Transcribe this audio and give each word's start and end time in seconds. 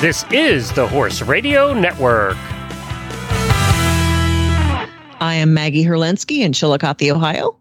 This 0.00 0.24
is 0.32 0.72
the 0.72 0.88
Horse 0.88 1.20
Radio 1.20 1.74
Network. 1.74 2.38
I 5.20 5.34
am 5.34 5.52
Maggie 5.52 5.84
Herlensky 5.84 6.38
in 6.38 6.54
Chillicothe, 6.54 7.10
Ohio. 7.10 7.58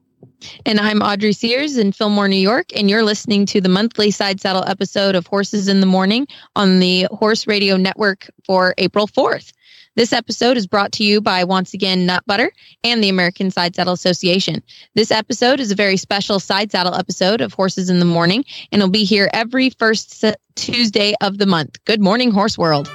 And 0.66 0.80
I'm 0.80 1.02
Audrey 1.02 1.34
Sears 1.34 1.75
in 1.75 1.91
Fillmore, 1.91 2.30
New 2.30 2.38
York, 2.38 2.68
and 2.78 2.89
you're 2.89 3.04
listening 3.04 3.46
to 3.48 3.60
the 3.60 3.68
monthly 3.68 4.10
side 4.10 4.39
saddle 4.39 4.64
episode 4.66 5.16
of 5.16 5.28
Horses 5.28 5.68
in 5.68 5.82
the 5.82 5.86
Morning 5.86 6.28
on 6.55 6.80
the 6.80 7.10
Horse 7.12 7.46
Radio 7.46 7.75
Network 7.75 8.30
for 8.46 8.74
April 8.78 9.06
4th. 9.06 9.52
This 10.00 10.13
episode 10.13 10.55
is 10.55 10.66
brought 10.66 10.93
to 10.93 11.04
you 11.04 11.20
by 11.20 11.43
once 11.43 11.73
again 11.73 12.05
Nut 12.05 12.23
Butter 12.25 12.54
and 12.86 13.04
the 13.04 13.09
American 13.09 13.52
Side 13.52 13.75
Saddle 13.75 13.91
Association. 13.91 14.63
This 14.95 15.11
episode 15.11 15.59
is 15.59 15.71
a 15.71 15.75
very 15.75 15.98
special 15.98 16.39
side 16.39 16.71
saddle 16.71 16.95
episode 16.95 17.41
of 17.41 17.53
Horses 17.53 17.90
in 17.90 17.99
the 17.99 18.05
Morning, 18.05 18.45
and 18.71 18.81
it'll 18.81 18.90
be 18.90 19.04
here 19.04 19.30
every 19.34 19.71
first 19.71 20.23
Tuesday 20.55 21.16
of 21.20 21.38
the 21.38 21.45
month. 21.45 21.84
Good 21.84 21.99
morning, 21.99 22.31
Horse 22.31 22.57
World. 22.57 22.90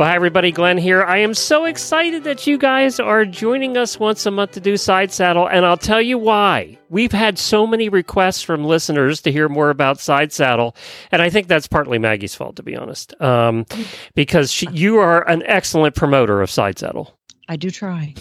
Well, 0.00 0.08
hi, 0.08 0.16
everybody. 0.16 0.50
Glenn 0.50 0.78
here. 0.78 1.02
I 1.02 1.18
am 1.18 1.34
so 1.34 1.66
excited 1.66 2.24
that 2.24 2.46
you 2.46 2.56
guys 2.56 2.98
are 2.98 3.26
joining 3.26 3.76
us 3.76 4.00
once 4.00 4.24
a 4.24 4.30
month 4.30 4.52
to 4.52 4.60
do 4.60 4.78
Side 4.78 5.12
Saddle, 5.12 5.46
and 5.46 5.66
I'll 5.66 5.76
tell 5.76 6.00
you 6.00 6.16
why. 6.16 6.78
We've 6.88 7.12
had 7.12 7.38
so 7.38 7.66
many 7.66 7.90
requests 7.90 8.40
from 8.40 8.64
listeners 8.64 9.20
to 9.20 9.30
hear 9.30 9.50
more 9.50 9.68
about 9.68 10.00
Side 10.00 10.32
Saddle, 10.32 10.74
and 11.12 11.20
I 11.20 11.28
think 11.28 11.48
that's 11.48 11.68
partly 11.68 11.98
Maggie's 11.98 12.34
fault, 12.34 12.56
to 12.56 12.62
be 12.62 12.74
honest, 12.74 13.12
um, 13.20 13.66
because 14.14 14.50
she, 14.50 14.70
you 14.72 14.96
are 14.96 15.28
an 15.28 15.42
excellent 15.44 15.94
promoter 15.96 16.40
of 16.40 16.50
Side 16.50 16.78
Saddle. 16.78 17.19
I 17.50 17.56
do 17.56 17.68
try. 17.68 18.14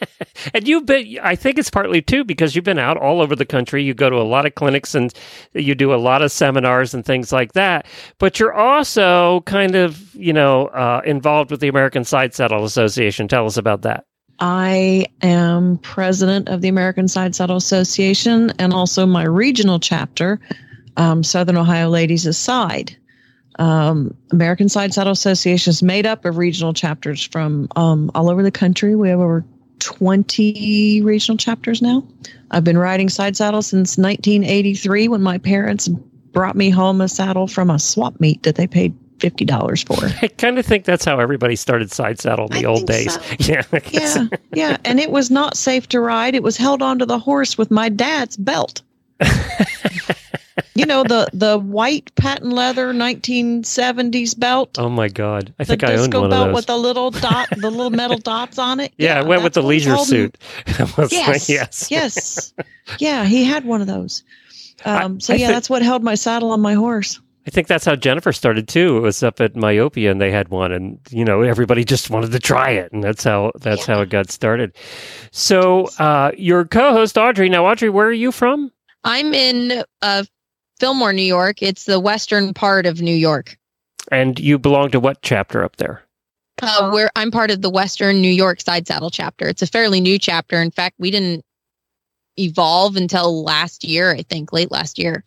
and 0.54 0.66
you've 0.66 0.86
been, 0.86 1.16
I 1.22 1.36
think 1.36 1.56
it's 1.56 1.70
partly 1.70 2.02
too 2.02 2.24
because 2.24 2.56
you've 2.56 2.64
been 2.64 2.80
out 2.80 2.96
all 2.96 3.20
over 3.20 3.36
the 3.36 3.46
country. 3.46 3.84
You 3.84 3.94
go 3.94 4.10
to 4.10 4.16
a 4.16 4.26
lot 4.26 4.44
of 4.44 4.56
clinics 4.56 4.96
and 4.96 5.14
you 5.52 5.76
do 5.76 5.94
a 5.94 6.02
lot 6.02 6.20
of 6.20 6.32
seminars 6.32 6.92
and 6.92 7.04
things 7.04 7.30
like 7.30 7.52
that. 7.52 7.86
But 8.18 8.40
you're 8.40 8.52
also 8.52 9.42
kind 9.42 9.76
of, 9.76 10.12
you 10.16 10.32
know, 10.32 10.66
uh, 10.66 11.00
involved 11.04 11.52
with 11.52 11.60
the 11.60 11.68
American 11.68 12.02
Side 12.02 12.34
Saddle 12.34 12.64
Association. 12.64 13.28
Tell 13.28 13.46
us 13.46 13.56
about 13.56 13.82
that. 13.82 14.04
I 14.40 15.06
am 15.22 15.78
president 15.78 16.48
of 16.48 16.60
the 16.60 16.68
American 16.68 17.06
Side 17.06 17.36
Saddle 17.36 17.58
Association 17.58 18.50
and 18.58 18.72
also 18.72 19.06
my 19.06 19.22
regional 19.22 19.78
chapter, 19.78 20.40
um, 20.96 21.22
Southern 21.22 21.56
Ohio 21.56 21.88
Ladies 21.88 22.26
Aside 22.26 22.96
um, 23.58 24.14
American 24.30 24.68
Side 24.68 24.94
Saddle 24.94 25.12
Association 25.12 25.70
is 25.70 25.82
made 25.82 26.06
up 26.06 26.24
of 26.24 26.36
regional 26.36 26.72
chapters 26.72 27.22
from 27.22 27.68
um, 27.76 28.10
all 28.14 28.30
over 28.30 28.42
the 28.42 28.50
country. 28.50 28.96
We 28.96 29.08
have 29.08 29.20
over 29.20 29.44
20 29.80 31.02
regional 31.02 31.36
chapters 31.36 31.82
now. 31.82 32.06
I've 32.50 32.64
been 32.64 32.78
riding 32.78 33.08
side 33.08 33.36
saddle 33.36 33.62
since 33.62 33.98
1983 33.98 35.08
when 35.08 35.22
my 35.22 35.38
parents 35.38 35.88
brought 36.32 36.56
me 36.56 36.70
home 36.70 37.00
a 37.00 37.08
saddle 37.08 37.46
from 37.46 37.70
a 37.70 37.78
swap 37.78 38.20
meet 38.20 38.42
that 38.44 38.54
they 38.56 38.66
paid 38.66 38.94
fifty 39.18 39.44
dollars 39.44 39.82
for. 39.82 39.96
I 40.22 40.28
kind 40.28 40.58
of 40.58 40.66
think 40.66 40.84
that's 40.84 41.04
how 41.04 41.20
everybody 41.20 41.56
started 41.56 41.92
side 41.92 42.18
saddle 42.18 42.46
in 42.46 42.52
the 42.52 42.66
I 42.66 42.70
old 42.70 42.86
days. 42.86 43.14
So. 43.14 43.20
Yeah, 43.38 43.62
yeah, 43.90 44.26
yeah. 44.52 44.76
And 44.84 44.98
it 44.98 45.10
was 45.10 45.30
not 45.30 45.56
safe 45.56 45.88
to 45.90 46.00
ride. 46.00 46.34
It 46.34 46.42
was 46.42 46.56
held 46.56 46.82
onto 46.82 47.06
the 47.06 47.18
horse 47.18 47.56
with 47.56 47.70
my 47.70 47.88
dad's 47.88 48.36
belt. 48.36 48.82
you 50.74 50.86
know 50.86 51.02
the 51.02 51.28
the 51.32 51.58
white 51.58 52.14
patent 52.14 52.52
leather 52.52 52.92
1970s 52.92 54.38
belt. 54.38 54.78
Oh 54.78 54.88
my 54.88 55.08
god! 55.08 55.52
I 55.58 55.64
think 55.64 55.84
I 55.84 55.94
owned 55.94 56.14
one 56.14 56.30
belt 56.30 56.32
of 56.32 56.46
those 56.48 56.54
with 56.54 56.66
the 56.66 56.76
little 56.76 57.10
dot, 57.10 57.48
the 57.50 57.70
little 57.70 57.90
metal 57.90 58.18
dots 58.18 58.58
on 58.58 58.80
it. 58.80 58.92
Yeah, 59.02 59.20
yeah 59.20 59.26
went 59.26 59.42
with 59.42 59.54
the 59.54 59.62
leisure 59.62 59.96
suit. 59.98 60.38
yes, 61.10 61.48
yes, 61.48 61.86
yes. 61.90 62.54
Yeah, 62.98 63.24
he 63.24 63.44
had 63.44 63.64
one 63.64 63.80
of 63.80 63.86
those. 63.86 64.22
Um, 64.84 65.18
so 65.18 65.34
I 65.34 65.36
yeah, 65.36 65.48
that's 65.48 65.68
what 65.70 65.82
held 65.82 66.02
my 66.02 66.14
saddle 66.14 66.52
on 66.52 66.60
my 66.60 66.74
horse. 66.74 67.20
I 67.46 67.50
think 67.50 67.66
that's 67.66 67.84
how 67.84 67.96
Jennifer 67.96 68.32
started 68.32 68.68
too. 68.68 68.98
It 68.98 69.00
was 69.00 69.22
up 69.22 69.40
at 69.40 69.56
Myopia, 69.56 70.10
and 70.10 70.20
they 70.20 70.30
had 70.30 70.48
one, 70.48 70.70
and 70.70 70.98
you 71.10 71.24
know 71.24 71.42
everybody 71.42 71.84
just 71.84 72.10
wanted 72.10 72.30
to 72.32 72.38
try 72.38 72.70
it, 72.70 72.92
and 72.92 73.02
that's 73.02 73.24
how 73.24 73.50
that's 73.60 73.88
yeah. 73.88 73.96
how 73.96 74.02
it 74.02 74.10
got 74.10 74.30
started. 74.30 74.76
So, 75.32 75.88
uh, 75.98 76.30
your 76.36 76.64
co-host 76.64 77.18
Audrey. 77.18 77.48
Now, 77.48 77.66
Audrey, 77.66 77.90
where 77.90 78.06
are 78.06 78.12
you 78.12 78.30
from? 78.30 78.70
I'm 79.04 79.34
in 79.34 79.82
uh, 80.02 80.24
Fillmore, 80.78 81.12
New 81.12 81.22
York. 81.22 81.62
It's 81.62 81.84
the 81.84 82.00
western 82.00 82.54
part 82.54 82.86
of 82.86 83.00
New 83.00 83.14
York. 83.14 83.56
And 84.10 84.38
you 84.38 84.58
belong 84.58 84.90
to 84.90 85.00
what 85.00 85.22
chapter 85.22 85.62
up 85.62 85.76
there? 85.76 86.02
Uh, 86.60 86.90
where 86.90 87.10
I'm 87.16 87.30
part 87.30 87.50
of 87.50 87.62
the 87.62 87.70
Western 87.70 88.20
New 88.20 88.30
York 88.30 88.60
Side 88.60 88.86
Saddle 88.86 89.10
chapter. 89.10 89.48
It's 89.48 89.62
a 89.62 89.66
fairly 89.66 90.00
new 90.00 90.18
chapter. 90.18 90.60
In 90.60 90.70
fact, 90.70 90.96
we 90.98 91.10
didn't 91.10 91.44
evolve 92.36 92.96
until 92.96 93.42
last 93.42 93.84
year, 93.84 94.12
I 94.12 94.22
think, 94.22 94.52
late 94.52 94.70
last 94.70 94.98
year. 94.98 95.24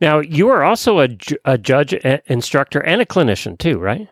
Now, 0.00 0.18
you 0.18 0.48
are 0.48 0.64
also 0.64 1.00
a, 1.00 1.08
a 1.44 1.56
judge, 1.56 1.92
a 1.92 2.20
instructor, 2.30 2.80
and 2.80 3.00
a 3.00 3.06
clinician 3.06 3.58
too, 3.58 3.78
right? 3.78 4.08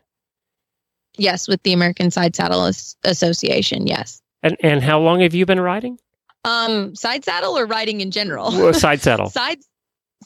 Yes, 1.17 1.49
with 1.49 1.63
the 1.65 1.73
American 1.73 2.11
Side 2.11 2.37
Saddle 2.37 2.71
Association. 3.05 3.87
Yes. 3.87 4.23
And 4.43 4.57
and 4.61 4.83
how 4.83 5.01
long 5.01 5.21
have 5.21 5.35
you 5.35 5.45
been 5.47 5.61
riding? 5.61 5.99
Um, 6.45 6.95
side 6.95 7.25
saddle 7.25 7.59
or 7.59 7.67
riding 7.67 8.01
in 8.01 8.11
general? 8.11 8.53
Well, 8.53 8.73
side 8.73 9.01
saddle. 9.01 9.29
side 9.31 9.59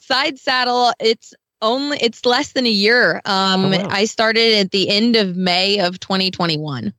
side 0.01 0.39
saddle. 0.39 0.93
It's 1.01 1.35
only 1.61 1.99
it's 2.01 2.27
less 2.27 2.53
than 2.53 2.67
a 2.67 2.71
year. 2.71 3.23
Um, 3.25 3.67
oh, 3.67 3.71
wow. 3.71 3.89
I 3.91 4.05
started 4.05 4.55
at 4.55 4.71
the 4.71 4.89
end 4.89 5.17
of 5.17 5.37
May 5.37 5.81
of 5.81 6.01
2021. 6.01 6.93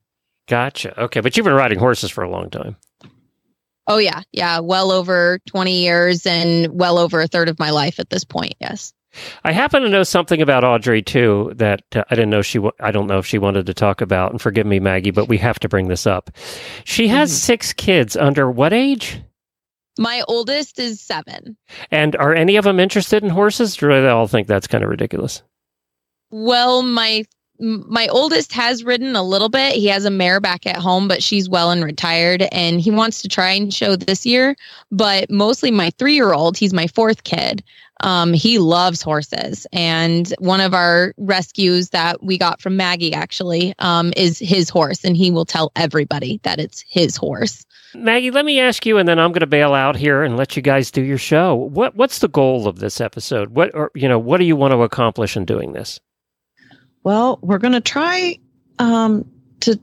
Gotcha. 0.48 1.02
Okay, 1.04 1.20
but 1.20 1.38
you've 1.38 1.46
been 1.46 1.54
riding 1.54 1.80
horses 1.80 2.12
for 2.12 2.24
a 2.24 2.30
long 2.30 2.50
time. 2.50 2.76
Oh 3.88 3.98
yeah, 3.98 4.22
yeah, 4.32 4.60
well 4.60 4.92
over 4.92 5.40
20 5.48 5.82
years 5.82 6.26
and 6.26 6.68
well 6.80 6.98
over 6.98 7.22
a 7.22 7.28
third 7.28 7.50
of 7.50 7.60
my 7.60 7.72
life 7.72 8.00
at 8.00 8.10
this 8.10 8.24
point. 8.24 8.56
Yes. 8.60 8.94
I 9.44 9.52
happen 9.52 9.84
to 9.84 9.90
know 9.90 10.04
something 10.04 10.42
about 10.42 10.64
Audrey 10.64 11.02
too 11.02 11.52
that 11.56 11.84
uh, 11.96 12.04
I 12.10 12.16
didn't 12.16 12.32
know 12.32 12.42
she. 12.42 12.60
I 12.80 12.92
don't 12.92 13.08
know 13.08 13.20
if 13.20 13.28
she 13.28 13.38
wanted 13.38 13.68
to 13.68 13.74
talk 13.74 14.02
about. 14.02 14.32
And 14.32 14.42
forgive 14.42 14.66
me, 14.66 14.80
Maggie, 14.80 15.12
but 15.12 15.28
we 15.28 15.38
have 15.38 15.60
to 15.60 15.70
bring 15.70 15.88
this 15.88 16.08
up. 16.08 16.32
She 16.84 17.08
has 17.10 17.30
mm-hmm. 17.30 17.38
six 17.38 17.74
kids 17.74 18.18
under 18.18 18.50
what 18.50 18.74
age? 18.74 19.22
My 19.98 20.24
oldest 20.28 20.80
is 20.80 21.00
seven. 21.00 21.56
And 21.92 22.16
are 22.16 22.34
any 22.34 22.56
of 22.56 22.66
them 22.66 22.80
interested 22.80 23.24
in 23.24 23.30
horses, 23.30 23.82
or 23.82 23.90
do 23.90 24.02
they 24.02 24.08
all 24.08 24.28
think 24.28 24.48
that's 24.48 24.68
kind 24.68 24.84
of 24.84 24.90
ridiculous? 24.90 25.44
Well, 26.32 26.82
my 26.82 27.26
my 27.60 28.08
oldest 28.08 28.52
has 28.54 28.84
ridden 28.84 29.16
a 29.16 29.24
little 29.24 29.48
bit. 29.50 29.76
He 29.76 29.88
has 29.88 30.06
a 30.06 30.12
mare 30.12 30.40
back 30.40 30.66
at 30.66 30.78
home, 30.78 31.08
but 31.08 31.22
she's 31.22 31.48
well 31.48 31.70
and 31.72 31.84
retired, 31.84 32.42
and 32.52 32.82
he 32.82 32.90
wants 32.92 33.22
to 33.22 33.28
try 33.28 33.52
and 33.52 33.74
show 33.74 33.96
this 33.96 34.26
year. 34.26 34.56
But 34.92 35.30
mostly 35.30 35.70
my 35.70 35.92
three 35.92 36.16
year 36.16 36.34
old, 36.34 36.58
he's 36.58 36.74
my 36.74 36.88
fourth 36.88 37.24
kid. 37.24 37.64
Um, 38.02 38.34
he 38.34 38.58
loves 38.58 39.02
horses, 39.02 39.68
and 39.72 40.34
one 40.40 40.60
of 40.60 40.74
our 40.74 41.14
rescues 41.18 41.92
that 41.92 42.24
we 42.24 42.38
got 42.38 42.60
from 42.60 42.76
Maggie 42.76 43.14
actually 43.14 43.76
um, 43.80 44.12
is 44.18 44.40
his 44.40 44.70
horse, 44.70 45.06
and 45.06 45.16
he 45.16 45.30
will 45.30 45.46
tell 45.46 45.72
everybody 45.76 46.40
that 46.44 46.60
it's 46.60 46.84
his 46.90 47.16
horse. 47.16 47.66
Maggie, 47.96 48.32
let 48.32 48.46
me 48.46 48.60
ask 48.60 48.86
you, 48.86 48.98
and 48.98 49.08
then 49.08 49.20
I'm 49.20 49.32
going 49.32 49.42
to 49.42 49.48
bail 49.48 49.74
out 49.74 49.96
here 49.96 50.24
and 50.24 50.38
let 50.38 50.56
you 50.56 50.62
guys 50.62 50.92
do 50.92 51.02
your 51.02 51.18
show. 51.18 51.56
What 51.56 51.96
What's 51.96 52.20
the 52.20 52.28
goal 52.28 52.68
of 52.68 52.80
this 52.80 53.00
episode? 53.00 53.50
What 53.50 53.72
or 53.74 53.92
you 53.96 54.08
know, 54.08 54.20
what 54.20 54.38
do 54.38 54.46
you 54.46 54.56
want 54.56 54.72
to 54.74 54.82
accomplish 54.82 55.38
in 55.38 55.46
doing 55.46 55.74
this? 55.74 56.00
Well, 57.04 57.40
we're 57.42 57.58
going 57.58 57.74
to 57.74 57.82
try 57.82 58.40
um, 58.80 59.30
to 59.62 59.80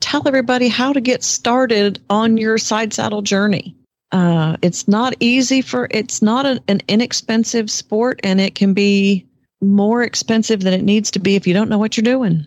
tell 0.00 0.26
everybody 0.26 0.68
how 0.68 0.92
to 0.92 1.00
get 1.00 1.22
started 1.22 2.00
on 2.10 2.36
your 2.36 2.58
side 2.58 2.92
saddle 2.92 3.22
journey. 3.22 3.76
Uh, 4.12 4.56
it's 4.60 4.88
not 4.88 5.14
easy 5.20 5.62
for 5.62 5.86
it's 5.90 6.20
not 6.20 6.44
an 6.44 6.80
inexpensive 6.88 7.70
sport, 7.70 8.20
and 8.24 8.40
it 8.40 8.54
can 8.54 8.74
be 8.74 9.26
more 9.60 10.02
expensive 10.02 10.60
than 10.62 10.72
it 10.72 10.82
needs 10.82 11.10
to 11.12 11.18
be 11.18 11.36
if 11.36 11.46
you 11.46 11.54
don't 11.54 11.68
know 11.68 11.78
what 11.78 11.96
you're 11.96 12.02
doing. 12.02 12.46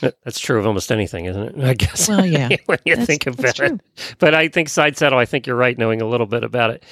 That's 0.00 0.38
true 0.38 0.58
of 0.58 0.66
almost 0.66 0.92
anything, 0.92 1.24
isn't 1.24 1.42
it? 1.42 1.54
I 1.64 1.74
guess. 1.74 2.08
Well, 2.08 2.24
yeah. 2.24 2.48
when 2.66 2.78
you 2.84 2.96
that's, 2.96 3.06
think 3.06 3.26
about 3.26 3.58
it. 3.60 3.80
But 4.18 4.34
I 4.34 4.48
think 4.48 4.68
side 4.68 4.96
saddle, 4.96 5.18
I 5.18 5.24
think 5.24 5.46
you're 5.46 5.56
right, 5.56 5.76
knowing 5.76 6.00
a 6.00 6.06
little 6.06 6.26
bit 6.26 6.44
about 6.44 6.70
it. 6.70 6.84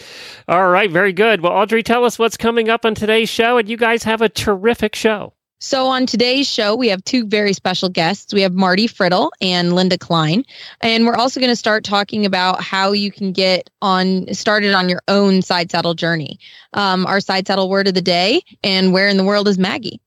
All 0.49 0.69
right, 0.69 0.91
very 0.91 1.13
good. 1.13 1.41
Well, 1.41 1.53
Audrey, 1.53 1.83
tell 1.83 2.05
us 2.05 2.19
what's 2.19 2.37
coming 2.37 2.69
up 2.69 2.85
on 2.85 2.95
today's 2.95 3.29
show, 3.29 3.59
and 3.59 3.69
you 3.69 3.77
guys 3.77 4.03
have 4.05 4.23
a 4.23 4.29
terrific 4.29 4.95
show. 4.95 5.35
So, 5.59 5.87
on 5.87 6.05
today's 6.05 6.47
show, 6.47 6.77
we 6.77 6.89
have 6.89 7.03
two 7.05 7.27
very 7.27 7.55
special 7.55 7.89
guests. 7.89 8.35
We 8.35 8.43
have 8.43 8.53
Marti 8.53 8.87
Friddle 8.87 9.31
and 9.41 9.75
Linda 9.75 9.97
Klein. 9.97 10.45
And 10.83 11.07
we're 11.07 11.17
also 11.17 11.41
going 11.41 11.51
to 11.51 11.57
start 11.57 11.83
talking 11.83 12.27
about 12.27 12.63
how 12.63 12.93
you 12.93 13.11
can 13.11 13.33
get 13.33 13.71
on 13.81 14.33
started 14.35 14.75
on 14.75 14.91
your 14.91 15.01
own 15.09 15.41
side 15.41 15.71
saddle 15.71 15.95
journey. 15.95 16.39
Um, 16.75 17.07
our 17.07 17.21
side 17.21 17.47
saddle 17.47 17.71
word 17.71 17.89
of 17.89 17.95
the 17.95 18.03
day 18.03 18.43
and 18.63 18.93
where 18.93 19.09
in 19.09 19.17
the 19.17 19.25
world 19.25 19.49
is 19.49 19.59
Maggie? 19.59 19.99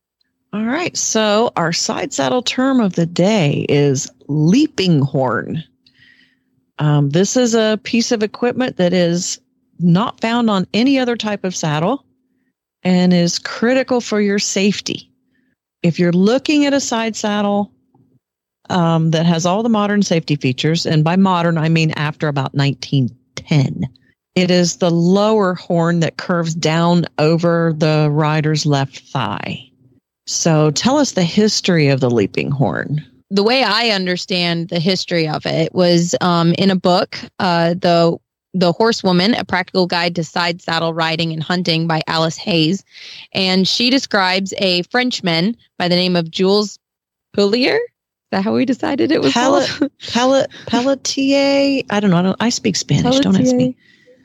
All 0.51 0.65
right. 0.65 0.95
So, 0.97 1.51
our 1.55 1.71
side 1.71 2.11
saddle 2.11 2.41
term 2.41 2.79
of 2.79 2.93
the 2.93 3.05
day 3.05 3.65
is 3.69 4.09
leaping 4.27 5.01
horn. 5.01 5.63
Um, 6.79 7.09
this 7.11 7.37
is 7.37 7.53
a 7.53 7.79
piece 7.83 8.11
of 8.11 8.23
equipment 8.23 8.77
that 8.77 8.93
is 8.93 9.39
not 9.79 10.21
found 10.21 10.49
on 10.49 10.65
any 10.73 10.97
other 10.97 11.15
type 11.15 11.43
of 11.43 11.55
saddle 11.55 12.03
and 12.83 13.13
is 13.13 13.37
critical 13.37 14.01
for 14.01 14.21
your 14.21 14.39
safety 14.39 15.09
if 15.83 15.99
you're 15.99 16.11
looking 16.11 16.65
at 16.65 16.73
a 16.73 16.79
side 16.79 17.15
saddle 17.15 17.71
um, 18.69 19.11
that 19.11 19.25
has 19.25 19.45
all 19.45 19.63
the 19.63 19.69
modern 19.69 20.01
safety 20.01 20.35
features, 20.35 20.85
and 20.85 21.03
by 21.03 21.15
modern, 21.15 21.57
I 21.57 21.69
mean 21.69 21.91
after 21.91 22.27
about 22.27 22.53
1910, 22.53 23.89
It 24.35 24.51
is 24.51 24.77
the 24.77 24.91
lower 24.91 25.55
horn 25.55 26.01
that 26.01 26.17
curves 26.17 26.53
down 26.53 27.05
over 27.17 27.73
the 27.75 28.09
rider's 28.11 28.65
left 28.65 28.99
thigh. 28.99 29.68
So 30.29 30.69
tell 30.69 30.99
us 30.99 31.13
the 31.13 31.23
history 31.23 31.87
of 31.87 32.01
the 32.01 32.09
leaping 32.09 32.51
horn. 32.51 33.03
The 33.31 33.41
way 33.41 33.63
I 33.63 33.89
understand 33.89 34.69
the 34.69 34.79
history 34.79 35.27
of 35.27 35.43
it 35.47 35.73
was 35.73 36.15
um, 36.21 36.53
in 36.53 36.69
a 36.69 36.75
book, 36.75 37.17
uh, 37.39 37.73
the 37.73 38.15
the 38.53 38.71
Horsewoman, 38.71 39.33
a 39.33 39.43
practical 39.43 39.87
guide 39.87 40.15
to 40.15 40.23
side 40.23 40.61
saddle 40.61 40.93
riding 40.93 41.33
and 41.33 41.41
hunting 41.41 41.87
by 41.87 42.01
Alice 42.05 42.37
Hayes. 42.37 42.83
And 43.33 43.67
she 43.67 43.89
describes 43.89 44.53
a 44.59 44.83
Frenchman 44.83 45.57
by 45.79 45.87
the 45.87 45.95
name 45.95 46.15
of 46.15 46.29
Jules 46.29 46.77
Pellier. 47.35 47.77
Is 47.77 48.29
that 48.31 48.43
how 48.43 48.53
we 48.53 48.65
decided 48.65 49.11
it 49.11 49.21
was 49.21 49.33
Pellet, 49.33 49.67
called? 49.67 49.91
pellet, 50.09 50.51
pelletier. 50.67 51.83
I 51.89 51.99
don't 51.99 52.11
know. 52.11 52.17
I, 52.17 52.21
don't, 52.21 52.37
I 52.39 52.49
speak 52.49 52.75
Spanish. 52.75 53.19
Don't 53.19 53.35
ask 53.35 53.55
me. 53.55 53.75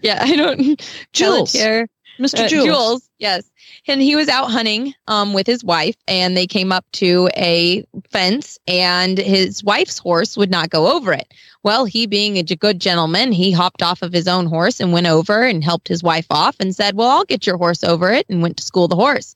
Yeah, 0.02 0.18
I 0.22 0.36
don't. 0.36 0.86
Jules. 1.12 1.52
Pelletier. 1.52 1.88
Mr. 2.18 2.44
Uh, 2.44 2.48
Jules. 2.48 3.08
yes. 3.18 3.50
And 3.86 4.00
he 4.00 4.16
was 4.16 4.28
out 4.28 4.50
hunting 4.50 4.94
um, 5.08 5.32
with 5.32 5.46
his 5.46 5.64
wife, 5.64 5.96
and 6.06 6.36
they 6.36 6.46
came 6.46 6.72
up 6.72 6.84
to 6.92 7.28
a 7.36 7.84
fence, 8.10 8.58
and 8.66 9.18
his 9.18 9.64
wife's 9.64 9.98
horse 9.98 10.36
would 10.36 10.50
not 10.50 10.70
go 10.70 10.94
over 10.94 11.12
it. 11.12 11.32
Well, 11.62 11.84
he 11.84 12.06
being 12.06 12.36
a 12.38 12.42
good 12.42 12.80
gentleman, 12.80 13.32
he 13.32 13.50
hopped 13.50 13.82
off 13.82 14.02
of 14.02 14.12
his 14.12 14.28
own 14.28 14.46
horse 14.46 14.80
and 14.80 14.92
went 14.92 15.06
over 15.06 15.42
and 15.42 15.64
helped 15.64 15.88
his 15.88 16.02
wife 16.02 16.26
off 16.30 16.56
and 16.60 16.74
said, 16.74 16.96
Well, 16.96 17.08
I'll 17.08 17.24
get 17.24 17.46
your 17.46 17.56
horse 17.56 17.82
over 17.82 18.10
it, 18.12 18.26
and 18.28 18.42
went 18.42 18.56
to 18.58 18.64
school 18.64 18.88
the 18.88 18.96
horse. 18.96 19.34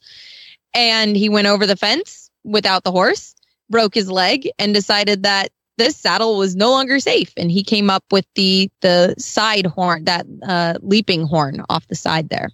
And 0.74 1.16
he 1.16 1.28
went 1.28 1.46
over 1.46 1.66
the 1.66 1.76
fence 1.76 2.30
without 2.44 2.84
the 2.84 2.92
horse, 2.92 3.34
broke 3.70 3.94
his 3.94 4.10
leg, 4.10 4.48
and 4.58 4.74
decided 4.74 5.22
that 5.22 5.50
this 5.78 5.96
saddle 5.96 6.36
was 6.36 6.56
no 6.56 6.70
longer 6.70 6.98
safe 6.98 7.32
and 7.36 7.50
he 7.50 7.62
came 7.62 7.88
up 7.88 8.04
with 8.10 8.26
the 8.34 8.68
the 8.80 9.14
side 9.16 9.64
horn 9.64 10.04
that 10.04 10.26
uh, 10.42 10.74
leaping 10.82 11.22
horn 11.22 11.64
off 11.70 11.86
the 11.86 11.94
side 11.94 12.28
there 12.28 12.50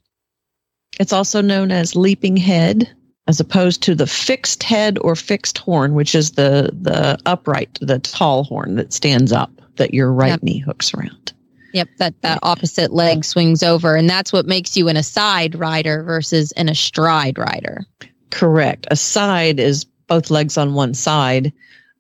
It's 1.01 1.13
also 1.13 1.41
known 1.41 1.71
as 1.71 1.97
leaping 1.97 2.37
head, 2.37 2.89
as 3.27 3.41
opposed 3.41 3.83
to 3.83 3.95
the 3.95 4.07
fixed 4.07 4.63
head 4.63 4.99
or 5.01 5.17
fixed 5.17 5.59
horn, 5.59 5.95
which 5.95 6.15
is 6.15 6.33
the 6.33 6.71
the 6.81 7.19
upright, 7.27 7.79
the 7.81 7.99
tall 7.99 8.45
horn 8.45 8.77
that 8.77 8.93
stands 8.93 9.33
up 9.33 9.51
that 9.77 9.95
your 9.95 10.13
right 10.13 10.31
Yep. 10.31 10.43
knee 10.43 10.59
hooks 10.59 10.95
around. 10.95 11.33
Yep, 11.73 11.89
that 11.99 12.15
that 12.23 12.39
opposite 12.43 12.93
leg 12.93 13.25
swings 13.25 13.63
over, 13.63 13.97
and 13.97 14.09
that's 14.09 14.33
what 14.33 14.47
makes 14.47 14.77
you 14.77 14.89
an 14.89 14.97
aside 14.97 15.57
rider 15.57 16.05
versus 16.05 16.53
an 16.53 16.69
astride 16.69 17.37
rider. 17.39 17.85
Correct. 18.31 18.87
A 18.91 18.97
side 18.97 19.59
is 19.59 19.85
both 20.07 20.31
legs 20.31 20.57
on 20.57 20.75
one 20.75 20.95
side. 20.95 21.53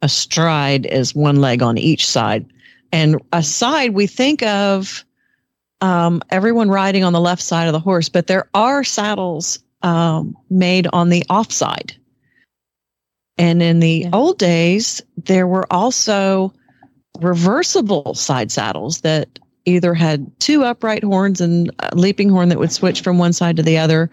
A 0.03 0.09
stride 0.09 0.87
is 0.87 1.15
one 1.15 1.41
leg 1.41 1.63
on 1.63 1.79
each 1.79 2.07
side. 2.07 2.47
And 2.93 3.21
a 3.33 3.43
side, 3.43 3.95
we 3.95 4.07
think 4.07 4.43
of 4.45 5.05
um, 5.81 6.23
everyone 6.31 6.69
riding 6.69 7.05
on 7.05 7.13
the 7.13 7.21
left 7.21 7.43
side 7.43 7.67
of 7.67 7.73
the 7.73 7.81
horse, 7.81 8.09
but 8.09 8.27
there 8.27 8.49
are 8.55 8.85
saddles 8.85 9.59
um, 9.83 10.37
made 10.51 10.87
on 10.93 11.11
the 11.11 11.25
off 11.29 11.53
side. 11.53 11.95
And 13.37 13.63
in 13.63 13.81
the 13.81 14.03
Yeah. 14.05 14.11
old 14.13 14.39
days, 14.39 15.03
there 15.25 15.47
were 15.47 15.71
also 15.73 16.53
reversible 17.21 18.15
side 18.15 18.51
saddles 18.51 19.01
that 19.01 19.39
either 19.67 19.95
had 19.95 20.31
two 20.41 20.65
upright 20.65 21.03
horns 21.03 21.41
and 21.41 21.71
a 21.81 21.95
leaping 21.97 22.29
horn 22.29 22.49
that 22.49 22.59
would 22.59 22.73
switch 22.73 23.01
from 23.01 23.19
one 23.19 23.33
side 23.33 23.57
to 23.57 23.63
the 23.63 23.79
other, 23.79 24.11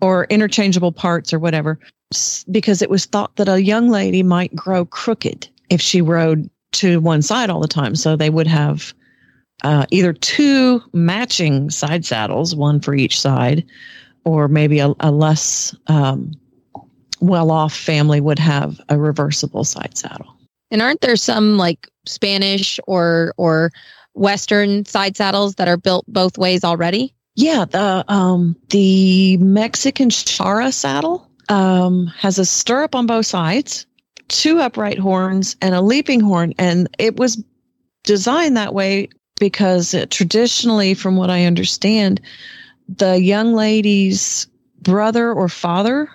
or 0.00 0.26
interchangeable 0.30 0.92
parts 0.92 1.32
or 1.32 1.38
whatever, 1.38 1.78
because 2.50 2.82
it 2.82 2.90
was 2.90 3.04
thought 3.04 3.36
that 3.36 3.48
a 3.48 3.62
young 3.62 3.88
lady 3.88 4.22
might 4.22 4.54
grow 4.54 4.84
crooked 4.84 5.48
if 5.70 5.80
she 5.80 6.00
rode 6.00 6.48
to 6.72 7.00
one 7.00 7.22
side 7.22 7.50
all 7.50 7.60
the 7.60 7.68
time. 7.68 7.94
So 7.94 8.16
they 8.16 8.30
would 8.30 8.46
have 8.46 8.94
uh, 9.62 9.86
either 9.90 10.12
two 10.12 10.82
matching 10.92 11.70
side 11.70 12.04
saddles, 12.04 12.54
one 12.54 12.80
for 12.80 12.94
each 12.94 13.20
side, 13.20 13.64
or 14.24 14.48
maybe 14.48 14.80
a, 14.80 14.92
a 15.00 15.10
less 15.10 15.74
um, 15.86 16.32
well 17.20 17.50
off 17.50 17.74
family 17.74 18.20
would 18.20 18.38
have 18.38 18.80
a 18.88 18.98
reversible 18.98 19.64
side 19.64 19.96
saddle. 19.96 20.36
And 20.70 20.82
aren't 20.82 21.00
there 21.00 21.16
some 21.16 21.56
like 21.56 21.88
Spanish 22.06 22.78
or 22.86 23.32
or 23.36 23.72
Western 24.14 24.84
side 24.84 25.16
saddles 25.16 25.54
that 25.56 25.68
are 25.68 25.76
built 25.76 26.04
both 26.08 26.38
ways 26.38 26.64
already? 26.64 27.14
Yeah, 27.34 27.66
the 27.66 28.04
um, 28.08 28.56
the 28.70 29.36
Mexican 29.38 30.10
charra 30.10 30.72
saddle 30.72 31.30
um, 31.48 32.06
has 32.18 32.38
a 32.38 32.44
stirrup 32.44 32.94
on 32.94 33.06
both 33.06 33.26
sides, 33.26 33.86
two 34.28 34.58
upright 34.60 34.98
horns, 34.98 35.56
and 35.60 35.74
a 35.74 35.80
leaping 35.80 36.20
horn, 36.20 36.54
and 36.58 36.88
it 36.98 37.16
was 37.16 37.42
designed 38.04 38.56
that 38.56 38.72
way 38.72 39.08
because 39.38 39.94
traditionally, 40.10 40.94
from 40.94 41.16
what 41.16 41.30
I 41.30 41.44
understand, 41.44 42.20
the 42.88 43.20
young 43.20 43.54
lady's 43.54 44.46
brother 44.80 45.32
or 45.32 45.48
father, 45.48 46.08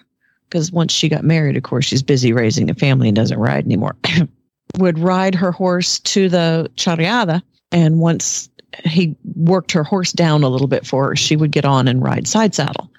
because 0.49 0.71
once 0.71 0.93
she 0.93 1.09
got 1.09 1.23
married, 1.23 1.57
of 1.57 1.63
course, 1.63 1.85
she's 1.85 2.03
busy 2.03 2.33
raising 2.33 2.69
a 2.69 2.75
family 2.75 3.09
and 3.09 3.15
doesn't 3.15 3.39
ride 3.39 3.65
anymore, 3.65 3.95
would 4.77 4.99
ride 4.99 5.35
her 5.35 5.51
horse 5.51 5.99
to 5.99 6.29
the 6.29 6.69
charreada, 6.75 7.41
and 7.71 7.99
once 7.99 8.49
he 8.85 9.15
worked 9.35 9.71
her 9.71 9.83
horse 9.83 10.11
down 10.11 10.43
a 10.43 10.49
little 10.49 10.67
bit 10.67 10.85
for 10.85 11.09
her, 11.09 11.15
she 11.15 11.35
would 11.35 11.51
get 11.51 11.65
on 11.65 11.87
and 11.87 12.01
ride 12.01 12.27
side 12.27 12.55
saddle. 12.55 12.89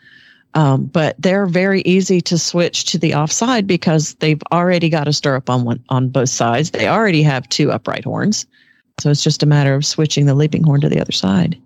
Um, 0.54 0.84
but 0.84 1.16
they're 1.18 1.46
very 1.46 1.80
easy 1.82 2.20
to 2.22 2.36
switch 2.36 2.84
to 2.86 2.98
the 2.98 3.14
offside 3.14 3.66
because 3.66 4.14
they've 4.16 4.42
already 4.52 4.90
got 4.90 5.08
a 5.08 5.12
stirrup 5.12 5.48
on 5.48 5.64
one 5.64 5.82
on 5.88 6.10
both 6.10 6.28
sides. 6.28 6.70
They 6.70 6.88
already 6.88 7.22
have 7.22 7.48
two 7.48 7.72
upright 7.72 8.04
horns, 8.04 8.46
so 9.02 9.10
it's 9.10 9.22
just 9.22 9.42
a 9.42 9.46
matter 9.46 9.74
of 9.74 9.84
switching 9.84 10.26
the 10.26 10.34
leaping 10.34 10.62
horn 10.62 10.80
to 10.80 10.88
the 10.88 11.00
other 11.00 11.12
side. 11.12 11.60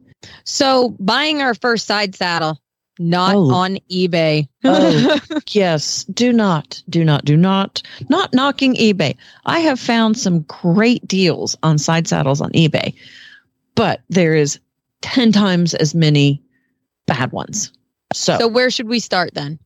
So 0.44 0.96
buying 0.98 1.42
our 1.42 1.54
first 1.54 1.86
side 1.86 2.14
saddle, 2.14 2.60
not 2.98 3.34
Oh. 3.36 3.52
on 3.52 3.78
eBay. 3.90 4.48
Oh. 4.64 5.20
Yes, 5.50 6.04
do 6.04 6.32
not, 6.32 6.82
do 6.88 7.04
not, 7.04 7.24
do 7.24 7.36
not, 7.36 7.80
not 8.08 8.34
knocking 8.34 8.74
eBay. 8.74 9.16
I 9.46 9.60
have 9.60 9.78
found 9.78 10.18
some 10.18 10.40
great 10.42 11.06
deals 11.06 11.56
on 11.62 11.78
side 11.78 12.08
saddles 12.08 12.40
on 12.40 12.50
eBay, 12.52 12.94
but 13.74 14.00
there 14.10 14.34
is 14.34 14.58
10 15.02 15.30
times 15.32 15.72
as 15.74 15.94
many 15.94 16.42
bad 17.06 17.30
ones. 17.32 17.70
So, 18.12 18.38
so 18.38 18.48
where 18.48 18.70
should 18.70 18.88
we 18.88 18.98
start 18.98 19.34
then? 19.34 19.58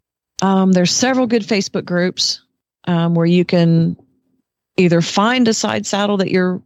um, 0.43 0.73
there's 0.73 0.91
several 0.91 1.27
good 1.27 1.43
Facebook 1.43 1.85
groups 1.85 2.41
um, 2.89 3.15
where 3.15 3.27
you 3.27 3.45
can 3.45 3.97
either 4.77 5.01
find 5.03 5.47
a 5.49 5.55
side 5.55 5.87
saddle 5.87 6.17
that 6.19 6.31
you're 6.31 6.63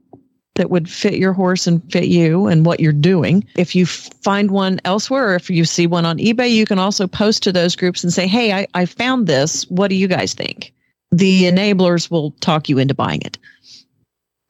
that 0.55 0.71
would 0.71 0.89
fit 0.89 1.15
your 1.15 1.33
horse 1.33 1.67
and 1.67 1.83
fit 1.93 2.07
you 2.07 2.47
and 2.47 2.65
what 2.65 2.81
you're 2.81 2.93
doing. 2.93 3.45
If 3.57 3.75
you 3.75 3.87
find 3.87 4.51
one 4.51 4.81
elsewhere 4.85 5.31
or 5.31 5.35
if 5.35 5.51
you 5.51 5.65
see 5.65 5.87
one 5.87 6.07
on 6.07 6.19
eBay, 6.19 6.51
you 6.51 6.65
can 6.65 6.79
also 6.79 7.07
post 7.07 7.43
to 7.43 7.53
those 7.53 7.77
groups 7.77 8.05
and 8.05 8.13
say, 8.13 8.27
Hey, 8.27 8.53
I, 8.53 8.67
I 8.75 8.87
found 8.87 9.27
this. 9.27 9.69
What 9.69 9.89
do 9.89 9.97
you 9.97 10.09
guys 10.09 10.35
think? 10.35 10.73
The 11.11 11.45
enablers 11.45 12.11
will 12.11 12.33
talk 12.41 12.69
you 12.69 12.79
into 12.79 12.95
buying 12.95 13.23
it. 13.23 13.39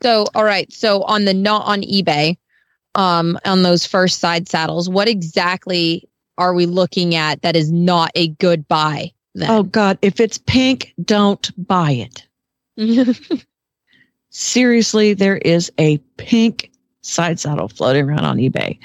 So 0.02 0.26
all 0.34 0.44
right, 0.44 0.70
so 0.72 1.02
on 1.04 1.24
the 1.24 1.34
not 1.34 1.64
on 1.66 1.82
eBay, 1.82 2.36
um, 2.94 3.38
on 3.44 3.62
those 3.62 3.86
first 3.86 4.20
side 4.20 4.48
saddles, 4.48 4.88
what 4.88 5.08
exactly 5.08 6.08
are 6.36 6.52
we 6.52 6.66
looking 6.66 7.14
at 7.14 7.42
that 7.42 7.56
is 7.56 7.72
not 7.72 8.10
a 8.14 8.28
good 8.28 8.68
buy? 8.68 9.12
Then? 9.34 9.50
Oh 9.50 9.62
God, 9.62 9.98
if 10.02 10.20
it's 10.20 10.38
pink, 10.38 10.92
don't 11.02 11.50
buy 11.66 12.06
it. 12.06 12.26
Seriously, 14.36 15.14
there 15.14 15.36
is 15.36 15.70
a 15.78 15.98
pink 16.16 16.72
side 17.02 17.38
saddle 17.38 17.68
floating 17.68 18.04
around 18.04 18.24
on 18.24 18.38
eBay. 18.38 18.80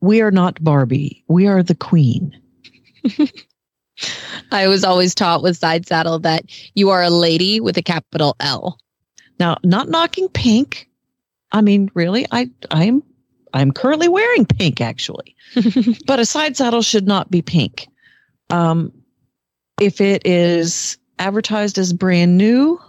We 0.00 0.20
are 0.20 0.30
not 0.30 0.62
Barbie. 0.62 1.24
We 1.26 1.48
are 1.48 1.60
the 1.60 1.74
queen. 1.74 2.40
I 4.52 4.68
was 4.68 4.84
always 4.84 5.12
taught 5.12 5.42
with 5.42 5.56
side 5.56 5.88
saddle 5.88 6.20
that 6.20 6.44
you 6.74 6.90
are 6.90 7.02
a 7.02 7.10
lady 7.10 7.58
with 7.58 7.76
a 7.76 7.82
capital 7.82 8.36
L. 8.38 8.78
Now, 9.40 9.56
not 9.64 9.88
knocking 9.88 10.28
pink. 10.28 10.88
I 11.50 11.62
mean, 11.62 11.90
really, 11.94 12.24
I 12.30 12.48
I'm 12.70 13.02
I'm 13.52 13.72
currently 13.72 14.06
wearing 14.06 14.46
pink 14.46 14.80
actually. 14.80 15.34
but 16.06 16.20
a 16.20 16.24
side 16.24 16.56
saddle 16.56 16.82
should 16.82 17.08
not 17.08 17.28
be 17.28 17.42
pink. 17.42 17.88
Um, 18.50 18.92
if 19.80 20.00
it 20.00 20.24
is 20.24 20.96
advertised 21.18 21.76
as 21.76 21.92
brand 21.92 22.38
new, 22.38 22.80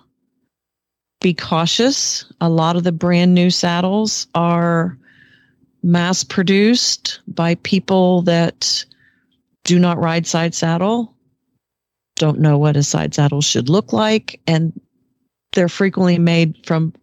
be 1.21 1.33
cautious. 1.33 2.25
A 2.41 2.49
lot 2.49 2.75
of 2.75 2.83
the 2.83 2.91
brand 2.91 3.33
new 3.33 3.49
saddles 3.49 4.27
are 4.35 4.97
mass 5.83 6.23
produced 6.23 7.21
by 7.27 7.55
people 7.55 8.21
that 8.23 8.85
do 9.63 9.79
not 9.79 9.97
ride 9.97 10.25
side 10.25 10.53
saddle, 10.53 11.13
don't 12.15 12.39
know 12.39 12.57
what 12.57 12.77
a 12.77 12.83
side 12.83 13.13
saddle 13.13 13.41
should 13.41 13.69
look 13.69 13.93
like, 13.93 14.39
and 14.47 14.79
they're 15.53 15.69
frequently 15.69 16.19
made 16.19 16.57
from 16.65 16.93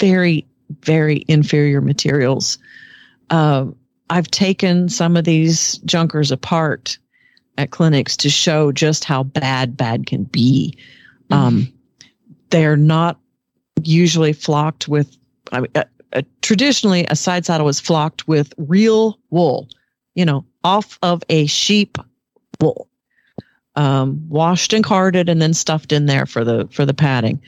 very, 0.00 0.46
very 0.80 1.24
inferior 1.28 1.80
materials. 1.80 2.58
Uh, 3.30 3.66
I've 4.10 4.30
taken 4.30 4.88
some 4.88 5.16
of 5.16 5.24
these 5.24 5.78
junkers 5.78 6.30
apart 6.30 6.98
at 7.58 7.70
clinics 7.70 8.16
to 8.18 8.30
show 8.30 8.72
just 8.72 9.04
how 9.04 9.22
bad 9.24 9.76
bad 9.76 10.06
can 10.06 10.24
be. 10.24 10.76
Um, 11.30 11.72
they're 12.50 12.76
not 12.76 13.18
usually 13.82 14.32
flocked 14.32 14.88
with. 14.88 15.16
I 15.52 15.60
mean, 15.60 15.70
uh, 15.74 15.84
uh, 16.12 16.22
traditionally, 16.42 17.06
a 17.10 17.16
side 17.16 17.44
saddle 17.44 17.66
was 17.66 17.80
flocked 17.80 18.26
with 18.26 18.54
real 18.56 19.18
wool, 19.30 19.68
you 20.14 20.24
know, 20.24 20.44
off 20.64 20.98
of 21.02 21.22
a 21.28 21.46
sheep 21.46 21.98
wool, 22.60 22.88
um, 23.74 24.24
washed 24.28 24.72
and 24.72 24.84
carded, 24.84 25.28
and 25.28 25.40
then 25.42 25.54
stuffed 25.54 25.92
in 25.92 26.06
there 26.06 26.26
for 26.26 26.44
the 26.44 26.68
for 26.70 26.84
the 26.84 26.94
padding. 26.94 27.40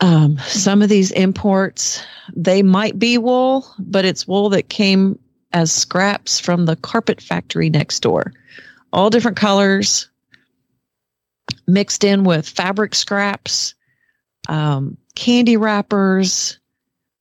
Um, 0.00 0.38
some 0.38 0.80
of 0.80 0.88
these 0.88 1.10
imports, 1.12 2.02
they 2.34 2.62
might 2.62 2.98
be 2.98 3.18
wool, 3.18 3.66
but 3.78 4.04
it's 4.04 4.26
wool 4.26 4.48
that 4.50 4.70
came 4.70 5.18
as 5.52 5.72
scraps 5.72 6.40
from 6.40 6.64
the 6.64 6.76
carpet 6.76 7.20
factory 7.20 7.68
next 7.68 8.00
door. 8.00 8.32
All 8.92 9.10
different 9.10 9.36
colors, 9.36 10.08
mixed 11.66 12.02
in 12.02 12.24
with 12.24 12.48
fabric 12.48 12.94
scraps, 12.94 13.74
um, 14.48 14.96
candy 15.14 15.56
wrappers, 15.56 16.58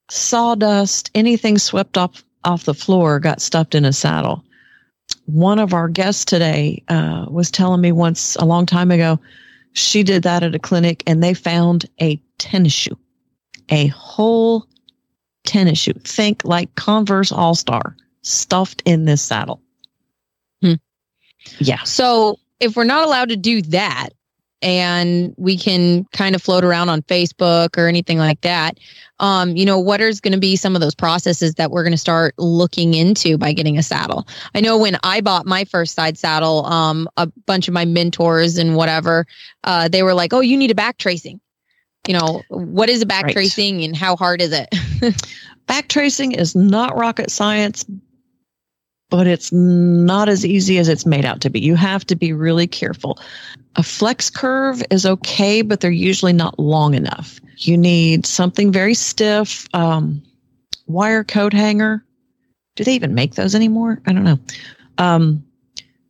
sawdust, 0.10 1.12
anything 1.16 1.58
swept 1.58 1.98
off 1.98 2.24
off 2.46 2.64
the 2.64 2.74
floor 2.74 3.20
got 3.20 3.42
stuffed 3.42 3.76
in 3.76 3.86
a 3.86 3.94
saddle. 3.94 4.44
One 5.26 5.60
of 5.60 5.74
our 5.74 5.90
guests 5.90 6.24
today 6.26 6.84
uh, 6.88 7.26
was 7.30 7.52
telling 7.52 7.82
me 7.82 7.92
once 7.92 8.36
a 8.38 8.46
long 8.46 8.66
time 8.66 8.92
ago, 8.92 9.20
she 9.74 10.04
did 10.04 10.24
that 10.24 10.44
at 10.44 10.56
a 10.56 10.60
clinic 10.60 11.04
and 11.06 11.22
they 11.22 11.34
found 11.34 11.86
a 12.02 12.20
tennis 12.38 12.74
shoe, 12.74 12.98
a 13.70 13.88
whole 13.88 14.66
tennis 15.46 15.80
shoe. 15.80 15.94
Think 16.04 16.46
like 16.46 16.74
Converse 16.76 17.32
All 17.32 17.56
Star 17.56 17.96
stuffed 18.22 18.82
in 18.86 19.06
this 19.06 19.22
saddle. 19.22 19.62
Hmm. 20.62 20.74
Yeah. 21.60 21.84
So 21.84 22.40
if 22.60 22.76
we're 22.76 22.84
not 22.84 23.06
allowed 23.06 23.30
to 23.30 23.38
do 23.38 23.62
that, 23.64 24.10
and 24.62 25.34
we 25.38 25.58
can 25.58 26.06
kind 26.06 26.36
of 26.36 26.42
float 26.42 26.64
around 26.64 26.90
on 26.90 27.02
Facebook 27.04 27.78
or 27.78 27.88
anything 27.88 28.18
like 28.18 28.42
that. 28.42 28.78
Um, 29.20 29.56
you 29.56 29.66
know, 29.66 29.80
what 29.80 30.02
is 30.02 30.22
going 30.22 30.34
to 30.34 30.40
be 30.40 30.56
some 30.56 30.76
of 30.76 30.82
those 30.82 30.96
processes 30.96 31.56
that 31.56 31.72
we're 31.72 31.84
going 31.84 31.92
to 31.92 31.98
start 31.98 32.36
looking 32.38 32.94
into 32.94 33.38
by 33.38 33.54
getting 33.54 33.78
a 33.78 33.84
saddle? 33.84 34.28
I 34.56 34.62
know 34.62 34.78
when 34.78 34.98
I 35.04 35.22
bought 35.22 35.46
my 35.46 35.66
first 35.66 35.96
side 35.96 36.18
saddle, 36.18 36.66
um, 36.66 37.10
a 37.18 37.28
bunch 37.46 37.68
of 37.68 37.74
my 37.74 37.86
mentors 37.86 38.58
and 38.58 38.76
whatever, 38.76 39.26
uh, 39.64 39.88
they 39.88 40.04
were 40.04 40.14
like, 40.14 40.34
"Oh, 40.34 40.42
you 40.42 40.58
need 40.58 40.72
a 40.72 40.76
back 40.76 40.98
tracing." 40.98 41.40
You 42.08 42.14
know, 42.14 42.42
what 42.50 42.90
is 42.90 43.02
a 43.02 43.06
back 43.06 43.26
right. 43.26 43.34
tracing 43.34 43.84
and 43.84 43.96
how 43.96 44.16
hard 44.16 44.42
is 44.42 44.52
it? 44.54 44.74
back 45.68 45.90
tracing 45.90 46.32
is 46.32 46.56
not 46.56 46.98
rocket 46.98 47.30
science, 47.30 47.86
but 49.10 49.28
it's 49.28 49.52
not 49.52 50.30
as 50.30 50.46
easy 50.46 50.78
as 50.78 50.88
it's 50.88 51.06
made 51.06 51.26
out 51.26 51.42
to 51.42 51.50
be. 51.50 51.60
You 51.60 51.76
have 51.76 52.06
to 52.08 52.16
be 52.16 52.32
really 52.32 52.68
careful. 52.68 53.20
A 53.76 53.84
flex 53.84 54.30
curve 54.30 54.84
is 54.92 55.06
okay, 55.06 55.62
but 55.62 55.80
they're 55.80 55.92
usually 55.92 56.34
not 56.34 56.60
long 56.60 56.94
enough. 56.94 57.40
You 57.58 57.78
need 57.78 58.26
something 58.26 58.72
very 58.72 58.94
stiff, 58.94 59.68
um, 59.74 60.22
wire 60.88 61.24
coat 61.24 61.54
hanger. 61.54 62.04
Do 62.76 62.84
they 62.84 62.94
even 62.94 63.14
make 63.14 63.36
those 63.36 63.56
anymore? 63.56 64.02
I 64.06 64.14
don't 64.14 64.24
know. 64.24 64.40
Um, 64.98 65.44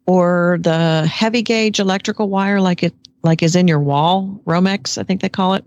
or 0.06 0.58
the 0.62 1.06
heavy 1.08 1.42
gauge 1.42 1.80
electrical 1.80 2.30
wire, 2.30 2.60
like 2.60 2.84
it 2.84 2.94
like 3.24 3.44
is 3.44 3.56
in 3.56 3.68
your 3.68 3.80
wall, 3.80 4.42
Romex, 4.46 4.98
I 4.98 5.04
think 5.04 5.22
they 5.22 5.30
call 5.30 5.54
it. 5.54 5.66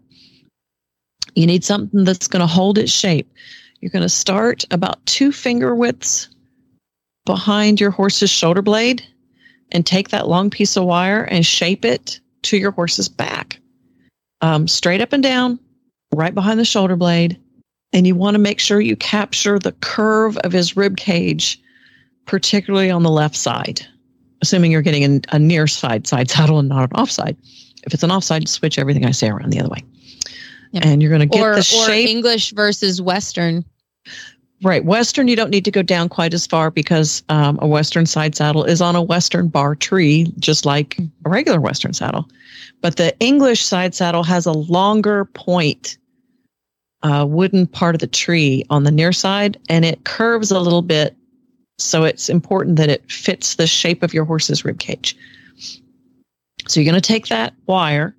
You 1.35 1.47
need 1.47 1.65
something 1.65 2.05
that's 2.05 2.29
going 2.29 2.41
to 2.41 2.47
hold 2.47 2.79
its 2.79 2.93
shape. 2.93 3.33
You're 3.81 3.91
going 3.91 4.03
to 4.03 4.09
start 4.09 4.65
about 4.71 5.05
two 5.07 5.33
finger 5.33 5.75
widths 5.75 6.29
behind 7.25 7.81
your 7.81 7.91
horse's 7.91 8.31
shoulder 8.31 8.63
blade 8.63 9.03
and 9.71 9.87
take 9.87 10.11
that 10.11 10.29
long 10.29 10.51
piece 10.51 10.77
of 10.77 10.85
wire 10.85 11.25
and 11.25 11.47
shape 11.47 11.85
it 11.85 12.21
to 12.43 12.57
your 12.57 12.73
horse's 12.73 13.09
back, 13.09 13.59
um, 14.41 14.67
straight 14.69 15.01
up 15.01 15.13
and 15.13 15.23
down, 15.23 15.59
right 16.13 16.35
behind 16.35 16.59
the 16.59 16.65
shoulder 16.65 16.97
blade. 16.97 17.39
And 17.93 18.07
you 18.07 18.15
want 18.15 18.35
to 18.35 18.39
make 18.39 18.59
sure 18.59 18.81
you 18.81 18.97
capture 18.97 19.59
the 19.59 19.73
curve 19.73 20.37
of 20.39 20.53
his 20.53 20.77
rib 20.77 20.97
cage, 20.97 21.61
particularly 22.27 22.91
on 22.91 23.03
the 23.03 23.11
left 23.11 23.37
side, 23.37 23.87
assuming 24.41 24.73
you're 24.73 24.83
getting 24.83 25.17
a, 25.17 25.21
a 25.37 25.39
near 25.39 25.67
side 25.67 26.07
side 26.07 26.31
saddle 26.31 26.59
and 26.59 26.69
not 26.69 26.91
an 26.91 26.97
offside. 26.97 27.37
If 27.85 27.93
it's 27.93 28.03
an 28.03 28.11
offside, 28.11 28.49
switch 28.49 28.79
everything 28.79 29.05
I 29.05 29.11
say 29.11 29.29
around 29.29 29.51
the 29.51 29.61
other 29.61 29.69
way. 29.69 29.85
Yep. 30.73 30.87
And 30.87 31.03
you're 31.03 31.11
going 31.11 31.21
to 31.21 31.27
get 31.27 31.43
or, 31.43 31.55
the 31.55 31.63
shape. 31.63 32.07
Or 32.07 32.11
English 32.11 32.53
versus 32.53 33.03
Western. 33.03 33.65
Right. 34.63 34.85
Western, 34.85 35.27
you 35.27 35.35
don't 35.35 35.51
need 35.51 35.65
to 35.65 35.73
go 35.73 35.83
down 35.83 36.09
quite 36.09 36.33
as 36.33 36.47
far 36.47 36.71
because 36.71 37.25
um, 37.29 37.59
a 37.61 37.67
Western 37.67 38.07
side 38.07 38.37
saddle 38.37 38.63
is 38.63 38.81
on 38.81 38.95
a 38.95 39.03
Western 39.03 39.49
bar 39.49 39.75
tree, 39.75 40.33
just 40.39 40.65
like 40.65 40.99
a 41.25 41.29
regular 41.29 41.61
Western 41.61 41.93
saddle. 41.93 42.29
But 42.81 42.97
the 42.97 43.19
English 43.19 43.65
side 43.65 43.93
saddle 43.93 44.23
has 44.23 44.47
a 44.47 44.53
longer 44.53 45.25
point, 45.25 45.99
uh, 47.03 47.27
wooden 47.29 47.67
part 47.67 47.97
of 47.97 48.01
the 48.01 48.07
tree 48.07 48.65
on 48.71 48.85
the 48.85 48.93
near 48.93 49.13
side, 49.13 49.59
and 49.69 49.85
it 49.85 50.05
curves 50.05 50.53
a 50.53 50.61
little 50.61 50.83
bit. 50.83 51.17
So 51.79 52.05
it's 52.05 52.29
important 52.29 52.77
that 52.77 52.89
it 52.89 53.11
fits 53.11 53.57
the 53.57 53.67
shape 53.67 54.05
of 54.05 54.15
your 54.15 54.25
horse's 54.25 54.65
rib 54.65 54.79
cage. 54.79 55.17
So 56.69 56.79
you're 56.79 56.91
going 56.91 57.03
to 57.03 57.07
take 57.07 57.27
that 57.27 57.55
wire 57.67 58.15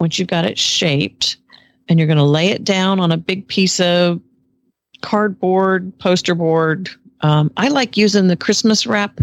once 0.00 0.18
you've 0.18 0.28
got 0.28 0.44
it 0.44 0.58
shaped, 0.58 1.38
and 1.88 1.98
you're 1.98 2.06
going 2.06 2.18
to 2.18 2.24
lay 2.24 2.48
it 2.48 2.62
down 2.62 3.00
on 3.00 3.10
a 3.10 3.16
big 3.16 3.48
piece 3.48 3.80
of 3.80 4.20
cardboard, 5.00 5.96
poster 5.98 6.34
board. 6.34 6.90
Um, 7.20 7.50
I 7.56 7.68
like 7.68 7.96
using 7.96 8.28
the 8.28 8.36
Christmas 8.36 8.86
wrap 8.86 9.20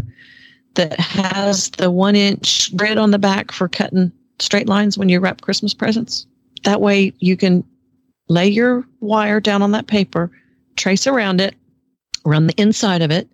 that 0.75 1.00
has 1.00 1.70
the 1.72 1.89
one 1.89 2.15
inch 2.15 2.75
grid 2.75 2.98
on 2.98 3.12
the 3.12 3.20
back 3.20 3.51
for 3.51 3.67
cutting 3.67 4.12
straight 4.39 4.67
lines 4.67 4.98
when 4.98 5.10
you 5.10 5.20
wrap 5.20 5.41
Christmas 5.41 5.74
presents. 5.74 6.27
That 6.63 6.82
way 6.82 7.13
you 7.20 7.38
can 7.38 7.63
lay 8.27 8.48
your 8.48 8.86
wire 9.00 9.39
down 9.39 9.62
on 9.62 9.72
that 9.72 9.88
paper, 9.88 10.32
trace 10.75 11.08
around 11.08 11.41
it, 11.41 11.55
run 12.25 12.48
the 12.48 12.62
inside 12.62 13.01
of 13.01 13.12
it, 13.12 13.29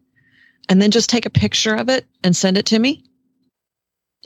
and 0.69 0.81
then 0.81 0.91
just 0.91 1.09
take 1.09 1.25
a 1.25 1.31
picture 1.31 1.73
of 1.73 1.89
it 1.89 2.05
and 2.23 2.35
send 2.35 2.57
it 2.57 2.65
to 2.67 2.79
me. 2.79 3.03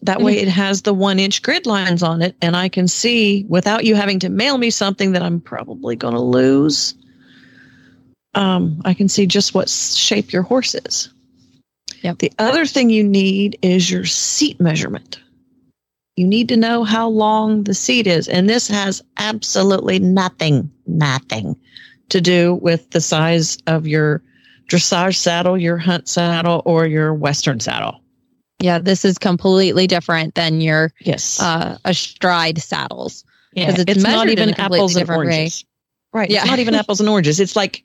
That 0.01 0.21
way 0.21 0.37
it 0.37 0.49
has 0.49 0.81
the 0.81 0.93
one 0.93 1.19
inch 1.19 1.41
grid 1.41 1.65
lines 1.65 2.03
on 2.03 2.21
it, 2.21 2.35
and 2.41 2.55
I 2.55 2.67
can 2.67 2.87
see 2.87 3.45
without 3.47 3.85
you 3.85 3.95
having 3.95 4.19
to 4.19 4.29
mail 4.29 4.57
me 4.57 4.69
something 4.69 5.13
that 5.13 5.21
I'm 5.21 5.39
probably 5.39 5.95
going 5.95 6.13
to 6.13 6.19
lose 6.19 6.95
um, 8.35 8.81
I 8.85 8.93
can 8.93 9.07
see 9.07 9.25
just 9.25 9.53
what 9.53 9.69
shape 9.69 10.31
your 10.31 10.43
horse 10.43 10.75
is. 10.75 11.09
Yep. 12.01 12.19
The 12.19 12.31
other 12.37 12.65
thing 12.65 12.89
you 12.89 13.03
need 13.03 13.57
is 13.61 13.89
your 13.89 14.05
seat 14.05 14.59
measurement. 14.59 15.19
You 16.15 16.27
need 16.27 16.47
to 16.49 16.57
know 16.57 16.83
how 16.83 17.09
long 17.09 17.63
the 17.63 17.73
seat 17.73 18.07
is. 18.07 18.27
And 18.27 18.49
this 18.49 18.67
has 18.67 19.01
absolutely 19.17 19.99
nothing, 19.99 20.71
nothing 20.85 21.55
to 22.09 22.21
do 22.21 22.55
with 22.55 22.89
the 22.91 23.01
size 23.01 23.57
of 23.67 23.87
your 23.87 24.21
dressage 24.69 25.15
saddle, 25.15 25.57
your 25.57 25.77
hunt 25.77 26.07
saddle, 26.07 26.61
or 26.65 26.85
your 26.85 27.13
Western 27.13 27.59
saddle. 27.59 28.01
Yeah, 28.59 28.79
this 28.79 29.03
is 29.03 29.17
completely 29.17 29.85
different 29.85 30.35
than 30.35 30.61
your 30.61 30.91
yes 31.01 31.41
uh, 31.41 31.77
astride 31.83 32.59
saddles. 32.59 33.25
Yeah, 33.53 33.71
it's, 33.71 33.83
it's 33.87 34.03
not 34.03 34.29
even 34.29 34.53
apples 34.53 34.95
and 34.95 35.09
oranges. 35.09 35.65
Way. 36.13 36.21
Right. 36.21 36.29
Yeah. 36.29 36.41
It's 36.41 36.49
not 36.49 36.59
even 36.59 36.75
apples 36.75 37.01
and 37.01 37.09
oranges. 37.09 37.39
It's 37.39 37.55
like 37.55 37.83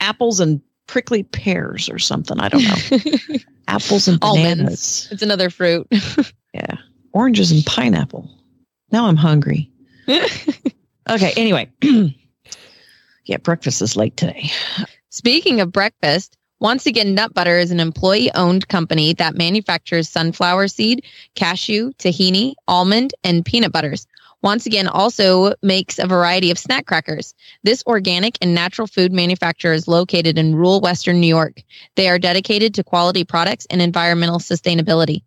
apples 0.00 0.40
and 0.40 0.60
prickly 0.86 1.22
pears 1.22 1.88
or 1.88 1.98
something. 1.98 2.40
I 2.40 2.48
don't 2.48 2.64
know. 2.64 3.36
apples 3.68 4.08
and 4.08 4.18
bananas. 4.18 4.58
Almonds. 4.58 5.08
It's 5.12 5.22
another 5.22 5.50
fruit. 5.50 5.86
yeah. 6.54 6.76
Oranges 7.12 7.52
and 7.52 7.64
pineapple. 7.64 8.28
Now 8.90 9.06
I'm 9.06 9.16
hungry. 9.16 9.70
okay. 10.08 11.32
Anyway. 11.36 11.70
yeah, 13.24 13.36
breakfast 13.36 13.82
is 13.82 13.96
late 13.96 14.16
today. 14.16 14.50
Speaking 15.10 15.60
of 15.60 15.72
breakfast, 15.72 16.36
once 16.60 16.86
again, 16.86 17.14
Nut 17.14 17.34
Butter 17.34 17.58
is 17.58 17.70
an 17.70 17.78
employee 17.78 18.32
owned 18.34 18.66
company 18.68 19.12
that 19.14 19.36
manufactures 19.36 20.08
sunflower 20.08 20.68
seed, 20.68 21.04
cashew, 21.36 21.92
tahini, 21.94 22.54
almond, 22.66 23.14
and 23.22 23.44
peanut 23.44 23.72
butters. 23.72 24.06
Once 24.48 24.64
again, 24.64 24.88
also 24.88 25.52
makes 25.62 25.98
a 25.98 26.06
variety 26.06 26.50
of 26.50 26.58
snack 26.58 26.86
crackers. 26.86 27.34
This 27.64 27.84
organic 27.86 28.38
and 28.40 28.54
natural 28.54 28.86
food 28.86 29.12
manufacturer 29.12 29.74
is 29.74 29.86
located 29.86 30.38
in 30.38 30.54
rural 30.54 30.80
Western 30.80 31.20
New 31.20 31.26
York. 31.26 31.62
They 31.96 32.08
are 32.08 32.18
dedicated 32.18 32.72
to 32.72 32.82
quality 32.82 33.24
products 33.24 33.66
and 33.68 33.82
environmental 33.82 34.38
sustainability. 34.38 35.20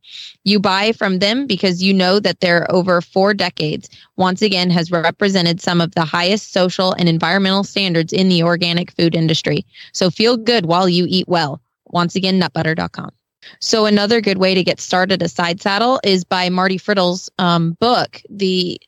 You 0.44 0.60
buy 0.60 0.94
from 0.94 1.20
them 1.20 1.46
because 1.46 1.84
you 1.84 1.94
know 1.94 2.20
that 2.20 2.40
their 2.40 2.66
over 2.72 3.00
four 3.00 3.36
decades, 3.36 3.92
once 4.18 4.42
again, 4.42 4.72
has 4.72 4.92
represented 4.92 5.62
some 5.62 5.82
of 5.82 5.94
the 5.94 6.04
highest 6.04 6.52
social 6.52 6.92
and 6.94 7.08
environmental 7.08 7.64
standards 7.64 8.14
in 8.14 8.28
the 8.28 8.42
organic 8.42 8.90
food 8.90 9.14
industry. 9.14 9.68
So 9.94 10.10
feel 10.10 10.36
good 10.36 10.66
while 10.66 10.90
you 10.90 11.06
eat 11.08 11.28
well. 11.28 11.62
Once 11.92 12.16
again, 12.16 12.42
nutbutter.com. 12.42 13.12
So 13.60 13.86
another 13.86 14.20
good 14.20 14.40
way 14.40 14.56
to 14.56 14.64
get 14.64 14.80
started 14.80 15.22
a 15.22 15.30
side 15.30 15.62
saddle 15.62 16.00
is 16.04 16.24
by 16.24 16.50
Marti 16.50 16.80
Friddle's 16.80 17.30
um, 17.38 17.78
book, 17.80 18.20
the 18.28 18.82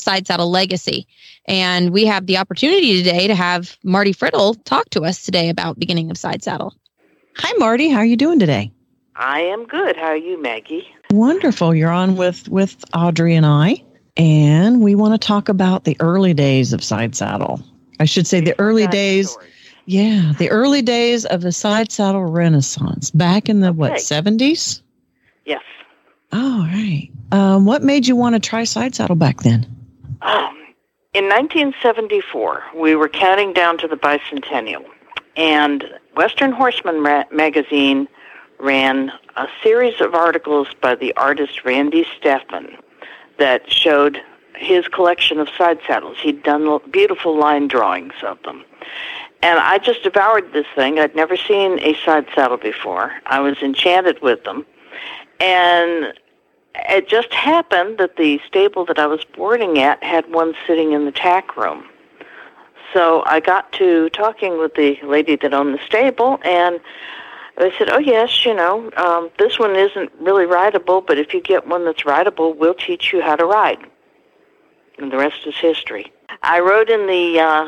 Side 0.00 0.26
Saddle 0.26 0.50
Legacy. 0.50 1.06
And 1.46 1.90
we 1.90 2.06
have 2.06 2.26
the 2.26 2.38
opportunity 2.38 3.02
today 3.02 3.26
to 3.26 3.34
have 3.34 3.76
Marti 3.82 4.12
Friddle 4.12 4.62
talk 4.64 4.90
to 4.90 5.02
us 5.02 5.24
today 5.24 5.48
about 5.48 5.78
beginning 5.78 6.10
of 6.10 6.18
Side 6.18 6.42
Saddle. 6.42 6.74
Hi, 7.36 7.52
Marti. 7.58 7.88
How 7.88 7.98
are 7.98 8.04
you 8.04 8.16
doing 8.16 8.38
today? 8.38 8.72
I 9.16 9.40
am 9.40 9.66
good. 9.66 9.96
How 9.96 10.08
are 10.08 10.16
you, 10.16 10.40
Maggie? 10.40 10.86
Wonderful. 11.10 11.74
You're 11.74 11.90
on 11.90 12.16
with 12.16 12.48
with 12.48 12.84
Audrey 12.94 13.34
and 13.34 13.46
I, 13.46 13.82
and 14.16 14.80
we 14.80 14.94
want 14.94 15.20
to 15.20 15.26
talk 15.26 15.48
about 15.48 15.84
the 15.84 15.96
early 16.00 16.34
days 16.34 16.72
of 16.72 16.82
Side 16.82 17.14
Saddle. 17.14 17.62
I 17.98 18.04
should 18.04 18.26
say 18.26 18.40
the 18.40 18.58
early 18.58 18.86
days. 18.86 19.30
Story. 19.30 19.46
Yeah, 19.86 20.34
the 20.38 20.50
early 20.50 20.82
days 20.82 21.24
of 21.24 21.40
the 21.40 21.50
side 21.50 21.90
saddle 21.90 22.24
renaissance 22.24 23.10
back 23.10 23.48
in 23.48 23.58
the 23.58 23.72
what 23.72 23.94
70s? 23.94 24.82
Yes. 25.44 25.62
Oh, 26.30 26.60
right. 26.60 27.10
Um, 27.32 27.64
what 27.64 27.82
made 27.82 28.06
you 28.06 28.14
want 28.14 28.36
to 28.36 28.40
try 28.40 28.62
side 28.62 28.94
saddle 28.94 29.16
back 29.16 29.40
then? 29.40 29.66
Um, 30.22 30.56
in 31.12 31.24
1974, 31.24 32.62
we 32.76 32.94
were 32.94 33.08
counting 33.08 33.52
down 33.52 33.78
to 33.78 33.88
the 33.88 33.96
bicentennial, 33.96 34.84
and 35.36 35.84
Western 36.14 36.52
Horseman 36.52 37.02
ma- 37.02 37.24
magazine 37.32 38.06
ran 38.58 39.10
a 39.36 39.48
series 39.62 40.00
of 40.00 40.14
articles 40.14 40.68
by 40.80 40.94
the 40.94 41.14
artist 41.16 41.64
Randy 41.64 42.04
Steffen 42.04 42.76
that 43.38 43.70
showed 43.70 44.20
his 44.54 44.86
collection 44.88 45.40
of 45.40 45.48
side 45.56 45.80
saddles. 45.86 46.18
He'd 46.20 46.42
done 46.42 46.78
beautiful 46.90 47.38
line 47.38 47.66
drawings 47.66 48.12
of 48.22 48.40
them. 48.42 48.62
And 49.42 49.58
I 49.58 49.78
just 49.78 50.02
devoured 50.02 50.52
this 50.52 50.66
thing. 50.74 50.98
I'd 50.98 51.16
never 51.16 51.36
seen 51.36 51.78
a 51.80 51.94
side 52.04 52.26
saddle 52.34 52.58
before. 52.58 53.12
I 53.24 53.40
was 53.40 53.56
enchanted 53.62 54.20
with 54.20 54.44
them. 54.44 54.66
And 55.40 56.12
it 56.74 57.08
just 57.08 57.32
happened 57.32 57.98
that 57.98 58.16
the 58.16 58.40
stable 58.46 58.84
that 58.86 58.98
I 58.98 59.06
was 59.06 59.24
boarding 59.36 59.78
at 59.78 60.02
had 60.02 60.30
one 60.32 60.54
sitting 60.66 60.92
in 60.92 61.04
the 61.04 61.12
tack 61.12 61.56
room. 61.56 61.84
So 62.92 63.22
I 63.26 63.40
got 63.40 63.72
to 63.74 64.10
talking 64.10 64.58
with 64.58 64.74
the 64.74 64.98
lady 65.04 65.36
that 65.36 65.54
owned 65.54 65.74
the 65.74 65.80
stable, 65.84 66.40
and 66.44 66.80
they 67.56 67.72
said, 67.78 67.88
"Oh 67.90 67.98
yes, 67.98 68.44
you 68.44 68.54
know, 68.54 68.90
um, 68.96 69.30
this 69.38 69.58
one 69.58 69.76
isn't 69.76 70.10
really 70.18 70.46
rideable, 70.46 71.00
but 71.00 71.18
if 71.18 71.32
you 71.32 71.40
get 71.40 71.66
one 71.66 71.84
that's 71.84 72.04
rideable, 72.04 72.52
we'll 72.52 72.74
teach 72.74 73.12
you 73.12 73.20
how 73.20 73.36
to 73.36 73.44
ride." 73.44 73.78
And 74.98 75.12
the 75.12 75.16
rest 75.16 75.46
is 75.46 75.54
history. 75.56 76.12
I 76.42 76.60
rode 76.60 76.90
in 76.90 77.06
the 77.06 77.40
uh, 77.40 77.64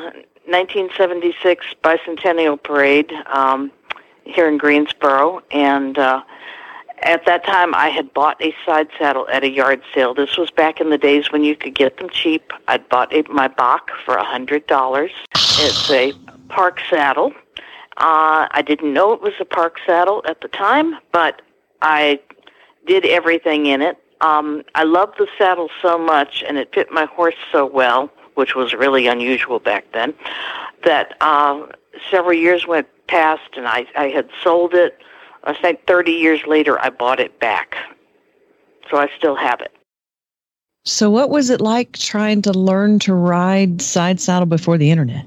1976 0.47 1.67
bicentennial 1.85 2.61
parade 2.61 3.13
um, 3.27 3.71
here 4.25 4.49
in 4.49 4.59
Greensboro, 4.59 5.41
and 5.51 5.99
uh, 5.99 6.23
at 7.03 7.25
that 7.27 7.45
time 7.45 7.75
I 7.75 7.89
had 7.89 8.13
bought 8.15 8.41
a 8.43 8.55
side 8.65 8.89
saddle 8.99 9.27
at 9.29 9.45
a 9.45 9.51
yard 9.51 9.83
sale. 9.95 10.15
This 10.15 10.37
was 10.37 10.51
back 10.51 10.81
in 10.81 10.91
the 10.91 10.99
days 10.99 11.31
when 11.33 11.45
you 11.45 11.57
could 11.57 11.75
get 11.75 11.99
them 11.99 12.09
cheap. 12.11 12.53
I'd 12.69 12.89
bought 12.89 13.13
a, 13.13 13.23
my 13.29 13.49
Bach 13.49 13.91
for 14.05 14.15
a 14.15 14.25
hundred 14.25 14.67
dollars. 14.67 15.13
It's 15.35 15.91
a 15.91 16.13
park 16.49 16.81
saddle. 16.89 17.33
Uh, 17.99 18.49
I 18.51 18.63
didn't 18.67 18.93
know 18.93 19.13
it 19.13 19.21
was 19.21 19.35
a 19.41 19.45
park 19.45 19.79
saddle 19.85 20.23
at 20.27 20.41
the 20.41 20.49
time, 20.49 20.97
but 21.13 21.43
I 21.83 22.21
did 22.87 23.05
everything 23.05 23.67
in 23.67 23.83
it. 23.83 23.99
Um, 24.23 24.63
I 24.75 24.85
loved 24.85 25.19
the 25.19 25.29
saddle 25.37 25.69
so 25.81 25.99
much, 25.99 26.43
and 26.47 26.57
it 26.57 26.73
fit 26.75 26.91
my 26.91 27.07
horse 27.07 27.35
so 27.51 27.67
well, 27.67 28.11
which 28.35 28.55
was 28.55 28.73
really 28.73 29.07
unusual 29.09 29.59
back 29.59 29.85
then, 29.93 30.15
that 30.85 31.17
uh, 31.21 31.67
several 32.11 32.33
years 32.33 32.67
went 32.67 32.89
past, 33.09 33.51
and 33.57 33.67
I, 33.67 33.87
I 33.97 34.09
had 34.09 34.31
sold 34.43 34.75
it. 34.75 34.99
I 35.45 35.55
think 35.55 35.87
30 35.87 36.13
years 36.13 36.41
later, 36.47 36.79
I 36.81 36.91
bought 36.91 37.21
it 37.21 37.39
back. 37.41 37.77
So 38.91 38.97
I 38.97 39.09
still 39.17 39.37
have 39.37 39.61
it. 39.61 39.73
So, 40.85 41.11
what 41.11 41.31
was 41.31 41.51
it 41.51 41.61
like 41.61 41.93
trying 41.93 42.43
to 42.43 42.53
learn 42.53 42.99
to 43.01 43.15
ride 43.15 43.81
side 43.81 44.21
saddle 44.21 44.47
before 44.47 44.79
the 44.79 44.91
internet? 44.91 45.27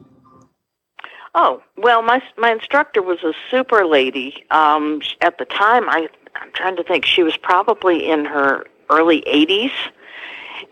Oh 1.34 1.62
well, 1.78 2.02
my 2.02 2.22
my 2.38 2.52
instructor 2.52 3.02
was 3.02 3.24
a 3.24 3.34
super 3.50 3.86
lady. 3.86 4.44
Um, 4.52 5.00
sh- 5.00 5.16
at 5.22 5.38
the 5.38 5.46
time, 5.46 5.88
I 5.90 6.10
I'm 6.36 6.52
trying 6.52 6.76
to 6.76 6.84
think. 6.84 7.06
She 7.06 7.24
was 7.24 7.38
probably 7.38 8.10
in 8.10 8.26
her 8.26 8.66
early 8.90 9.22
80s, 9.22 9.72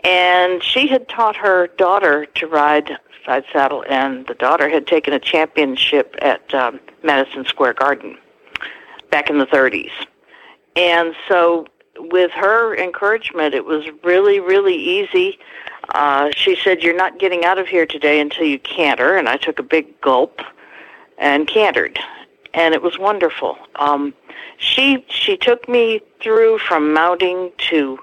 and 0.04 0.62
she 0.62 0.88
had 0.88 1.08
taught 1.08 1.38
her 1.38 1.68
daughter 1.78 2.26
to 2.26 2.48
ride 2.48 2.98
side 3.26 3.46
saddle, 3.54 3.86
and 3.90 4.28
the 4.28 4.34
daughter 4.34 4.68
had 4.68 4.86
taken 4.86 5.14
a 5.14 5.20
championship 5.20 6.16
at 6.22 6.54
um, 6.54 6.80
Madison 7.04 7.46
Square 7.46 7.76
Garden 7.76 8.18
back 9.13 9.29
in 9.29 9.38
the 9.38 9.46
30s. 9.46 9.91
And 10.75 11.13
so, 11.29 11.67
with 12.00 12.31
her 12.31 12.75
encouragement, 12.75 13.53
it 13.53 13.64
was 13.64 13.85
really, 14.03 14.40
really 14.40 14.75
easy. 14.75 15.38
Uh, 15.90 16.31
she 16.35 16.55
said, 16.55 16.81
You're 16.81 16.98
not 16.98 17.20
getting 17.20 17.46
out 17.46 17.59
of 17.59 17.68
here 17.68 17.85
today 17.85 18.20
until 18.20 18.46
you 18.46 18.57
canter. 18.57 19.16
And 19.16 19.29
I 19.29 19.38
took 19.38 19.59
a 19.59 19.64
big 19.64 20.01
gulp 20.01 20.42
and 21.20 21.48
cantered. 21.48 22.00
And 22.55 22.74
it 22.74 22.81
was 22.81 22.98
wonderful. 22.98 23.55
Um, 23.75 24.16
she 24.57 25.05
she 25.09 25.38
took 25.38 25.70
me 25.70 26.01
through 26.20 26.57
from 26.57 26.92
mounting 26.92 27.51
to 27.70 28.00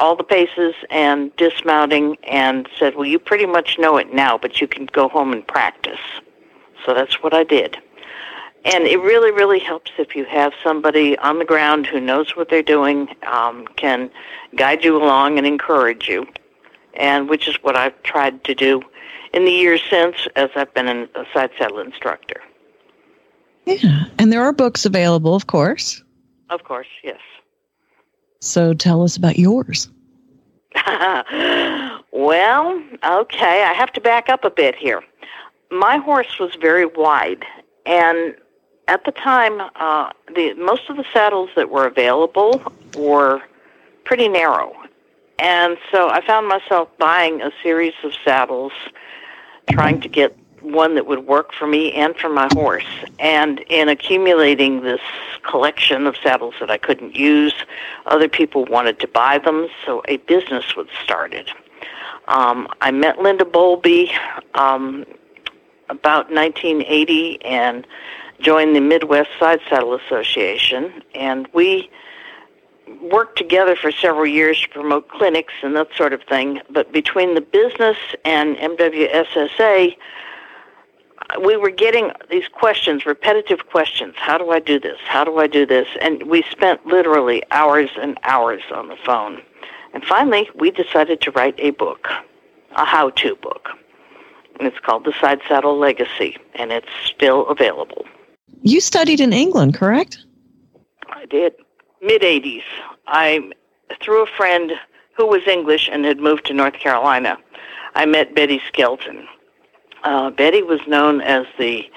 all 0.00 0.16
the 0.16 0.24
paces 0.24 0.74
and 0.90 1.34
dismounting 1.36 2.16
and 2.24 2.68
said, 2.76 2.96
Well, 2.96 3.06
you 3.06 3.20
pretty 3.20 3.46
much 3.46 3.78
know 3.78 3.98
it 3.98 4.12
now, 4.12 4.36
but 4.36 4.60
you 4.60 4.66
can 4.66 4.86
go 4.86 5.08
home 5.08 5.32
and 5.32 5.46
practice. 5.46 6.00
So 6.84 6.92
that's 6.92 7.22
what 7.22 7.32
I 7.32 7.44
did. 7.44 7.78
And 8.64 8.84
it 8.86 8.98
really, 8.98 9.30
really 9.30 9.58
helps 9.58 9.90
if 9.98 10.16
you 10.16 10.24
have 10.24 10.54
somebody 10.62 11.18
on 11.18 11.38
the 11.38 11.44
ground 11.44 11.86
who 11.86 12.00
knows 12.00 12.34
what 12.34 12.48
they're 12.48 12.62
doing, 12.62 13.14
um, 13.30 13.66
can 13.76 14.10
guide 14.56 14.82
you 14.82 14.96
along 14.96 15.36
and 15.36 15.46
encourage 15.46 16.08
you, 16.08 16.26
and 16.94 17.28
which 17.28 17.46
is 17.46 17.56
what 17.62 17.76
I've 17.76 18.02
tried 18.02 18.42
to 18.44 18.54
do 18.54 18.82
in 19.34 19.44
the 19.44 19.50
years 19.50 19.82
since 19.90 20.16
as 20.34 20.48
I've 20.56 20.72
been 20.72 20.88
an- 20.88 21.10
a 21.14 21.26
side 21.34 21.50
saddle 21.58 21.80
instructor. 21.80 22.40
Yeah. 23.66 24.04
And 24.18 24.32
there 24.32 24.42
are 24.42 24.52
books 24.52 24.86
available, 24.86 25.34
of 25.34 25.46
course. 25.46 26.02
Of 26.48 26.64
course, 26.64 26.86
yes. 27.02 27.20
So, 28.40 28.74
tell 28.74 29.02
us 29.02 29.16
about 29.16 29.38
yours. 29.38 29.88
well, 32.12 32.82
okay, 33.04 33.62
I 33.62 33.72
have 33.74 33.92
to 33.92 34.00
back 34.00 34.28
up 34.28 34.44
a 34.44 34.50
bit 34.50 34.74
here. 34.74 35.02
My 35.70 35.96
horse 35.98 36.38
was 36.38 36.54
very 36.60 36.84
wide, 36.84 37.44
and 37.86 38.34
at 38.88 39.04
the 39.04 39.12
time, 39.12 39.60
uh, 39.76 40.10
the 40.34 40.54
most 40.54 40.88
of 40.88 40.96
the 40.96 41.04
saddles 41.12 41.50
that 41.56 41.70
were 41.70 41.86
available 41.86 42.62
were 42.94 43.42
pretty 44.04 44.28
narrow, 44.28 44.74
and 45.38 45.78
so 45.90 46.08
I 46.10 46.24
found 46.24 46.48
myself 46.48 46.88
buying 46.98 47.40
a 47.42 47.50
series 47.62 47.94
of 48.02 48.12
saddles, 48.24 48.72
trying 49.70 50.00
to 50.02 50.08
get 50.08 50.36
one 50.60 50.94
that 50.94 51.06
would 51.06 51.26
work 51.26 51.52
for 51.52 51.66
me 51.66 51.92
and 51.92 52.16
for 52.16 52.28
my 52.28 52.48
horse. 52.54 52.86
And 53.18 53.60
in 53.68 53.88
accumulating 53.88 54.82
this 54.82 55.00
collection 55.42 56.06
of 56.06 56.16
saddles 56.16 56.54
that 56.60 56.70
I 56.70 56.78
couldn't 56.78 57.14
use, 57.14 57.54
other 58.06 58.28
people 58.28 58.64
wanted 58.64 58.98
to 59.00 59.08
buy 59.08 59.38
them, 59.38 59.68
so 59.84 60.02
a 60.08 60.16
business 60.18 60.74
was 60.76 60.86
started. 61.02 61.50
Um, 62.28 62.68
I 62.80 62.90
met 62.90 63.18
Linda 63.18 63.44
Bowlby 63.44 64.10
um, 64.54 65.04
about 65.90 66.30
1980 66.30 67.44
and 67.44 67.86
joined 68.40 68.74
the 68.76 68.80
Midwest 68.80 69.30
Side 69.38 69.60
Saddle 69.68 69.94
Association, 69.94 71.02
and 71.14 71.48
we 71.52 71.90
worked 73.00 73.38
together 73.38 73.76
for 73.76 73.90
several 73.90 74.26
years 74.26 74.60
to 74.60 74.68
promote 74.68 75.08
clinics 75.08 75.54
and 75.62 75.74
that 75.76 75.88
sort 75.96 76.12
of 76.12 76.22
thing. 76.24 76.60
But 76.70 76.92
between 76.92 77.34
the 77.34 77.40
business 77.40 77.96
and 78.24 78.56
MWSSA, 78.56 79.96
we 81.42 81.56
were 81.56 81.70
getting 81.70 82.12
these 82.30 82.48
questions, 82.48 83.06
repetitive 83.06 83.66
questions. 83.70 84.14
How 84.16 84.38
do 84.38 84.50
I 84.50 84.60
do 84.60 84.78
this? 84.78 84.98
How 85.06 85.24
do 85.24 85.38
I 85.38 85.46
do 85.46 85.64
this? 85.64 85.88
And 86.00 86.24
we 86.24 86.42
spent 86.50 86.86
literally 86.86 87.42
hours 87.50 87.90
and 88.00 88.18
hours 88.22 88.62
on 88.72 88.88
the 88.88 88.96
phone. 88.96 89.40
And 89.94 90.04
finally, 90.04 90.50
we 90.54 90.70
decided 90.70 91.20
to 91.22 91.30
write 91.30 91.54
a 91.58 91.70
book, 91.70 92.08
a 92.72 92.84
how 92.84 93.10
to 93.10 93.36
book. 93.36 93.68
And 94.58 94.68
it's 94.68 94.78
called 94.78 95.04
The 95.04 95.14
Side 95.20 95.40
Saddle 95.48 95.78
Legacy, 95.78 96.36
and 96.54 96.72
it's 96.72 96.88
still 97.04 97.48
available. 97.48 98.04
You 98.62 98.80
studied 98.80 99.20
in 99.20 99.32
England, 99.32 99.74
correct? 99.74 100.18
I 101.10 101.26
did. 101.26 101.54
Mid 102.02 102.22
80s. 102.22 102.62
I, 103.06 103.50
through 104.00 104.22
a 104.22 104.26
friend 104.26 104.72
who 105.16 105.26
was 105.26 105.46
English 105.46 105.88
and 105.90 106.04
had 106.04 106.18
moved 106.18 106.46
to 106.46 106.54
North 106.54 106.74
Carolina, 106.74 107.38
I 107.94 108.06
met 108.06 108.34
Betty 108.34 108.60
Skelton. 108.68 109.26
Uh, 110.02 110.30
Betty 110.30 110.62
was 110.62 110.80
known 110.86 111.20
as 111.20 111.46
the 111.58 111.88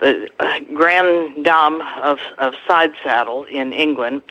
the 0.00 0.28
uh, 0.38 0.60
grand 0.74 1.44
dame 1.44 1.80
of, 2.02 2.20
of 2.38 2.54
side 2.68 2.92
saddle 3.02 3.44
in 3.44 3.72
England. 3.72 4.22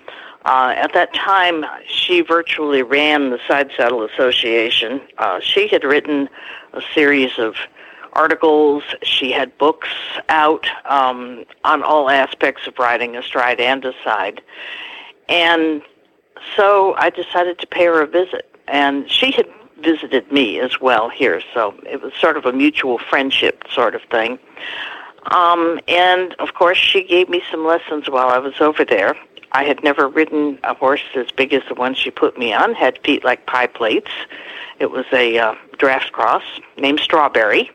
Uh, 0.46 0.74
at 0.78 0.94
that 0.94 1.14
time, 1.14 1.66
she 1.86 2.22
virtually 2.22 2.82
ran 2.82 3.32
the 3.32 3.40
Side 3.48 3.70
Saddle 3.76 4.06
Association. 4.06 5.02
Uh, 5.18 5.42
she 5.42 5.68
had 5.68 5.84
written 5.84 6.30
a 6.72 6.82
series 6.94 7.38
of 7.38 7.56
articles. 8.14 8.84
She 9.04 9.32
had 9.32 9.58
books 9.58 9.90
out 10.30 10.68
um, 10.86 11.46
on 11.64 11.84
all 11.84 12.10
aspects 12.10 12.68
of 12.68 12.78
riding 12.80 13.16
astride 13.16 13.60
and 13.60 13.84
aside. 13.86 14.42
And 15.30 15.82
so 16.56 16.96
I 16.98 17.10
decided 17.10 17.60
to 17.60 17.68
pay 17.68 17.86
her 17.86 18.02
a 18.02 18.08
visit. 18.08 18.50
And 18.68 19.10
she 19.10 19.32
had 19.32 19.48
visited 19.80 20.32
me 20.32 20.60
as 20.60 20.80
well 20.82 21.10
here, 21.10 21.42
so 21.54 21.74
it 21.86 22.02
was 22.02 22.14
sort 22.14 22.38
of 22.38 22.46
a 22.46 22.52
mutual 22.52 22.98
friendship 22.98 23.64
sort 23.72 23.96
of 23.96 24.02
thing. 24.04 24.40
Um, 25.32 25.80
and 25.88 26.34
of 26.36 26.54
course, 26.54 26.78
she 26.78 27.04
gave 27.04 27.30
me 27.30 27.42
some 27.52 27.66
lessons 27.66 28.10
while 28.10 28.30
I 28.30 28.40
was 28.40 28.60
over 28.60 28.86
there. 28.86 29.16
I 29.52 29.64
had 29.64 29.84
never 29.84 30.08
ridden 30.08 30.60
a 30.64 30.74
horse 30.74 31.04
as 31.16 31.32
big 31.32 31.54
as 31.54 31.64
the 31.68 31.76
one 31.76 31.96
she 31.96 32.12
put 32.12 32.38
me 32.38 32.54
on, 32.54 32.74
had 32.74 33.00
feet 33.04 33.24
like 33.24 33.46
pie 33.46 33.68
plates. 33.68 34.12
It 34.80 34.92
was 34.92 35.06
a 35.12 35.38
uh, 35.38 35.56
draft 35.78 36.12
cross 36.12 36.44
named 36.78 37.00
Strawberry. 37.00 37.72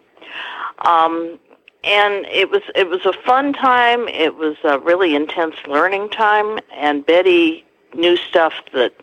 Um, 0.79 1.39
and 1.85 2.27
it 2.27 2.51
was 2.51 2.63
it 2.75 2.89
was 2.89 3.05
a 3.05 3.13
fun 3.13 3.53
time. 3.53 4.09
It 4.09 4.37
was 4.37 4.57
a 4.65 4.79
really 4.79 5.15
intense 5.15 5.57
learning 5.67 6.11
time, 6.11 6.59
and 6.73 7.05
Betty 7.05 7.65
knew 7.95 8.17
stuff 8.17 8.55
that 8.73 8.95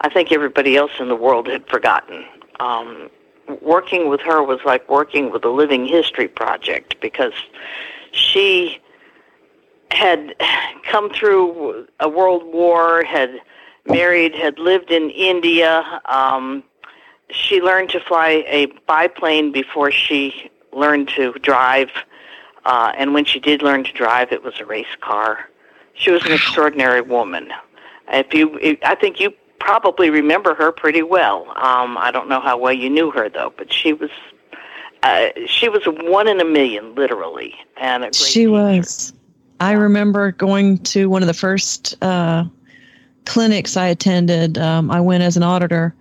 I 0.00 0.08
think 0.08 0.32
everybody 0.32 0.76
else 0.76 0.92
in 0.98 1.08
the 1.08 1.16
world 1.16 1.46
had 1.46 1.66
forgotten. 1.68 2.24
Um, 2.60 3.10
working 3.60 4.08
with 4.08 4.20
her 4.22 4.42
was 4.42 4.60
like 4.64 4.88
working 4.88 5.30
with 5.30 5.44
a 5.44 5.50
living 5.50 5.86
history 5.86 6.28
project 6.28 7.00
because 7.00 7.34
she 8.12 8.80
had 9.90 10.34
come 10.84 11.10
through 11.10 11.86
a 12.00 12.08
world 12.08 12.42
war, 12.46 13.04
had 13.04 13.40
married, 13.86 14.34
had 14.34 14.58
lived 14.58 14.90
in 14.90 15.10
India. 15.10 16.00
Um, 16.06 16.64
she 17.30 17.60
learned 17.60 17.90
to 17.90 18.00
fly 18.00 18.44
a 18.46 18.66
biplane 18.86 19.52
before 19.52 19.90
she 19.90 20.50
learned 20.72 21.08
to 21.08 21.32
drive. 21.34 21.90
Uh, 22.64 22.92
and 22.96 23.14
when 23.14 23.24
she 23.24 23.40
did 23.40 23.62
learn 23.62 23.84
to 23.84 23.92
drive, 23.92 24.32
it 24.32 24.42
was 24.42 24.54
a 24.60 24.64
race 24.64 24.94
car. 25.00 25.48
She 25.94 26.10
was 26.10 26.24
an 26.24 26.32
extraordinary 26.32 27.00
woman. 27.00 27.52
If 28.08 28.32
you, 28.34 28.78
I 28.84 28.94
think 28.94 29.20
you 29.20 29.32
probably 29.58 30.10
remember 30.10 30.54
her 30.54 30.72
pretty 30.72 31.02
well. 31.02 31.46
Um, 31.56 31.96
I 31.98 32.10
don't 32.10 32.28
know 32.28 32.40
how 32.40 32.56
well 32.58 32.72
you 32.72 32.90
knew 32.90 33.10
her 33.10 33.28
though, 33.28 33.52
but 33.56 33.72
she 33.72 33.92
was, 33.92 34.10
uh, 35.02 35.28
she 35.46 35.68
was 35.68 35.82
one 35.86 36.28
in 36.28 36.40
a 36.40 36.44
million, 36.44 36.94
literally, 36.94 37.54
and 37.76 38.04
a 38.04 38.06
great 38.06 38.14
she 38.14 38.40
teacher. 38.40 38.50
was. 38.50 39.12
I 39.60 39.72
remember 39.72 40.32
going 40.32 40.78
to 40.78 41.08
one 41.08 41.22
of 41.22 41.28
the 41.28 41.34
first 41.34 41.96
uh, 42.02 42.44
clinics 43.26 43.76
I 43.76 43.86
attended. 43.86 44.58
Um, 44.58 44.90
I 44.90 45.00
went 45.00 45.22
as 45.22 45.36
an 45.36 45.44
auditor 45.44 45.94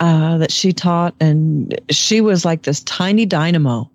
uh, 0.00 0.38
that 0.38 0.52
she 0.52 0.72
taught, 0.72 1.14
and 1.20 1.80
she 1.90 2.20
was 2.20 2.44
like 2.44 2.62
this 2.62 2.82
tiny 2.84 3.26
dynamo. 3.26 3.90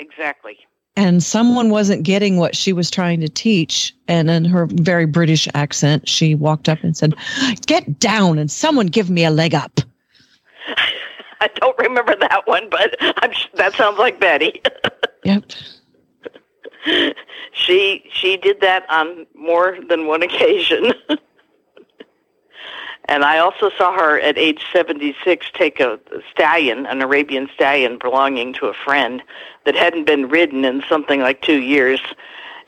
Exactly. 0.00 0.58
And 0.96 1.22
someone 1.22 1.70
wasn't 1.70 2.02
getting 2.02 2.36
what 2.36 2.56
she 2.56 2.72
was 2.72 2.90
trying 2.90 3.20
to 3.20 3.28
teach. 3.28 3.94
And 4.08 4.28
in 4.28 4.44
her 4.44 4.66
very 4.66 5.06
British 5.06 5.46
accent, 5.54 6.08
she 6.08 6.34
walked 6.34 6.68
up 6.68 6.82
and 6.82 6.96
said, 6.96 7.14
Get 7.66 8.00
down 8.00 8.38
and 8.38 8.50
someone 8.50 8.88
give 8.88 9.08
me 9.08 9.24
a 9.24 9.30
leg 9.30 9.54
up. 9.54 9.80
I 11.42 11.48
don't 11.54 11.78
remember 11.78 12.16
that 12.16 12.46
one, 12.46 12.68
but 12.68 12.96
I'm, 13.00 13.32
that 13.54 13.74
sounds 13.74 13.98
like 13.98 14.18
Betty. 14.20 14.60
Yep. 15.22 15.44
she 17.52 18.02
she 18.10 18.38
did 18.38 18.62
that 18.62 18.88
on 18.88 19.26
more 19.34 19.76
than 19.86 20.06
one 20.06 20.22
occasion. 20.22 20.94
and 23.06 23.24
I 23.24 23.38
also 23.38 23.70
saw 23.76 23.92
her 23.92 24.20
at 24.20 24.38
age 24.38 24.64
76 24.72 25.46
take 25.54 25.80
a 25.80 25.98
stallion, 26.30 26.86
an 26.86 27.02
Arabian 27.02 27.48
stallion 27.54 27.98
belonging 27.98 28.52
to 28.54 28.66
a 28.66 28.74
friend 28.74 29.22
that 29.64 29.74
hadn't 29.74 30.04
been 30.04 30.28
ridden 30.28 30.64
in 30.64 30.82
something 30.88 31.20
like 31.20 31.42
2 31.42 31.60
years. 31.60 32.00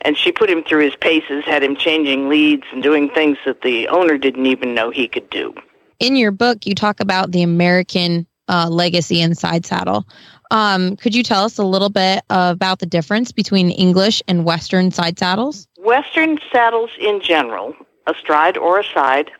And 0.01 0.17
she 0.17 0.33
put 0.33 0.49
him 0.49 0.63
through 0.63 0.83
his 0.83 0.95
paces, 0.97 1.45
had 1.45 1.63
him 1.63 1.77
changing 1.77 2.27
leads 2.27 2.65
and 2.73 2.83
doing 2.83 3.09
things 3.09 3.37
that 3.45 3.61
the 3.61 3.87
owner 3.87 4.17
didn't 4.17 4.45
even 4.45 4.73
know 4.73 4.89
he 4.89 5.07
could 5.07 5.29
do. 5.29 5.53
In 5.99 6.17
your 6.17 6.31
book, 6.31 6.65
you 6.65 6.75
talk 6.75 6.99
about 6.99 7.31
the 7.31 7.41
American 7.43 8.27
uh, 8.49 8.67
legacy 8.69 9.21
in 9.21 9.35
side 9.35 9.65
saddle. 9.65 10.05
Um, 10.51 10.97
could 10.97 11.15
you 11.15 11.23
tell 11.23 11.45
us 11.45 11.57
a 11.57 11.63
little 11.63 11.89
bit 11.89 12.21
about 12.29 12.79
the 12.79 12.85
difference 12.85 13.31
between 13.31 13.69
English 13.71 14.21
and 14.27 14.43
Western 14.43 14.91
side 14.91 15.17
saddles? 15.17 15.67
Western 15.77 16.37
saddles 16.51 16.91
in 16.99 17.21
general, 17.21 17.73
astride 18.07 18.57
or 18.57 18.79
aside, 18.79 19.31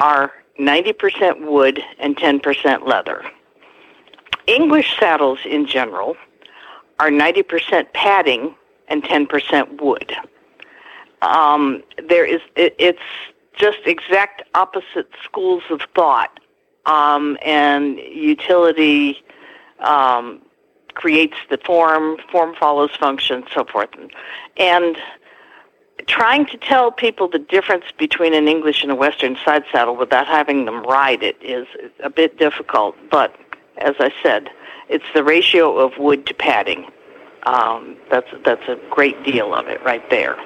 are 0.00 0.32
90% 0.58 1.46
wood 1.46 1.82
and 1.98 2.16
10% 2.16 2.86
leather. 2.86 3.24
English 4.46 4.98
saddles 4.98 5.38
in 5.44 5.66
general 5.66 6.16
are 6.98 7.10
90% 7.10 7.92
padding 7.92 8.54
and 8.88 9.02
10% 9.02 9.80
wood. 9.80 10.14
Um, 11.22 11.82
there 12.06 12.24
is 12.24 12.42
it, 12.54 12.74
it's 12.78 13.00
just 13.56 13.78
exact 13.86 14.42
opposite 14.54 15.08
schools 15.22 15.62
of 15.70 15.80
thought, 15.94 16.38
um, 16.86 17.38
and 17.42 17.96
utility 17.98 19.22
um, 19.78 20.42
creates 20.92 21.36
the 21.48 21.58
form, 21.58 22.18
form 22.30 22.54
follows 22.54 22.94
function, 22.96 23.44
so 23.52 23.64
forth, 23.64 23.88
and, 23.96 24.12
and 24.58 24.96
trying 26.06 26.46
to 26.46 26.56
tell 26.56 26.90
people 26.90 27.28
the 27.28 27.38
difference 27.38 27.84
between 27.98 28.34
an 28.34 28.48
English 28.48 28.82
and 28.82 28.90
a 28.90 28.94
Western 28.94 29.36
side 29.44 29.64
saddle 29.70 29.96
without 29.96 30.26
having 30.26 30.64
them 30.64 30.82
ride 30.82 31.22
it 31.22 31.36
is 31.42 31.66
a 32.02 32.10
bit 32.10 32.38
difficult. 32.38 32.96
But 33.10 33.34
as 33.78 33.94
I 33.98 34.12
said, 34.22 34.50
it's 34.88 35.04
the 35.14 35.24
ratio 35.24 35.78
of 35.78 35.98
wood 35.98 36.26
to 36.26 36.34
padding. 36.34 36.86
Um, 37.44 37.96
that's 38.10 38.28
that's 38.44 38.66
a 38.68 38.78
great 38.90 39.22
deal 39.24 39.54
of 39.54 39.68
it 39.68 39.82
right 39.84 40.08
there. 40.10 40.36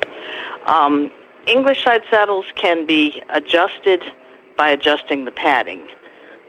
Um, 0.67 1.11
English 1.47 1.85
side 1.85 2.03
saddles 2.11 2.47
can 2.57 2.87
be 2.87 3.23
adjusted 3.31 4.03
by 4.57 4.71
adjusting 4.71 5.25
the 5.25 5.31
padding. 5.31 5.87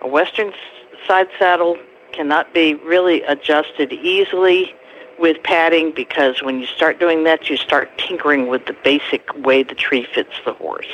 A 0.02 0.08
Western 0.08 0.52
side 1.08 1.28
saddle 1.38 1.78
cannot 2.12 2.54
be 2.54 2.74
really 2.76 3.22
adjusted 3.24 3.94
easily 3.94 4.74
with 5.20 5.42
padding 5.44 5.92
because 5.92 6.42
when 6.42 6.60
you 6.60 6.66
start 6.66 7.00
doing 7.00 7.24
that, 7.26 7.50
you 7.50 7.58
start 7.58 7.90
tinkering 7.98 8.48
with 8.48 8.66
the 8.66 8.76
basic 8.84 9.34
way 9.46 9.64
the 9.64 9.76
tree 9.76 10.08
fits 10.14 10.34
the 10.46 10.54
horse. 10.54 10.88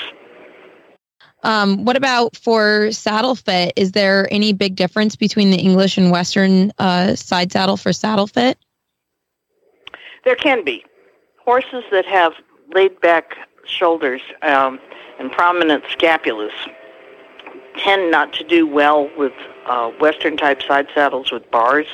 Um, 1.43 1.85
what 1.85 1.95
about 1.95 2.35
for 2.35 2.91
saddle 2.91 3.35
fit? 3.35 3.73
Is 3.75 3.91
there 3.91 4.27
any 4.31 4.51
big 4.51 4.75
difference 4.75 5.15
between 5.15 5.51
the 5.51 5.57
English 5.57 5.97
and 5.97 6.09
Western 6.09 6.71
uh, 6.79 7.15
side 7.15 7.51
saddle 7.51 7.77
for 7.77 7.93
saddle 7.93 8.25
fit? 8.25 8.57
There 10.23 10.35
can 10.35 10.65
be. 10.65 10.83
Horses 11.37 11.83
that 11.91 12.05
have 12.05 12.33
laid 12.73 12.99
back 12.99 13.35
shoulders 13.67 14.21
um, 14.41 14.79
and 15.19 15.31
prominent 15.31 15.83
scapulas 15.85 16.51
tend 17.77 18.09
not 18.09 18.33
to 18.33 18.43
do 18.43 18.65
well 18.65 19.09
with 19.15 19.33
uh, 19.65 19.89
Western 19.99 20.37
type 20.37 20.61
side 20.61 20.87
saddles 20.93 21.31
with 21.31 21.49
bars. 21.51 21.87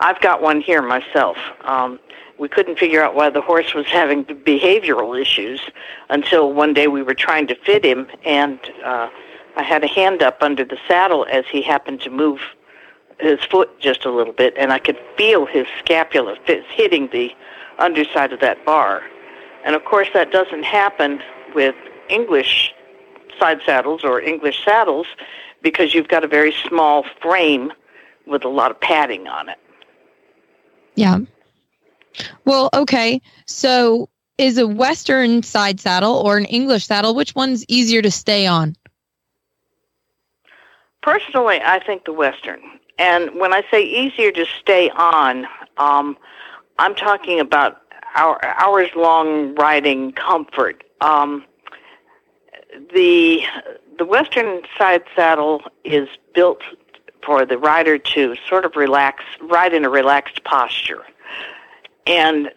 I've 0.00 0.20
got 0.20 0.42
one 0.42 0.60
here 0.60 0.82
myself. 0.82 1.36
Um, 1.62 1.98
we 2.38 2.48
couldn't 2.48 2.78
figure 2.78 3.02
out 3.02 3.14
why 3.14 3.30
the 3.30 3.40
horse 3.40 3.74
was 3.74 3.86
having 3.86 4.24
behavioral 4.24 5.20
issues 5.20 5.60
until 6.08 6.52
one 6.52 6.72
day 6.72 6.86
we 6.86 7.02
were 7.02 7.14
trying 7.14 7.46
to 7.48 7.56
fit 7.56 7.84
him, 7.84 8.06
and 8.24 8.58
uh, 8.84 9.08
I 9.56 9.62
had 9.62 9.82
a 9.82 9.88
hand 9.88 10.22
up 10.22 10.38
under 10.40 10.64
the 10.64 10.78
saddle 10.86 11.26
as 11.30 11.44
he 11.50 11.62
happened 11.62 12.00
to 12.02 12.10
move 12.10 12.40
his 13.18 13.42
foot 13.42 13.80
just 13.80 14.04
a 14.04 14.10
little 14.10 14.32
bit, 14.32 14.54
and 14.56 14.72
I 14.72 14.78
could 14.78 14.98
feel 15.16 15.46
his 15.46 15.66
scapula 15.80 16.36
hitting 16.46 17.08
the 17.10 17.32
underside 17.78 18.32
of 18.32 18.40
that 18.40 18.64
bar. 18.64 19.02
And 19.64 19.74
of 19.74 19.84
course, 19.84 20.08
that 20.14 20.30
doesn't 20.30 20.64
happen 20.64 21.20
with 21.54 21.74
English 22.08 22.72
side 23.38 23.60
saddles 23.64 24.04
or 24.04 24.20
English 24.20 24.64
saddles 24.64 25.06
because 25.70 25.94
you've 25.94 26.08
got 26.08 26.24
a 26.24 26.28
very 26.28 26.54
small 26.66 27.04
frame 27.20 27.72
with 28.26 28.44
a 28.44 28.48
lot 28.48 28.70
of 28.70 28.80
padding 28.80 29.28
on 29.28 29.48
it. 29.48 29.58
Yeah. 30.94 31.18
Well, 32.44 32.70
okay. 32.74 33.20
So 33.46 34.08
is 34.38 34.58
a 34.58 34.66
Western 34.66 35.42
side 35.42 35.80
saddle 35.80 36.14
or 36.14 36.36
an 36.36 36.44
English 36.46 36.86
saddle, 36.86 37.14
which 37.14 37.34
one's 37.34 37.64
easier 37.68 38.02
to 38.02 38.10
stay 38.10 38.46
on? 38.46 38.76
Personally, 41.02 41.60
I 41.62 41.78
think 41.84 42.04
the 42.04 42.12
Western. 42.12 42.60
And 42.98 43.34
when 43.36 43.52
I 43.52 43.62
say 43.70 43.82
easier 43.82 44.32
to 44.32 44.44
stay 44.60 44.90
on, 44.90 45.46
um, 45.76 46.16
I'm 46.78 46.94
talking 46.94 47.38
about 47.38 47.80
hour, 48.14 48.44
hours 48.44 48.90
long 48.96 49.54
riding 49.54 50.12
comfort. 50.12 50.82
Um, 51.00 51.44
the 52.92 53.42
the 53.98 54.04
western 54.04 54.62
side 54.76 55.02
saddle 55.16 55.62
is 55.84 56.08
built 56.34 56.62
for 57.24 57.44
the 57.44 57.58
rider 57.58 57.98
to 57.98 58.36
sort 58.48 58.64
of 58.64 58.76
relax, 58.76 59.24
ride 59.42 59.74
in 59.74 59.84
a 59.84 59.90
relaxed 59.90 60.44
posture. 60.44 61.02
And 62.06 62.50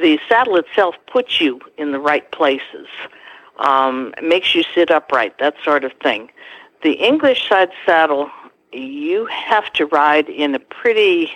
the 0.00 0.18
saddle 0.28 0.56
itself 0.56 0.96
puts 1.06 1.40
you 1.40 1.60
in 1.78 1.92
the 1.92 2.00
right 2.00 2.30
places, 2.32 2.88
um, 3.58 4.12
makes 4.22 4.54
you 4.54 4.64
sit 4.74 4.90
upright, 4.90 5.38
that 5.38 5.54
sort 5.62 5.84
of 5.84 5.92
thing. 6.02 6.30
The 6.82 6.92
English 6.92 7.48
side 7.48 7.70
saddle, 7.86 8.30
you 8.72 9.26
have 9.26 9.72
to 9.74 9.86
ride 9.86 10.28
in 10.28 10.54
a 10.54 10.58
pretty 10.58 11.30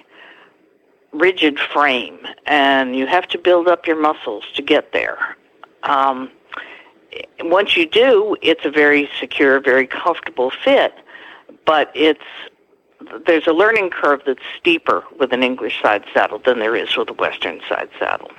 rigid 1.13 1.61
frame, 1.61 2.19
and 2.47 2.97
you 2.97 3.07
have 3.07 3.29
to 3.29 3.39
build 3.39 3.69
up 3.69 3.87
your 3.87 4.01
muscles 4.01 4.45
to 4.55 4.63
get 4.63 4.93
there. 4.93 5.37
Um, 5.85 6.31
once 7.41 7.77
you 7.77 7.87
do, 7.87 8.37
it's 8.43 8.65
a 8.65 8.71
very 8.71 9.09
secure, 9.19 9.61
very 9.61 9.87
comfortable 9.87 10.51
fit, 10.51 10.95
but 11.65 11.91
it's 11.95 12.25
there's 13.27 13.47
a 13.47 13.53
learning 13.53 13.91
curve 13.91 14.23
that's 14.27 14.43
steeper 14.59 15.05
with 15.19 15.33
an 15.33 15.43
English 15.43 15.81
side 15.83 16.05
saddle 16.13 16.39
than 16.39 16.59
there 16.59 16.77
is 16.77 16.97
with 16.97 17.11
a 17.11 17.13
Western 17.13 17.61
side 17.69 17.91
saddle. 17.99 18.31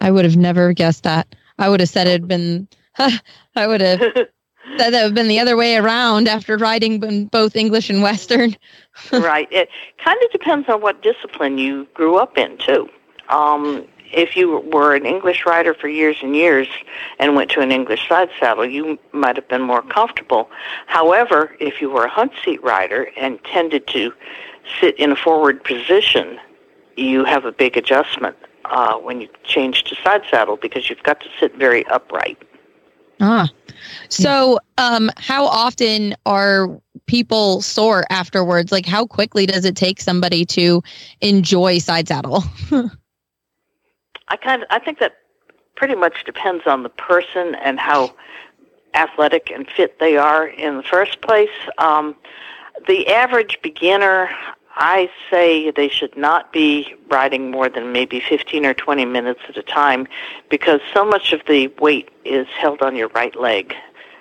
I 0.00 0.10
would 0.10 0.24
have 0.24 0.36
never 0.36 0.72
guessed 0.72 1.04
that. 1.04 1.34
I 1.58 1.68
would 1.68 1.80
have 1.80 1.88
said 1.88 2.06
it 2.06 2.12
had 2.12 2.28
been. 2.28 2.68
I 2.98 3.66
would 3.66 3.80
have 3.80 4.00
said 4.14 4.28
that 4.78 4.90
would 4.90 4.94
have 4.94 5.14
been 5.14 5.28
the 5.28 5.40
other 5.40 5.56
way 5.56 5.76
around 5.76 6.28
after 6.28 6.56
riding 6.56 7.26
both 7.26 7.56
English 7.56 7.90
and 7.90 8.02
Western. 8.02 8.56
right. 9.12 9.48
It 9.50 9.68
kind 9.98 10.18
of 10.24 10.30
depends 10.30 10.68
on 10.68 10.80
what 10.80 11.02
discipline 11.02 11.58
you 11.58 11.86
grew 11.94 12.16
up 12.16 12.36
in 12.36 12.58
too. 12.58 12.88
Um, 13.28 13.86
if 14.12 14.36
you 14.36 14.60
were 14.72 14.94
an 14.94 15.06
English 15.06 15.44
rider 15.46 15.74
for 15.74 15.88
years 15.88 16.16
and 16.22 16.36
years 16.36 16.68
and 17.18 17.34
went 17.34 17.50
to 17.52 17.60
an 17.60 17.72
English 17.72 18.08
side 18.08 18.30
saddle, 18.38 18.66
you 18.66 18.98
might 19.12 19.36
have 19.36 19.48
been 19.48 19.62
more 19.62 19.82
comfortable. 19.82 20.50
However, 20.86 21.54
if 21.60 21.80
you 21.80 21.90
were 21.90 22.04
a 22.04 22.10
hunt 22.10 22.32
seat 22.44 22.62
rider 22.62 23.08
and 23.16 23.42
tended 23.44 23.86
to 23.88 24.12
sit 24.80 24.98
in 24.98 25.12
a 25.12 25.16
forward 25.16 25.64
position, 25.64 26.38
you 26.96 27.24
have 27.24 27.44
a 27.44 27.52
big 27.52 27.76
adjustment 27.76 28.36
uh, 28.66 28.94
when 28.96 29.20
you 29.20 29.28
change 29.44 29.84
to 29.84 29.94
side 29.96 30.22
saddle 30.30 30.56
because 30.56 30.88
you've 30.88 31.02
got 31.02 31.20
to 31.20 31.28
sit 31.40 31.56
very 31.56 31.86
upright. 31.86 32.38
Ah. 33.20 33.48
So, 34.08 34.58
um, 34.78 35.10
how 35.16 35.46
often 35.46 36.14
are 36.26 36.80
people 37.06 37.62
sore 37.62 38.04
afterwards? 38.10 38.72
Like, 38.72 38.86
how 38.86 39.06
quickly 39.06 39.46
does 39.46 39.64
it 39.64 39.76
take 39.76 40.00
somebody 40.00 40.44
to 40.46 40.82
enjoy 41.20 41.78
side 41.78 42.08
saddle? 42.08 42.44
I 44.32 44.36
kind 44.36 44.62
of 44.62 44.68
I 44.70 44.78
think 44.78 44.98
that 44.98 45.18
pretty 45.76 45.94
much 45.94 46.24
depends 46.24 46.66
on 46.66 46.82
the 46.82 46.88
person 46.88 47.54
and 47.56 47.78
how 47.78 48.14
athletic 48.94 49.50
and 49.54 49.68
fit 49.68 50.00
they 50.00 50.16
are 50.16 50.46
in 50.46 50.78
the 50.78 50.82
first 50.82 51.20
place. 51.20 51.50
Um, 51.76 52.16
the 52.86 53.08
average 53.08 53.58
beginner, 53.62 54.30
I 54.74 55.10
say 55.30 55.70
they 55.70 55.90
should 55.90 56.16
not 56.16 56.50
be 56.50 56.94
riding 57.10 57.50
more 57.50 57.68
than 57.68 57.92
maybe 57.92 58.20
15 58.20 58.64
or 58.64 58.72
20 58.72 59.04
minutes 59.04 59.40
at 59.50 59.58
a 59.58 59.62
time 59.62 60.08
because 60.48 60.80
so 60.94 61.04
much 61.04 61.34
of 61.34 61.42
the 61.46 61.68
weight 61.78 62.08
is 62.24 62.46
held 62.58 62.80
on 62.80 62.96
your 62.96 63.08
right 63.08 63.38
leg. 63.38 63.74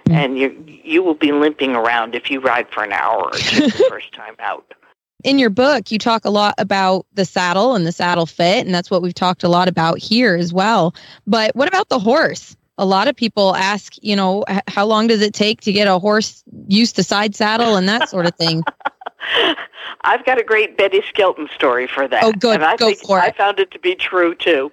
Mm-hmm. 0.07 0.13
And 0.13 0.37
you 0.37 0.63
you 0.67 1.03
will 1.03 1.13
be 1.13 1.31
limping 1.31 1.73
around 1.73 2.15
if 2.15 2.29
you 2.29 2.41
ride 2.41 2.67
for 2.69 2.83
an 2.83 2.91
hour 2.91 3.23
or 3.23 3.31
two 3.31 3.67
the 3.67 3.85
first 3.89 4.11
time 4.11 4.35
out 4.39 4.73
in 5.23 5.39
your 5.39 5.49
book, 5.49 5.91
you 5.91 5.99
talk 5.99 6.25
a 6.25 6.29
lot 6.29 6.55
about 6.57 7.05
the 7.13 7.25
saddle 7.25 7.75
and 7.75 7.85
the 7.85 7.91
saddle 7.91 8.25
fit, 8.25 8.65
and 8.65 8.73
that's 8.73 8.89
what 8.89 9.01
we've 9.01 9.13
talked 9.13 9.43
a 9.43 9.49
lot 9.49 9.67
about 9.67 9.99
here 9.99 10.35
as 10.35 10.53
well. 10.53 10.95
But 11.27 11.55
what 11.55 11.67
about 11.67 11.89
the 11.89 11.99
horse? 11.99 12.55
A 12.77 12.85
lot 12.85 13.07
of 13.07 13.15
people 13.15 13.55
ask, 13.55 13.93
you 14.01 14.15
know, 14.15 14.43
how 14.67 14.85
long 14.85 15.07
does 15.07 15.21
it 15.21 15.33
take 15.33 15.61
to 15.61 15.71
get 15.71 15.87
a 15.87 15.99
horse 15.99 16.43
used 16.67 16.95
to 16.95 17.03
side 17.03 17.35
saddle 17.35 17.75
and 17.75 17.87
that 17.87 18.09
sort 18.09 18.25
of 18.25 18.35
thing? 18.35 18.63
I've 20.03 20.25
got 20.25 20.39
a 20.39 20.43
great 20.43 20.77
Betty 20.77 21.03
Skelton 21.07 21.47
story 21.53 21.87
for 21.87 22.07
that. 22.07 22.23
Oh, 22.23 22.31
good. 22.31 22.55
And 22.55 22.65
I 22.65 22.75
Go 22.75 22.93
for 22.95 23.19
it. 23.19 23.23
I 23.23 23.31
found 23.31 23.59
it 23.59 23.71
to 23.71 23.79
be 23.79 23.93
true 23.93 24.33
too. 24.33 24.71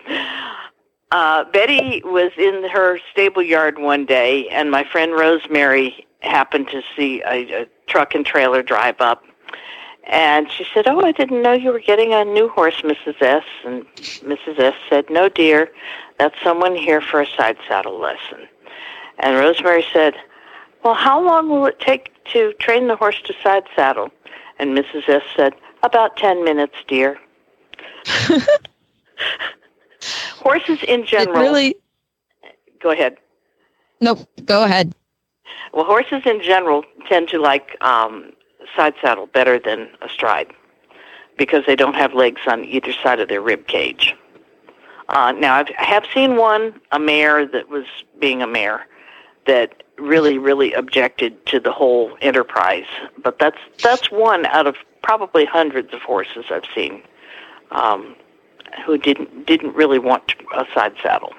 Uh, 1.11 1.45
Betty 1.45 2.03
was 2.05 2.33
in 2.37 2.69
her 2.71 2.99
stable 3.13 3.43
yard 3.43 3.79
one 3.79 4.05
day, 4.05 4.49
and 4.49 4.71
my 4.71 4.85
friend 4.85 5.13
Rosemary 5.13 6.07
happened 6.21 6.69
to 6.69 6.83
see 6.97 7.23
a, 7.23 7.63
a 7.63 7.67
truck 7.87 8.15
and 8.15 8.25
trailer 8.25 8.63
drive 8.63 9.01
up 9.01 9.23
and 10.09 10.51
she 10.51 10.65
said, 10.73 10.89
Oh, 10.89 11.01
I 11.01 11.13
didn't 11.13 11.43
know 11.43 11.53
you 11.53 11.71
were 11.71 11.81
getting 11.81 12.15
a 12.15 12.25
new 12.25 12.49
horse, 12.49 12.81
Mrs. 12.83 13.21
S. 13.21 13.45
And 13.65 13.85
Mrs. 13.97 14.59
S 14.59 14.75
said, 14.89 15.05
No, 15.11 15.29
dear, 15.29 15.71
that's 16.19 16.35
someone 16.43 16.75
here 16.75 17.01
for 17.01 17.21
a 17.21 17.27
side 17.27 17.59
saddle 17.69 18.01
lesson. 18.01 18.49
And 19.19 19.37
Rosemary 19.37 19.85
said, 19.93 20.15
Well, 20.83 20.95
how 20.95 21.23
long 21.23 21.51
will 21.51 21.67
it 21.67 21.79
take 21.79 22.13
to 22.33 22.55
train 22.55 22.89
the 22.89 22.97
horse 22.97 23.21
to 23.27 23.35
side 23.43 23.65
saddle? 23.77 24.11
And 24.59 24.77
Mrs. 24.77 25.09
S 25.09 25.23
said, 25.37 25.55
About 25.83 26.17
10 26.17 26.43
minutes, 26.43 26.77
dear. 26.87 27.19
Horses 30.41 30.83
in 30.89 31.05
general. 31.05 31.37
It 31.37 31.41
really. 31.41 31.77
Go 32.81 32.91
ahead. 32.91 33.19
Nope. 34.01 34.27
Go 34.45 34.65
ahead. 34.65 34.95
Well, 35.73 35.85
horses 35.85 36.23
in 36.25 36.41
general 36.43 36.85
tend 37.07 37.29
to 37.29 37.39
like 37.39 37.77
um, 37.81 38.33
side 38.77 38.95
saddle 39.01 39.27
better 39.27 39.59
than 39.59 39.89
astride 40.03 40.53
because 41.37 41.65
they 41.67 41.77
don't 41.77 41.95
have 41.95 42.15
legs 42.15 42.41
on 42.47 42.65
either 42.65 42.93
side 42.93 43.21
of 43.21 43.29
their 43.29 43.41
rib 43.41 43.67
cage. 43.67 44.15
Uh, 45.09 45.33
now, 45.33 45.55
I've, 45.55 45.69
I 45.79 45.85
have 45.85 46.05
seen 46.13 46.37
one, 46.37 46.79
a 46.93 46.99
mare 46.99 47.47
that 47.47 47.71
was 47.71 47.87
being 48.19 48.43
a 48.43 48.47
mare, 48.47 48.87
that 49.47 49.83
really, 49.97 50.39
really 50.39 50.73
objected 50.73 51.47
to 51.47 51.61
the 51.61 51.73
whole 51.73 52.17
enterprise. 52.21 52.87
But 53.23 53.39
that's 53.39 53.59
that's 53.83 54.11
one 54.11 54.45
out 54.47 54.67
of 54.67 54.77
probably 55.03 55.45
hundreds 55.45 55.95
of 55.95 56.03
horses 56.03 56.45
I've 56.51 56.67
seen 56.75 57.03
um, 57.71 58.15
who 58.85 58.99
didn't 58.99 59.47
didn't 59.47 59.75
really 59.75 59.99
want 59.99 60.35
a 60.55 60.67
side 60.75 60.95
saddle. 61.03 61.33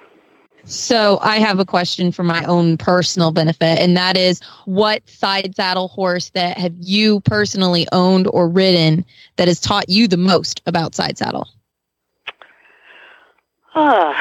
So 0.70 1.18
I 1.24 1.40
have 1.40 1.58
a 1.58 1.66
question 1.66 2.12
for 2.12 2.22
my 2.22 2.44
own 2.44 2.78
personal 2.78 3.32
benefit, 3.32 3.80
and 3.80 3.98
that 3.98 4.16
is 4.16 4.40
what 4.66 5.08
side 5.10 5.56
saddle 5.56 5.88
horse 5.88 6.30
that 6.36 6.60
have 6.60 6.76
you 6.78 7.22
personally 7.22 7.88
owned 7.92 8.28
or 8.28 8.48
ridden 8.48 9.04
that 9.38 9.48
has 9.48 9.60
taught 9.60 9.90
you 9.90 10.08
the 10.08 10.16
most 10.16 10.62
about 10.68 10.94
side 10.94 11.18
saddle? 11.18 11.48
Uh, 13.74 14.14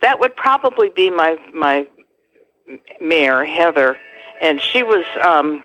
that 0.00 0.20
would 0.20 0.36
probably 0.36 0.90
be 0.90 1.10
my 1.10 1.36
my 1.52 1.88
mare 3.00 3.44
Heather, 3.44 3.98
and 4.40 4.60
she 4.60 4.84
was 4.84 5.04
um, 5.24 5.64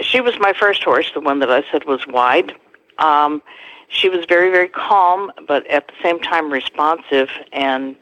she 0.00 0.20
was 0.20 0.34
my 0.38 0.52
first 0.52 0.84
horse, 0.84 1.10
the 1.12 1.20
one 1.20 1.40
that 1.40 1.50
I 1.50 1.64
said 1.72 1.84
was 1.84 2.06
wide. 2.06 2.54
Um, 2.98 3.42
she 3.90 4.08
was 4.08 4.24
very 4.26 4.50
very 4.50 4.68
calm, 4.68 5.30
but 5.46 5.66
at 5.66 5.88
the 5.88 5.94
same 6.02 6.18
time 6.20 6.50
responsive 6.50 7.28
and 7.52 7.96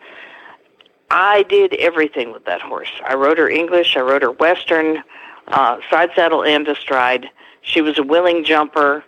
I 1.10 1.42
did 1.44 1.74
everything 1.74 2.32
with 2.32 2.44
that 2.44 2.60
horse. 2.60 2.90
I 3.06 3.14
rode 3.14 3.38
her 3.38 3.48
English, 3.48 3.96
I 3.96 4.00
rode 4.00 4.22
her 4.22 4.30
Western, 4.30 5.02
uh, 5.48 5.78
side 5.90 6.10
saddle 6.14 6.44
and 6.44 6.68
astride. 6.68 7.30
She 7.62 7.80
was 7.80 7.98
a 7.98 8.02
willing 8.02 8.44
jumper. 8.44 9.04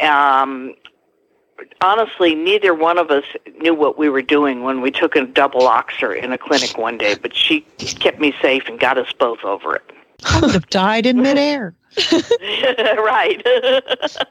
Um, 0.00 0.74
honestly, 1.80 2.34
neither 2.34 2.74
one 2.74 2.98
of 2.98 3.10
us 3.10 3.24
knew 3.60 3.74
what 3.74 3.98
we 3.98 4.08
were 4.08 4.22
doing 4.22 4.62
when 4.62 4.80
we 4.80 4.90
took 4.90 5.16
a 5.16 5.26
double 5.26 5.62
oxer 5.62 6.16
in 6.16 6.32
a 6.32 6.38
clinic 6.38 6.76
one 6.78 6.96
day, 6.98 7.14
but 7.14 7.34
she 7.34 7.60
kept 8.00 8.18
me 8.18 8.34
safe 8.40 8.64
and 8.66 8.80
got 8.80 8.98
us 8.98 9.12
both 9.12 9.44
over 9.44 9.76
it. 9.76 9.82
I 10.24 10.40
would 10.40 10.52
have 10.52 10.68
died 10.68 11.04
in 11.04 11.20
midair. 11.20 11.74
right. 12.10 13.46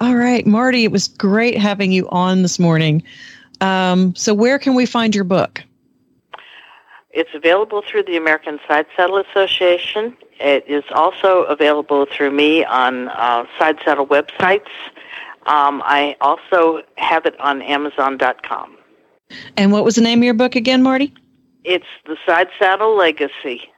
All 0.00 0.16
right, 0.16 0.46
Marti, 0.46 0.84
it 0.84 0.92
was 0.92 1.08
great 1.08 1.56
having 1.56 1.92
you 1.92 2.08
on 2.10 2.42
this 2.42 2.58
morning. 2.58 3.02
Um, 3.60 4.14
so, 4.16 4.34
where 4.34 4.58
can 4.58 4.74
we 4.74 4.86
find 4.86 5.14
your 5.14 5.24
book? 5.24 5.62
It's 7.10 7.30
available 7.34 7.82
through 7.82 8.04
the 8.04 8.16
American 8.16 8.58
Side 8.66 8.86
Saddle 8.96 9.18
Association. 9.18 10.16
It 10.40 10.64
is 10.66 10.82
also 10.90 11.42
available 11.44 12.06
through 12.06 12.30
me 12.30 12.64
on 12.64 13.08
uh, 13.10 13.44
side 13.58 13.78
saddle 13.84 14.06
websites. 14.06 14.70
Um, 15.46 15.82
I 15.84 16.16
also 16.20 16.82
have 16.96 17.26
it 17.26 17.38
on 17.38 17.62
Amazon.com. 17.62 18.76
And 19.56 19.72
what 19.72 19.84
was 19.84 19.94
the 19.94 20.00
name 20.00 20.20
of 20.20 20.24
your 20.24 20.34
book 20.34 20.56
again, 20.56 20.82
Marti? 20.82 21.12
It's 21.64 21.86
The 22.06 22.16
Side 22.26 22.48
Saddle 22.58 22.96
Legacy. 22.96 23.70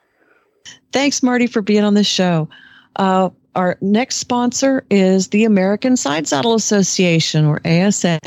Thanks, 0.93 1.23
Marti, 1.23 1.47
for 1.47 1.61
being 1.61 1.85
on 1.85 1.95
this 1.95 2.07
show. 2.07 2.49
Uh, 2.97 3.31
our 3.55 3.77
next 3.81 4.17
sponsor 4.17 4.85
is 4.91 5.29
the 5.29 5.45
American 5.45 5.97
Side 5.97 6.27
Saddle 6.27 6.55
Association, 6.55 7.45
or 7.45 7.61
ASA, 7.67 8.19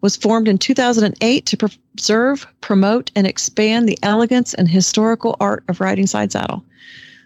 was 0.00 0.16
formed 0.16 0.48
in 0.48 0.58
2008 0.58 1.46
to 1.46 1.56
preserve, 1.56 2.46
promote, 2.60 3.10
and 3.14 3.26
expand 3.26 3.88
the 3.88 3.98
elegance 4.02 4.54
and 4.54 4.68
historical 4.68 5.36
art 5.40 5.64
of 5.68 5.80
riding 5.80 6.06
side 6.06 6.32
saddle. 6.32 6.64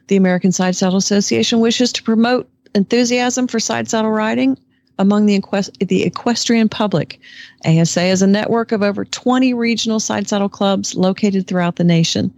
The 0.09 0.17
American 0.17 0.53
Side 0.53 0.77
Saddle 0.77 0.99
Association 0.99 1.61
wishes 1.61 1.93
to 1.93 2.03
promote 2.03 2.49
enthusiasm 2.75 3.47
for 3.47 3.61
side 3.61 3.89
saddle 3.89 4.11
riding 4.11 4.59
among 4.99 5.27
the, 5.27 5.39
equest- 5.39 5.87
the 5.87 6.03
equestrian 6.03 6.69
public. 6.69 7.21
ASA 7.65 8.03
is 8.03 8.23
a 8.23 8.27
network 8.27 8.73
of 8.73 8.83
over 8.83 9.05
20 9.05 9.55
regional 9.55 10.01
side 10.01 10.29
saddle 10.29 10.49
clubs 10.49 10.95
located 10.95 11.47
throughout 11.47 11.77
the 11.77 11.85
nation. 11.85 12.35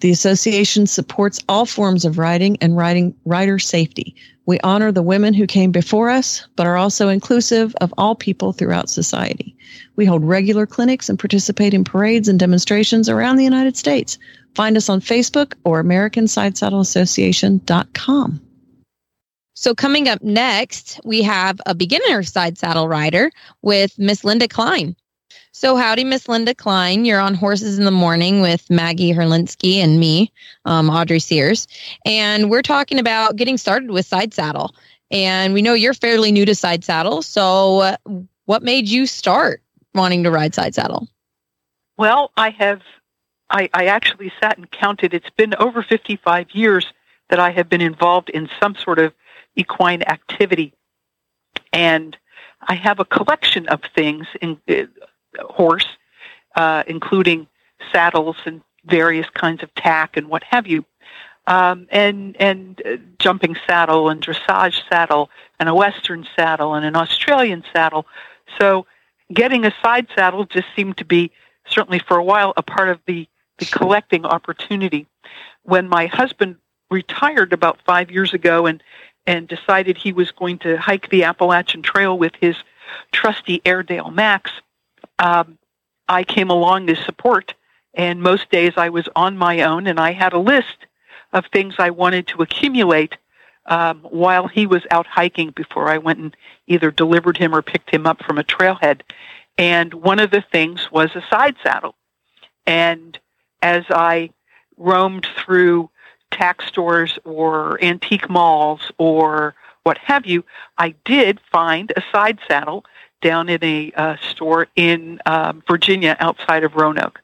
The 0.00 0.10
association 0.10 0.86
supports 0.86 1.40
all 1.48 1.66
forms 1.66 2.04
of 2.04 2.18
riding 2.18 2.56
and 2.60 2.76
riding 2.76 3.14
rider 3.24 3.58
safety. 3.58 4.14
We 4.46 4.60
honor 4.60 4.92
the 4.92 5.02
women 5.02 5.32
who 5.32 5.46
came 5.46 5.72
before 5.72 6.10
us, 6.10 6.46
but 6.56 6.66
are 6.66 6.76
also 6.76 7.08
inclusive 7.08 7.74
of 7.80 7.94
all 7.96 8.14
people 8.14 8.52
throughout 8.52 8.90
society. 8.90 9.56
We 9.96 10.04
hold 10.04 10.22
regular 10.24 10.66
clinics 10.66 11.08
and 11.08 11.18
participate 11.18 11.72
in 11.72 11.84
parades 11.84 12.28
and 12.28 12.38
demonstrations 12.38 13.08
around 13.08 13.36
the 13.36 13.44
United 13.44 13.74
States. 13.76 14.18
Find 14.54 14.76
us 14.76 14.90
on 14.90 15.00
Facebook 15.00 15.54
or 15.64 15.82
AmericanSideSaddleAssociation.com. 15.82 18.40
So 19.56 19.72
coming 19.74 20.08
up 20.08 20.20
next, 20.22 21.00
we 21.04 21.22
have 21.22 21.60
a 21.64 21.74
beginner 21.74 22.22
side 22.24 22.58
saddle 22.58 22.88
rider 22.88 23.30
with 23.62 23.98
Miss 23.98 24.24
Linda 24.24 24.48
Klein. 24.48 24.96
So, 25.56 25.76
howdy, 25.76 26.02
Miss 26.02 26.28
Linda 26.28 26.52
Klein. 26.52 27.04
You're 27.04 27.20
on 27.20 27.32
Horses 27.32 27.78
in 27.78 27.84
the 27.84 27.92
Morning 27.92 28.40
with 28.40 28.68
Maggie 28.70 29.12
Herlensky 29.12 29.76
and 29.76 30.00
me, 30.00 30.32
um, 30.64 30.90
Audrey 30.90 31.20
Sears. 31.20 31.68
And 32.04 32.50
we're 32.50 32.60
talking 32.60 32.98
about 32.98 33.36
getting 33.36 33.56
started 33.56 33.92
with 33.92 34.04
side 34.04 34.34
saddle. 34.34 34.74
And 35.12 35.54
we 35.54 35.62
know 35.62 35.72
you're 35.72 35.94
fairly 35.94 36.32
new 36.32 36.44
to 36.44 36.56
side 36.56 36.82
saddle. 36.82 37.22
So, 37.22 37.78
uh, 37.78 37.96
what 38.46 38.64
made 38.64 38.88
you 38.88 39.06
start 39.06 39.62
wanting 39.94 40.24
to 40.24 40.30
ride 40.32 40.56
side 40.56 40.74
saddle? 40.74 41.06
Well, 41.96 42.32
I 42.36 42.50
have, 42.50 42.82
I, 43.48 43.70
I 43.72 43.86
actually 43.86 44.32
sat 44.40 44.58
and 44.58 44.68
counted. 44.72 45.14
It's 45.14 45.30
been 45.30 45.54
over 45.60 45.84
55 45.84 46.50
years 46.50 46.92
that 47.30 47.38
I 47.38 47.52
have 47.52 47.68
been 47.68 47.80
involved 47.80 48.28
in 48.28 48.48
some 48.58 48.74
sort 48.74 48.98
of 48.98 49.14
equine 49.54 50.02
activity. 50.02 50.74
And 51.72 52.16
I 52.62 52.74
have 52.74 52.98
a 52.98 53.04
collection 53.04 53.68
of 53.68 53.82
things 53.94 54.26
in 54.40 54.60
uh, 54.68 54.86
horse, 55.42 55.86
uh, 56.56 56.84
including 56.86 57.46
saddles 57.92 58.36
and 58.44 58.62
various 58.86 59.28
kinds 59.30 59.62
of 59.62 59.74
tack 59.74 60.16
and 60.16 60.28
what 60.28 60.42
have 60.44 60.66
you, 60.66 60.84
um, 61.46 61.86
and 61.90 62.36
and 62.38 62.82
uh, 62.84 62.96
jumping 63.18 63.56
saddle 63.66 64.08
and 64.08 64.20
dressage 64.20 64.80
saddle 64.88 65.30
and 65.58 65.68
a 65.68 65.74
western 65.74 66.26
saddle 66.36 66.74
and 66.74 66.84
an 66.84 66.96
Australian 66.96 67.64
saddle. 67.72 68.06
So 68.58 68.86
getting 69.32 69.64
a 69.64 69.74
side 69.82 70.06
saddle 70.14 70.44
just 70.44 70.68
seemed 70.74 70.96
to 70.98 71.04
be 71.04 71.30
certainly 71.66 71.98
for 71.98 72.16
a 72.16 72.24
while 72.24 72.52
a 72.56 72.62
part 72.62 72.88
of 72.88 73.00
the 73.06 73.28
the 73.58 73.66
collecting 73.66 74.24
opportunity. 74.24 75.06
When 75.62 75.88
my 75.88 76.06
husband 76.06 76.56
retired 76.90 77.52
about 77.52 77.78
five 77.86 78.10
years 78.10 78.34
ago 78.34 78.66
and 78.66 78.82
and 79.26 79.48
decided 79.48 79.96
he 79.96 80.12
was 80.12 80.30
going 80.30 80.58
to 80.58 80.76
hike 80.76 81.08
the 81.10 81.24
Appalachian 81.24 81.82
Trail 81.82 82.18
with 82.18 82.32
his 82.40 82.56
trusty 83.12 83.62
Airedale 83.64 84.10
Max, 84.10 84.50
um, 85.18 85.58
I 86.08 86.24
came 86.24 86.50
along 86.50 86.86
to 86.86 86.96
support. 86.96 87.54
And 87.94 88.20
most 88.20 88.50
days 88.50 88.72
I 88.76 88.88
was 88.88 89.08
on 89.14 89.36
my 89.36 89.62
own, 89.62 89.86
and 89.86 90.00
I 90.00 90.12
had 90.12 90.32
a 90.32 90.38
list 90.38 90.86
of 91.32 91.46
things 91.46 91.76
I 91.78 91.90
wanted 91.90 92.26
to 92.28 92.42
accumulate 92.42 93.16
um, 93.66 94.00
while 94.00 94.48
he 94.48 94.66
was 94.66 94.82
out 94.90 95.06
hiking 95.06 95.50
before 95.50 95.88
I 95.88 95.98
went 95.98 96.18
and 96.18 96.36
either 96.66 96.90
delivered 96.90 97.36
him 97.36 97.54
or 97.54 97.62
picked 97.62 97.90
him 97.90 98.06
up 98.06 98.22
from 98.22 98.38
a 98.38 98.44
trailhead. 98.44 99.02
And 99.56 99.94
one 99.94 100.18
of 100.18 100.30
the 100.30 100.42
things 100.52 100.90
was 100.90 101.14
a 101.14 101.24
side 101.30 101.56
saddle. 101.62 101.94
And 102.66 103.18
as 103.62 103.84
I 103.90 104.30
roamed 104.76 105.26
through 105.36 105.90
tack 106.30 106.62
stores 106.62 107.18
or 107.24 107.82
antique 107.82 108.28
malls 108.28 108.90
or 108.98 109.54
what 109.84 109.98
have 109.98 110.26
you, 110.26 110.44
I 110.78 110.94
did 111.04 111.40
find 111.52 111.92
a 111.96 112.02
side 112.12 112.38
saddle 112.48 112.84
down 113.24 113.48
in 113.48 113.64
a 113.64 113.90
uh, 113.96 114.16
store 114.30 114.68
in 114.76 115.18
um, 115.24 115.62
Virginia 115.66 116.14
outside 116.20 116.62
of 116.62 116.76
Roanoke. 116.76 117.22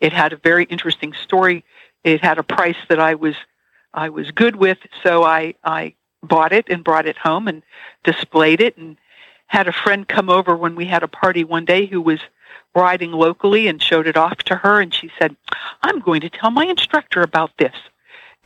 It 0.00 0.12
had 0.12 0.32
a 0.32 0.36
very 0.36 0.64
interesting 0.64 1.14
story. 1.14 1.64
It 2.02 2.20
had 2.20 2.38
a 2.38 2.42
price 2.42 2.76
that 2.88 2.98
I 2.98 3.14
was 3.14 3.36
I 3.94 4.10
was 4.10 4.30
good 4.32 4.56
with, 4.56 4.78
so 5.02 5.22
I 5.22 5.54
I 5.64 5.94
bought 6.22 6.52
it 6.52 6.66
and 6.68 6.84
brought 6.84 7.06
it 7.06 7.16
home 7.16 7.46
and 7.48 7.62
displayed 8.02 8.60
it 8.60 8.76
and 8.76 8.96
had 9.46 9.68
a 9.68 9.72
friend 9.72 10.06
come 10.06 10.28
over 10.28 10.56
when 10.56 10.74
we 10.74 10.84
had 10.84 11.04
a 11.04 11.08
party 11.08 11.44
one 11.44 11.64
day 11.64 11.86
who 11.86 12.00
was 12.00 12.18
riding 12.74 13.12
locally 13.12 13.68
and 13.68 13.80
showed 13.80 14.08
it 14.08 14.16
off 14.16 14.38
to 14.38 14.56
her 14.56 14.80
and 14.80 14.92
she 14.92 15.10
said, 15.16 15.36
"I'm 15.82 16.00
going 16.00 16.20
to 16.22 16.30
tell 16.30 16.50
my 16.50 16.66
instructor 16.66 17.22
about 17.22 17.56
this." 17.56 17.76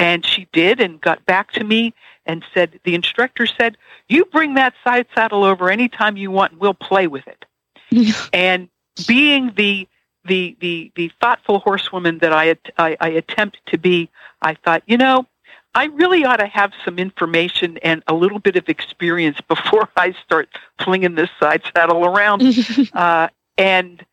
And 0.01 0.25
she 0.25 0.49
did 0.53 0.81
and 0.81 0.99
got 0.99 1.25
back 1.27 1.53
to 1.53 1.63
me 1.63 1.93
and 2.25 2.43
said 2.55 2.81
the 2.85 2.95
instructor 2.95 3.47
said, 3.47 3.77
"You 4.09 4.25
bring 4.25 4.55
that 4.55 4.73
side 4.83 5.07
saddle 5.15 5.45
over 5.45 5.71
anytime 5.71 6.17
you 6.17 6.31
want 6.31 6.53
and 6.53 6.61
we'll 6.61 6.73
play 6.73 7.07
with 7.07 7.25
it." 7.29 7.45
and 8.33 8.71
being 9.07 9.53
the 9.57 9.87
the 10.25 10.57
the 10.61 10.91
the 10.97 11.13
thoughtful 11.21 11.59
horsewoman 11.59 12.19
that 12.21 12.33
I, 12.33 12.57
I 12.79 12.97
I 12.99 13.09
attempt 13.11 13.59
to 13.67 13.77
be, 13.77 14.09
I 14.41 14.55
thought, 14.55 14.83
you 14.87 14.97
know, 14.97 15.27
I 15.75 15.85
really 15.85 16.25
ought 16.25 16.37
to 16.37 16.47
have 16.47 16.73
some 16.83 16.99
information 16.99 17.79
and 17.79 18.03
a 18.07 18.15
little 18.15 18.39
bit 18.39 18.57
of 18.57 18.69
experience 18.69 19.39
before 19.49 19.89
I 19.97 20.13
start 20.25 20.49
flinging 20.83 21.15
this 21.15 21.31
side 21.39 21.63
saddle 21.75 22.07
around. 22.07 22.43
uh, 22.95 23.29
and 23.59 24.05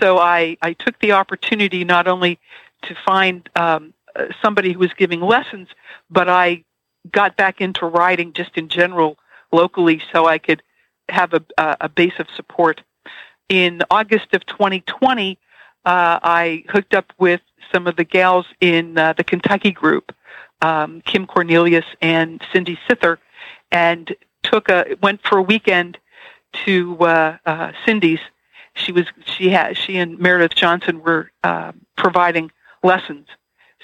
so 0.00 0.18
I, 0.18 0.56
I 0.62 0.72
took 0.72 0.98
the 1.00 1.12
opportunity 1.12 1.84
not 1.84 2.06
only 2.06 2.38
to 2.82 2.94
find 2.94 3.48
um, 3.56 3.92
uh, 4.16 4.26
somebody 4.42 4.72
who 4.72 4.78
was 4.78 4.92
giving 4.94 5.20
lessons, 5.20 5.68
but 6.10 6.28
I 6.28 6.64
got 7.10 7.36
back 7.36 7.60
into 7.60 7.86
writing 7.86 8.32
just 8.32 8.56
in 8.56 8.68
general 8.68 9.18
locally 9.50 10.00
so 10.12 10.26
I 10.26 10.38
could 10.38 10.62
have 11.08 11.32
a, 11.34 11.42
a 11.80 11.88
base 11.88 12.14
of 12.18 12.26
support. 12.34 12.82
In 13.48 13.82
August 13.90 14.34
of 14.34 14.46
2020, 14.46 15.38
uh, 15.84 16.20
I 16.22 16.64
hooked 16.68 16.94
up 16.94 17.12
with 17.18 17.40
some 17.72 17.86
of 17.86 17.96
the 17.96 18.04
gals 18.04 18.46
in 18.60 18.96
uh, 18.98 19.14
the 19.14 19.24
Kentucky 19.24 19.72
group, 19.72 20.14
um, 20.60 21.02
Kim 21.04 21.26
Cornelius 21.26 21.84
and 22.00 22.40
Cindy 22.52 22.78
Sither, 22.88 23.18
and 23.70 24.14
took 24.42 24.68
a 24.68 24.96
went 25.02 25.20
for 25.26 25.38
a 25.38 25.42
weekend 25.42 25.98
to 26.64 26.96
uh, 27.00 27.36
uh, 27.46 27.72
Cindy's. 27.84 28.20
She 28.74 28.92
was 28.92 29.06
she 29.24 29.48
had 29.50 29.76
she 29.76 29.98
and 29.98 30.18
Meredith 30.18 30.54
Johnson 30.54 31.02
were 31.02 31.30
uh, 31.42 31.72
providing 31.96 32.50
lessons, 32.82 33.26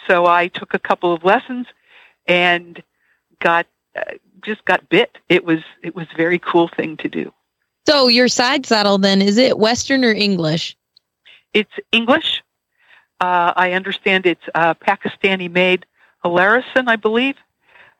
so 0.07 0.27
I 0.27 0.49
took 0.49 0.75
a 0.75 0.79
couple 0.79 1.13
of 1.13 1.25
lessons 1.25 1.67
and 2.27 2.83
got 3.41 3.67
uh, 3.97 4.03
just 4.43 4.65
got 4.65 4.89
bit. 4.89 5.19
It 5.29 5.45
was 5.45 5.61
it 5.83 5.95
was 5.95 6.07
a 6.13 6.17
very 6.17 6.39
cool 6.39 6.69
thing 6.69 6.97
to 6.99 7.09
do. 7.09 7.33
So 7.87 8.09
your 8.09 8.29
side 8.29 8.67
saddle 8.67 8.99
then 8.99 9.23
is 9.23 9.39
it 9.39 9.59
Western 9.59 10.05
or 10.05 10.13
English? 10.13 10.77
It's 11.55 11.73
English. 11.93 12.43
Uh, 13.21 13.53
I 13.57 13.73
understand 13.73 14.27
it's 14.27 14.45
uh, 14.55 14.75
Pakistani 14.75 15.51
made 15.51 15.87
Alarison, 16.25 16.89
I 16.89 16.97
believe. 16.97 17.37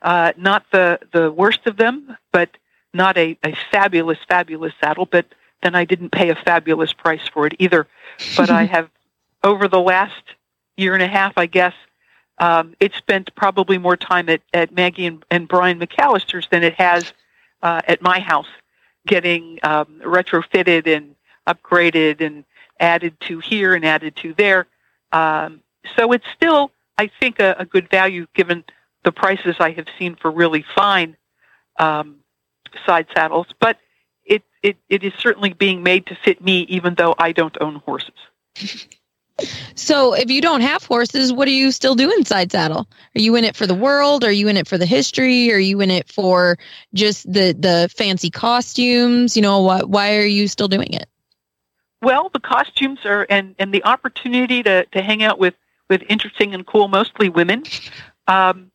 Uh, 0.03 0.33
not 0.37 0.65
the, 0.71 1.01
the 1.13 1.31
worst 1.33 1.67
of 1.67 1.77
them, 1.77 2.17
but 2.33 2.51
not 2.95 3.17
a, 3.19 3.37
a 3.45 3.57
fabulous, 3.73 4.19
fabulous 4.29 4.73
saddle. 4.81 5.07
But 5.07 5.27
then 5.63 5.75
I 5.75 5.85
didn't 5.85 6.11
pay 6.11 6.31
a 6.31 6.37
fabulous 6.37 6.93
price 6.93 7.27
for 7.27 7.47
it 7.47 7.55
either. 7.59 7.89
But 8.37 8.51
I 8.51 8.65
have, 8.75 8.91
over 9.43 9.67
the 9.67 9.81
last 9.81 10.23
year 10.77 10.95
and 10.95 11.03
a 11.03 11.09
half, 11.09 11.33
I 11.37 11.47
guess, 11.47 11.75
um, 12.41 12.75
it 12.81 12.95
spent 12.95 13.35
probably 13.35 13.79
more 13.79 13.97
time 13.97 14.29
at, 14.29 14.41
at 14.55 14.73
Maggie 14.73 15.07
and, 15.07 15.25
and 15.31 15.49
Brian 15.49 15.79
McAllister's 15.79 16.47
than 16.51 16.63
it 16.63 16.75
has 16.75 17.13
uh, 17.63 17.81
at 17.89 18.01
my 18.01 18.21
house, 18.21 18.49
getting 19.07 19.59
um, 19.63 20.01
retrofitted 20.05 20.87
and 20.87 21.15
upgraded 21.47 22.21
and 22.21 22.45
added 22.79 23.19
to 23.21 23.41
here 23.41 23.75
and 23.75 23.85
added 23.85 24.15
to 24.17 24.35
there. 24.35 24.67
Um, 25.11 25.63
so 25.97 26.13
it's 26.13 26.27
still, 26.35 26.71
I 26.97 27.11
think, 27.21 27.41
a, 27.41 27.57
a, 27.59 27.65
good 27.65 27.91
value 27.91 28.27
given 28.35 28.63
the 29.05 29.11
prices 29.11 29.57
I 29.59 29.71
have 29.73 29.87
seen 29.99 30.17
for 30.17 30.31
really 30.31 30.65
fine 30.75 31.17
um, 31.79 32.17
side 32.85 33.07
saddles. 33.15 33.47
But 33.59 33.79
it, 34.25 34.43
it, 34.63 34.77
it 34.89 35.03
is 35.03 35.15
certainly 35.19 35.55
being 35.55 35.83
made 35.83 36.07
to 36.07 36.15
fit 36.15 36.43
me, 36.43 36.61
even 36.69 36.95
though 36.95 37.15
I 37.19 37.33
don't 37.33 37.57
own 37.61 37.77
horses. 37.77 38.11
So, 39.75 40.15
if 40.15 40.31
you 40.31 40.41
don't 40.41 40.63
have 40.63 40.83
horses, 40.85 41.33
what 41.33 41.47
are 41.47 41.53
you 41.53 41.71
still 41.71 41.95
doing 41.95 42.25
side 42.25 42.51
saddle? 42.51 42.89
Are 43.15 43.21
you 43.21 43.37
in 43.37 43.45
it 43.45 43.55
for 43.55 43.67
the 43.67 43.75
world? 43.75 44.25
Are 44.25 44.33
you 44.33 44.49
in 44.49 44.57
it 44.57 44.67
for 44.67 44.77
the 44.77 44.87
history? 44.87 45.53
Are 45.53 45.59
you 45.59 45.81
in 45.81 45.91
it 45.91 46.11
for 46.11 46.59
just 46.95 47.33
the 47.33 47.55
the 47.59 47.89
fancy 47.97 48.31
costumes? 48.31 49.37
You 49.37 49.43
know, 49.43 49.63
what? 49.63 49.89
Why 49.89 50.17
are 50.17 50.27
you 50.27 50.49
still 50.49 50.69
doing 50.69 50.93
it? 50.93 51.09
Well, 52.03 52.31
the 52.33 52.41
costumes 52.41 53.01
are 53.05 53.27
and 53.31 53.55
and 53.59 53.73
the 53.73 53.85
opportunity 53.85 54.63
to 54.65 54.87
to 54.87 55.03
hang 55.03 55.23
out 55.23 55.39
with 55.39 55.55
with 55.89 56.03
interesting 56.09 56.55
and 56.55 56.67
cool, 56.67 56.89
mostly 56.89 57.29
women, 57.29 57.65
um, 58.27 58.71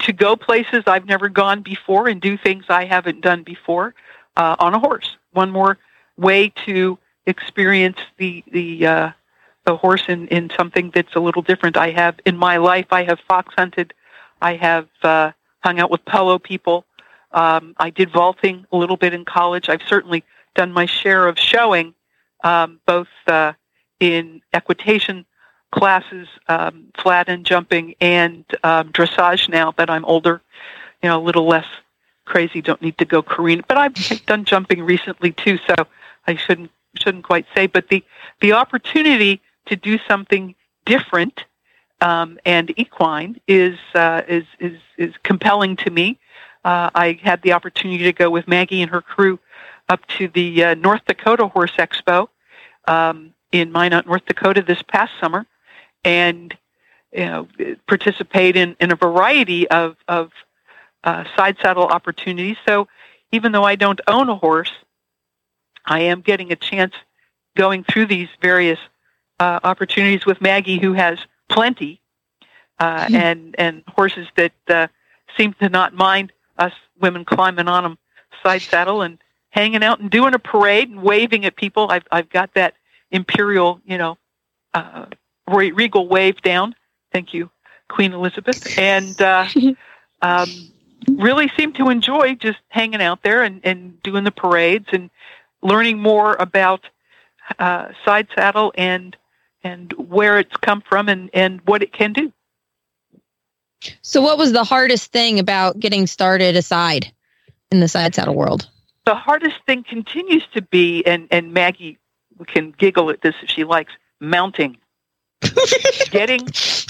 to 0.00 0.12
go 0.12 0.36
places 0.36 0.84
I've 0.86 1.06
never 1.06 1.28
gone 1.28 1.62
before 1.62 2.08
and 2.08 2.20
do 2.20 2.36
things 2.36 2.64
I 2.68 2.84
haven't 2.84 3.20
done 3.20 3.42
before 3.42 3.94
uh, 4.36 4.56
on 4.58 4.74
a 4.74 4.78
horse. 4.78 5.16
One 5.32 5.50
more 5.50 5.78
way 6.16 6.50
to 6.66 6.98
experience 7.26 7.98
the 8.16 8.42
the 8.50 8.86
uh, 8.86 9.10
the 9.68 9.76
horse 9.76 10.04
in 10.08 10.26
in 10.28 10.50
something 10.56 10.90
that's 10.94 11.14
a 11.14 11.20
little 11.20 11.42
different. 11.42 11.76
I 11.76 11.90
have 11.90 12.18
in 12.24 12.38
my 12.38 12.56
life 12.56 12.86
I 12.90 13.04
have 13.04 13.20
fox 13.28 13.52
hunted, 13.54 13.92
I 14.40 14.54
have 14.54 14.88
uh, 15.02 15.32
hung 15.60 15.78
out 15.78 15.90
with 15.90 16.02
polo 16.06 16.38
people. 16.38 16.86
Um, 17.32 17.74
I 17.76 17.90
did 17.90 18.10
vaulting 18.10 18.64
a 18.72 18.76
little 18.78 18.96
bit 18.96 19.12
in 19.12 19.26
college. 19.26 19.68
I've 19.68 19.82
certainly 19.86 20.24
done 20.54 20.72
my 20.72 20.86
share 20.86 21.28
of 21.28 21.38
showing 21.38 21.92
um, 22.44 22.80
both 22.86 23.08
uh, 23.26 23.52
in 24.00 24.40
equitation 24.54 25.26
classes, 25.70 26.28
um, 26.48 26.86
flat 26.96 27.28
and 27.28 27.44
jumping, 27.44 27.94
and 28.00 28.46
um, 28.64 28.90
dressage 28.90 29.50
now 29.50 29.72
that 29.72 29.90
I'm 29.90 30.06
older, 30.06 30.40
you 31.02 31.10
know, 31.10 31.20
a 31.20 31.24
little 31.28 31.46
less 31.46 31.66
crazy, 32.24 32.62
don't 32.62 32.80
need 32.80 32.96
to 32.96 33.04
go 33.04 33.20
careen. 33.20 33.62
But 33.68 33.76
I've 33.76 34.24
done 34.26 34.46
jumping 34.46 34.82
recently 34.82 35.32
too, 35.32 35.58
so 35.66 35.74
I 36.26 36.36
shouldn't 36.36 36.70
shouldn't 36.94 37.24
quite 37.24 37.44
say. 37.54 37.66
But 37.66 37.90
the 37.90 38.02
the 38.40 38.52
opportunity 38.52 39.42
to 39.68 39.76
do 39.76 39.98
something 40.08 40.54
different 40.84 41.44
um, 42.00 42.38
and 42.44 42.72
equine 42.78 43.40
is 43.48 43.78
uh, 43.94 44.22
is 44.28 44.44
is 44.60 44.78
is 44.96 45.14
compelling 45.22 45.76
to 45.76 45.90
me. 45.90 46.18
Uh, 46.64 46.90
I 46.94 47.18
had 47.22 47.42
the 47.42 47.52
opportunity 47.52 48.04
to 48.04 48.12
go 48.12 48.30
with 48.30 48.46
Maggie 48.48 48.82
and 48.82 48.90
her 48.90 49.00
crew 49.00 49.38
up 49.88 50.06
to 50.18 50.28
the 50.28 50.64
uh, 50.64 50.74
North 50.74 51.02
Dakota 51.06 51.46
Horse 51.48 51.72
Expo 51.78 52.28
um, 52.86 53.32
in 53.52 53.72
Minot, 53.72 54.06
North 54.06 54.24
Dakota 54.26 54.62
this 54.62 54.82
past 54.82 55.12
summer, 55.20 55.46
and 56.04 56.56
you 57.12 57.24
know, 57.24 57.48
participate 57.86 58.56
in, 58.56 58.76
in 58.80 58.92
a 58.92 58.96
variety 58.96 59.68
of, 59.70 59.96
of 60.08 60.30
uh, 61.04 61.24
side 61.36 61.56
saddle 61.62 61.84
opportunities. 61.84 62.56
So 62.66 62.88
even 63.32 63.52
though 63.52 63.64
I 63.64 63.76
don't 63.76 64.00
own 64.06 64.28
a 64.28 64.36
horse, 64.36 64.72
I 65.86 66.00
am 66.00 66.20
getting 66.20 66.52
a 66.52 66.56
chance 66.56 66.94
going 67.56 67.84
through 67.84 68.06
these 68.06 68.28
various 68.42 68.78
uh, 69.40 69.60
opportunities 69.62 70.26
with 70.26 70.40
Maggie, 70.40 70.78
who 70.78 70.92
has 70.92 71.18
plenty, 71.48 72.00
uh, 72.78 73.04
mm-hmm. 73.04 73.14
and 73.14 73.54
and 73.58 73.82
horses 73.88 74.26
that 74.36 74.52
uh, 74.68 74.88
seem 75.36 75.54
to 75.54 75.68
not 75.68 75.94
mind 75.94 76.32
us 76.58 76.72
women 77.00 77.24
climbing 77.24 77.68
on 77.68 77.82
them 77.84 77.98
side 78.42 78.62
saddle 78.62 79.02
and 79.02 79.18
hanging 79.50 79.82
out 79.82 80.00
and 80.00 80.10
doing 80.10 80.34
a 80.34 80.38
parade 80.38 80.88
and 80.88 81.02
waving 81.02 81.44
at 81.44 81.56
people. 81.56 81.88
I've 81.90 82.06
I've 82.10 82.28
got 82.28 82.54
that 82.54 82.74
imperial, 83.10 83.80
you 83.84 83.98
know, 83.98 84.18
uh, 84.74 85.06
regal 85.46 86.08
wave 86.08 86.40
down. 86.42 86.74
Thank 87.12 87.32
you, 87.32 87.50
Queen 87.88 88.12
Elizabeth, 88.12 88.78
and 88.78 89.20
uh, 89.20 89.48
um, 90.22 90.48
really 91.08 91.50
seem 91.56 91.72
to 91.74 91.88
enjoy 91.88 92.34
just 92.34 92.58
hanging 92.68 93.00
out 93.00 93.22
there 93.22 93.42
and, 93.42 93.60
and 93.64 94.02
doing 94.02 94.24
the 94.24 94.30
parades 94.30 94.86
and 94.92 95.10
learning 95.62 95.98
more 95.98 96.34
about 96.34 96.84
uh, 97.58 97.88
side 98.04 98.28
saddle 98.34 98.72
and 98.76 99.16
and 99.62 99.92
where 99.92 100.38
it's 100.38 100.56
come 100.56 100.80
from 100.80 101.08
and, 101.08 101.30
and 101.32 101.60
what 101.64 101.82
it 101.82 101.92
can 101.92 102.12
do. 102.12 102.32
So, 104.02 104.20
what 104.20 104.38
was 104.38 104.52
the 104.52 104.64
hardest 104.64 105.12
thing 105.12 105.38
about 105.38 105.78
getting 105.78 106.06
started 106.06 106.56
aside 106.56 107.12
in 107.70 107.80
the 107.80 107.88
side 107.88 108.14
saddle 108.14 108.34
world? 108.34 108.68
The 109.04 109.14
hardest 109.14 109.56
thing 109.66 109.84
continues 109.84 110.44
to 110.54 110.62
be, 110.62 111.04
and, 111.06 111.28
and 111.30 111.52
Maggie 111.52 111.98
can 112.46 112.72
giggle 112.72 113.10
at 113.10 113.22
this 113.22 113.34
if 113.42 113.48
she 113.48 113.64
likes, 113.64 113.92
mounting. 114.20 114.76
getting 116.10 116.40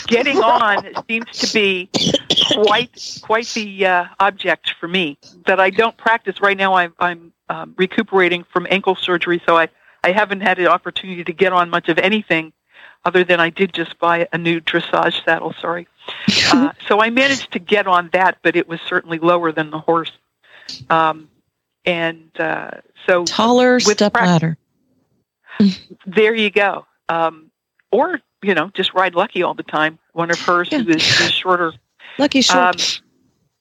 getting 0.07 0.39
on 0.39 0.83
seems 1.07 1.27
to 1.33 1.53
be 1.53 1.91
quite 2.53 3.19
quite 3.21 3.47
the 3.49 3.85
uh, 3.85 4.05
object 4.21 4.73
for 4.81 4.89
me 4.89 5.19
that 5.45 5.61
I 5.61 5.69
don't 5.69 5.95
practice 5.99 6.41
right 6.41 6.57
now. 6.57 6.73
I'm, 6.73 6.95
I'm 6.99 7.33
um, 7.51 7.75
recuperating 7.77 8.45
from 8.51 8.67
ankle 8.71 8.97
surgery, 8.97 9.43
so 9.45 9.59
I 9.59 9.69
I 10.03 10.13
haven't 10.13 10.41
had 10.41 10.59
an 10.59 10.67
opportunity 10.67 11.25
to 11.25 11.33
get 11.33 11.53
on 11.53 11.69
much 11.69 11.91
of 11.91 11.99
anything 11.99 12.55
other 13.09 13.25
than 13.25 13.41
I 13.41 13.49
did 13.49 13.73
just 13.73 13.99
buy 13.99 14.29
a 14.35 14.39
new 14.39 14.61
dressage 14.61 15.25
saddle. 15.25 15.55
Sorry. 15.61 15.89
Uh, 16.51 16.73
so 16.87 17.03
I 17.03 17.11
managed 17.11 17.53
to 17.53 17.59
get 17.59 17.87
on 17.87 18.09
that, 18.15 18.39
but 18.43 18.57
it 18.57 18.67
was 18.67 18.81
certainly 18.81 19.19
lower 19.19 19.53
than 19.53 19.71
the 19.71 19.79
horse. 19.79 20.11
Um, 20.89 21.29
and 21.85 22.31
uh, 22.41 22.71
so 23.07 23.27
taller 23.27 23.79
step 23.81 24.15
practice, 24.15 24.57
ladder. 25.61 25.79
there 26.07 26.35
you 26.35 26.49
go. 26.49 26.87
Um, 27.11 27.51
or 27.93 28.21
you 28.43 28.55
know, 28.55 28.71
just 28.73 28.95
ride 28.95 29.15
Lucky 29.15 29.43
all 29.43 29.53
the 29.53 29.63
time. 29.63 29.99
One 30.13 30.31
of 30.31 30.41
hers 30.41 30.69
yeah. 30.73 30.79
who 30.79 30.89
is, 30.89 31.21
is 31.21 31.33
shorter. 31.33 31.75
Lucky 32.17 32.41
short. 32.41 32.59
Um, 32.59 33.03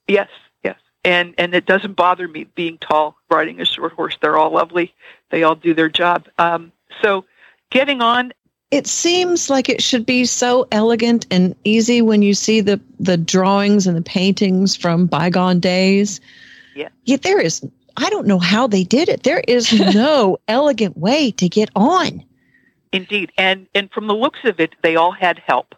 yes, 0.06 0.30
yes, 0.64 0.78
and 1.04 1.34
and 1.36 1.54
it 1.54 1.66
doesn't 1.66 1.92
bother 1.92 2.26
me 2.28 2.44
being 2.54 2.78
tall 2.78 3.16
riding 3.30 3.60
a 3.60 3.66
short 3.66 3.92
horse. 3.92 4.16
They're 4.22 4.38
all 4.38 4.52
lovely. 4.52 4.94
They 5.28 5.42
all 5.42 5.54
do 5.54 5.74
their 5.74 5.90
job. 5.90 6.28
Um, 6.38 6.72
so 7.02 7.26
getting 7.70 8.00
on 8.00 8.32
it 8.70 8.86
seems 8.86 9.48
like 9.48 9.68
it 9.68 9.82
should 9.82 10.04
be 10.04 10.24
so 10.24 10.66
elegant 10.70 11.26
and 11.30 11.54
easy 11.64 12.02
when 12.02 12.22
you 12.22 12.34
see 12.34 12.60
the 12.60 12.80
the 13.00 13.16
drawings 13.16 13.86
and 13.86 13.96
the 13.96 14.02
paintings 14.02 14.76
from 14.76 15.06
bygone 15.06 15.60
days. 15.60 16.20
Yeah. 16.74 16.88
Yet 17.04 17.22
there 17.22 17.40
is 17.40 17.66
I 17.96 18.10
don't 18.10 18.26
know 18.26 18.38
how 18.38 18.66
they 18.66 18.84
did 18.84 19.08
it. 19.08 19.22
There 19.22 19.42
is 19.48 19.72
no 19.94 20.38
elegant 20.48 20.96
way 20.96 21.30
to 21.32 21.48
get 21.48 21.70
on. 21.74 22.22
Indeed. 22.92 23.32
And 23.38 23.66
and 23.74 23.90
from 23.90 24.06
the 24.06 24.14
looks 24.14 24.40
of 24.44 24.60
it, 24.60 24.74
they 24.82 24.96
all 24.96 25.12
had 25.12 25.40
help. 25.46 25.74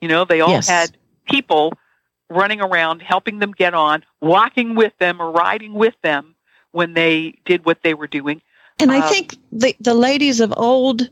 You 0.00 0.08
know, 0.08 0.24
they 0.24 0.40
all 0.40 0.50
yes. 0.50 0.68
had 0.68 0.96
people 1.26 1.72
running 2.28 2.60
around 2.60 3.00
helping 3.00 3.38
them 3.38 3.52
get 3.52 3.74
on, 3.74 4.04
walking 4.20 4.74
with 4.74 4.92
them 4.98 5.20
or 5.20 5.30
riding 5.30 5.72
with 5.72 5.94
them 6.02 6.34
when 6.72 6.92
they 6.92 7.38
did 7.46 7.64
what 7.64 7.82
they 7.82 7.94
were 7.94 8.06
doing. 8.06 8.42
And 8.80 8.92
I 8.92 9.00
um, 9.00 9.08
think 9.08 9.36
the 9.50 9.74
the 9.80 9.94
ladies 9.94 10.40
of 10.40 10.52
old 10.56 11.08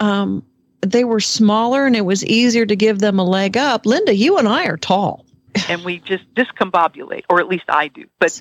um, 0.00 0.44
they 0.92 1.04
were 1.04 1.20
smaller 1.20 1.86
and 1.86 1.96
it 1.96 2.04
was 2.04 2.24
easier 2.24 2.66
to 2.66 2.76
give 2.76 2.98
them 2.98 3.18
a 3.18 3.24
leg 3.24 3.56
up. 3.56 3.86
Linda, 3.86 4.14
you 4.14 4.38
and 4.38 4.48
I 4.48 4.66
are 4.66 4.76
tall. 4.76 5.24
and 5.68 5.84
we 5.84 5.98
just 5.98 6.32
discombobulate, 6.34 7.24
or 7.30 7.40
at 7.40 7.48
least 7.48 7.64
I 7.68 7.88
do. 7.88 8.04
But 8.18 8.40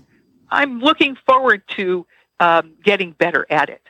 I'm 0.50 0.80
looking 0.80 1.16
forward 1.26 1.64
to 1.70 2.06
um, 2.40 2.74
getting 2.84 3.12
better 3.12 3.46
at 3.50 3.70
it 3.70 3.82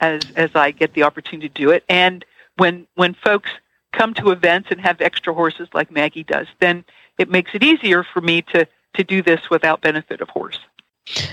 as 0.00 0.22
as 0.36 0.50
I 0.54 0.70
get 0.70 0.94
the 0.94 1.02
opportunity 1.02 1.48
to 1.48 1.54
do 1.54 1.70
it. 1.70 1.84
And 1.88 2.24
when 2.56 2.86
when 2.94 3.14
folks 3.14 3.50
come 3.92 4.14
to 4.14 4.30
events 4.30 4.68
and 4.70 4.80
have 4.80 5.00
extra 5.00 5.34
horses 5.34 5.68
like 5.74 5.90
Maggie 5.90 6.24
does, 6.24 6.46
then 6.60 6.84
it 7.18 7.28
makes 7.30 7.50
it 7.54 7.62
easier 7.62 8.04
for 8.04 8.20
me 8.20 8.42
to 8.42 8.66
to 8.94 9.04
do 9.04 9.22
this 9.22 9.50
without 9.50 9.80
benefit 9.80 10.20
of 10.20 10.28
horse. 10.28 10.58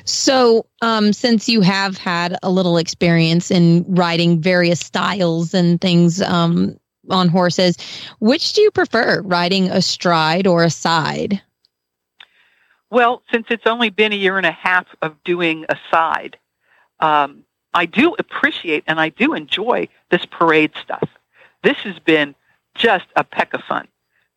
So, 0.06 0.66
um, 0.82 1.14
since 1.14 1.48
you 1.48 1.62
have 1.62 1.98
had 1.98 2.38
a 2.44 2.50
little 2.50 2.78
experience 2.78 3.52
in 3.52 3.86
riding 3.88 4.42
various 4.42 4.80
styles 4.80 5.54
and 5.54 5.80
things 5.80 6.22
um, 6.22 6.78
on 7.10 7.30
horses, 7.30 7.78
which 8.20 8.54
do 8.54 8.62
you 8.62 8.72
prefer, 8.72 9.22
riding 9.22 9.70
astride 9.70 10.48
or 10.48 10.64
aside? 10.64 11.42
Well, 12.90 13.22
since 13.32 13.48
it's 13.50 13.68
only 13.68 13.90
been 13.90 14.14
a 14.14 14.16
year 14.16 14.38
and 14.38 14.46
a 14.46 14.52
half 14.52 14.88
of 15.02 15.22
doing 15.24 15.66
aside, 15.70 16.38
um, 17.00 17.44
I 17.74 17.86
do 17.86 18.16
appreciate 18.18 18.84
and 18.88 19.00
I 19.00 19.10
do 19.10 19.34
enjoy 19.34 19.90
this 20.10 20.26
parade 20.26 20.72
stuff. 20.82 21.08
This 21.64 21.78
has 21.80 22.00
been 22.00 22.34
just 22.76 23.06
a 23.16 23.24
peck 23.24 23.54
of 23.54 23.62
fun. 23.64 23.88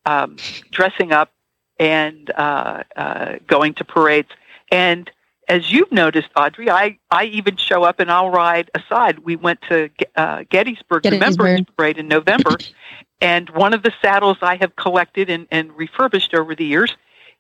Um, 0.07 0.37
dressing 0.71 1.13
up 1.13 1.33
and 1.79 2.31
uh, 2.31 2.83
uh, 2.97 3.37
going 3.47 3.75
to 3.75 3.85
parades. 3.85 4.31
And 4.73 5.11
as 5.51 5.73
you've 5.73 5.91
noticed, 5.91 6.29
Audrey, 6.37 6.71
I, 6.71 6.97
I 7.11 7.25
even 7.25 7.57
show 7.57 7.83
up 7.83 7.99
and 7.99 8.11
I'll 8.11 8.31
ride 8.31 8.71
aside. 8.73 9.19
We 9.19 9.35
went 9.35 9.61
to 9.63 9.91
uh, 10.15 10.45
Gettysburg, 10.49 11.03
Gettysburg. 11.03 11.39
Remembrance 11.41 11.71
Parade 11.77 11.99
in 11.99 12.07
November, 12.07 12.57
and 13.21 13.51
one 13.51 13.75
of 13.75 13.83
the 13.83 13.93
saddles 14.01 14.37
I 14.43 14.57
have 14.57 14.77
collected 14.77 15.29
and, 15.29 15.49
and 15.51 15.77
refurbished 15.77 16.35
over 16.35 16.55
the 16.55 16.65
years 16.65 16.97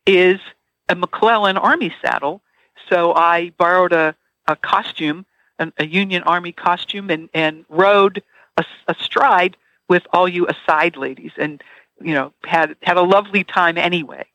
is 0.06 0.40
a 0.88 0.96
McClellan 0.96 1.56
Army 1.56 1.94
saddle. 2.02 2.42
So 2.88 3.14
I 3.14 3.50
borrowed 3.50 3.92
a, 3.92 4.16
a 4.48 4.56
costume, 4.56 5.24
a, 5.60 5.72
a 5.78 5.86
Union 5.86 6.24
Army 6.24 6.50
costume, 6.50 7.10
and, 7.10 7.28
and 7.32 7.64
rode 7.68 8.24
a, 8.56 8.64
astride 8.88 9.56
with 9.88 10.02
all 10.12 10.28
you 10.28 10.48
aside 10.48 10.96
ladies, 10.96 11.32
and 11.38 11.62
you 12.02 12.14
know 12.14 12.32
had 12.42 12.74
had 12.82 12.96
a 12.96 13.02
lovely 13.02 13.44
time 13.44 13.78
anyway. 13.78 14.26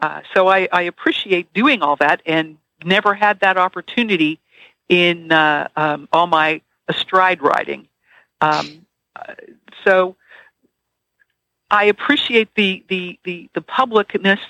Uh, 0.00 0.22
so 0.34 0.48
I, 0.48 0.68
I 0.72 0.82
appreciate 0.82 1.54
doing 1.54 1.80
all 1.80 1.94
that 1.94 2.22
and 2.26 2.56
never 2.86 3.14
had 3.14 3.40
that 3.40 3.56
opportunity 3.56 4.40
in 4.88 5.32
uh, 5.32 5.68
um, 5.76 6.08
all 6.12 6.26
my 6.26 6.60
astride 6.88 7.42
riding. 7.42 7.88
Um, 8.40 8.86
so 9.84 10.16
I 11.70 11.84
appreciate 11.84 12.54
the, 12.54 12.84
the, 12.88 13.18
the, 13.24 13.48
the 13.54 13.62
publicness 13.62 14.40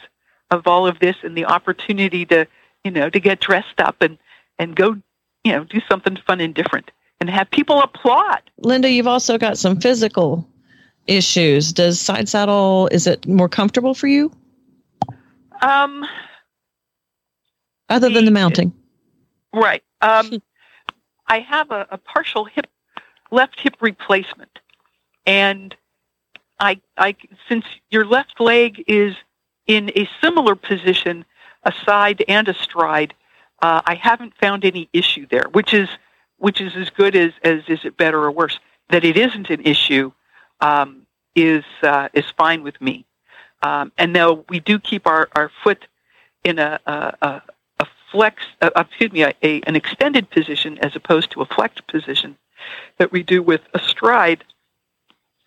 of 0.51 0.67
all 0.67 0.87
of 0.87 0.99
this 0.99 1.17
and 1.23 1.37
the 1.37 1.45
opportunity 1.45 2.27
to, 2.27 2.47
you 2.85 2.91
know, 2.91 3.09
to 3.11 3.21
get 3.21 3.41
dressed 3.41 3.79
up 3.81 3.97
and, 4.01 4.19
and 4.59 4.75
go, 4.75 4.97
you 5.45 5.53
know, 5.53 5.65
do 5.65 5.81
something 5.89 6.17
fun 6.27 6.41
and 6.41 6.55
different 6.55 6.91
and 7.21 7.31
have 7.31 7.51
people 7.51 7.81
applaud. 7.81 8.43
Linda, 8.59 8.91
you've 8.91 9.07
also 9.07 9.39
got 9.39 9.57
some 9.57 9.81
physical 9.81 10.49
issues. 11.07 11.73
Does 11.73 12.01
side 12.01 12.29
saddle, 12.29 12.89
is 12.91 13.07
it 13.07 13.27
more 13.27 13.49
comfortable 13.49 13.95
for 13.95 14.09
you? 14.09 14.33
Um, 15.63 16.05
other 17.89 18.09
than 18.09 18.25
the 18.25 18.31
mounting. 18.31 18.73
Right. 19.53 19.83
Um, 20.01 20.43
I 21.27 21.41
have 21.41 21.71
a, 21.71 21.87
a, 21.91 21.99
partial 21.99 22.45
hip, 22.45 22.67
left 23.31 23.61
hip 23.61 23.77
replacement, 23.81 24.59
and 25.27 25.75
I, 26.59 26.81
I, 26.97 27.17
since 27.49 27.65
your 27.91 28.05
left 28.05 28.41
leg 28.41 28.83
is 28.87 29.15
in 29.67 29.91
a 29.95 30.09
similar 30.21 30.55
position, 30.55 31.25
aside 31.63 32.25
and 32.29 32.49
astride, 32.49 33.15
uh, 33.61 33.83
I 33.87 33.95
haven't 33.95 34.35
found 34.41 34.65
any 34.65 34.89
issue 34.93 35.27
there, 35.31 35.47
which 35.53 35.73
is, 35.73 35.89
which 36.39 36.61
is 36.61 36.75
as 36.75 36.91
good 36.91 37.15
as, 37.15 37.33
as 37.45 37.61
is 37.69 37.85
it 37.85 37.97
better 37.97 38.23
or 38.23 38.31
worse. 38.31 38.59
That 38.89 39.05
it 39.05 39.17
isn't 39.17 39.49
an 39.49 39.63
issue 39.63 40.13
um, 40.61 41.07
is 41.35 41.65
uh, 41.83 42.09
is 42.13 42.25
fine 42.37 42.63
with 42.63 42.81
me. 42.81 43.07
Um, 43.63 43.93
and 43.97 44.15
though 44.15 44.45
we 44.49 44.61
do 44.61 44.79
keep 44.79 45.07
our, 45.07 45.29
our 45.37 45.51
foot 45.63 45.87
in 46.45 46.59
a, 46.59 46.81
a, 46.87 47.43
flex, 48.13 48.45
uh, 48.61 48.71
uh, 48.77 48.85
excuse 48.87 49.11
me, 49.13 49.23
a, 49.23 49.35
a, 49.43 49.63
an 49.63 49.75
extended 49.75 50.31
position 50.31 50.79
as 50.79 50.95
opposed 50.95 51.33
to 51.33 51.41
a 51.41 51.47
flexed 51.47 51.87
position 51.89 52.37
that 52.99 53.11
we 53.11 53.23
do 53.23 53.43
with 53.43 53.63
astride, 53.75 54.45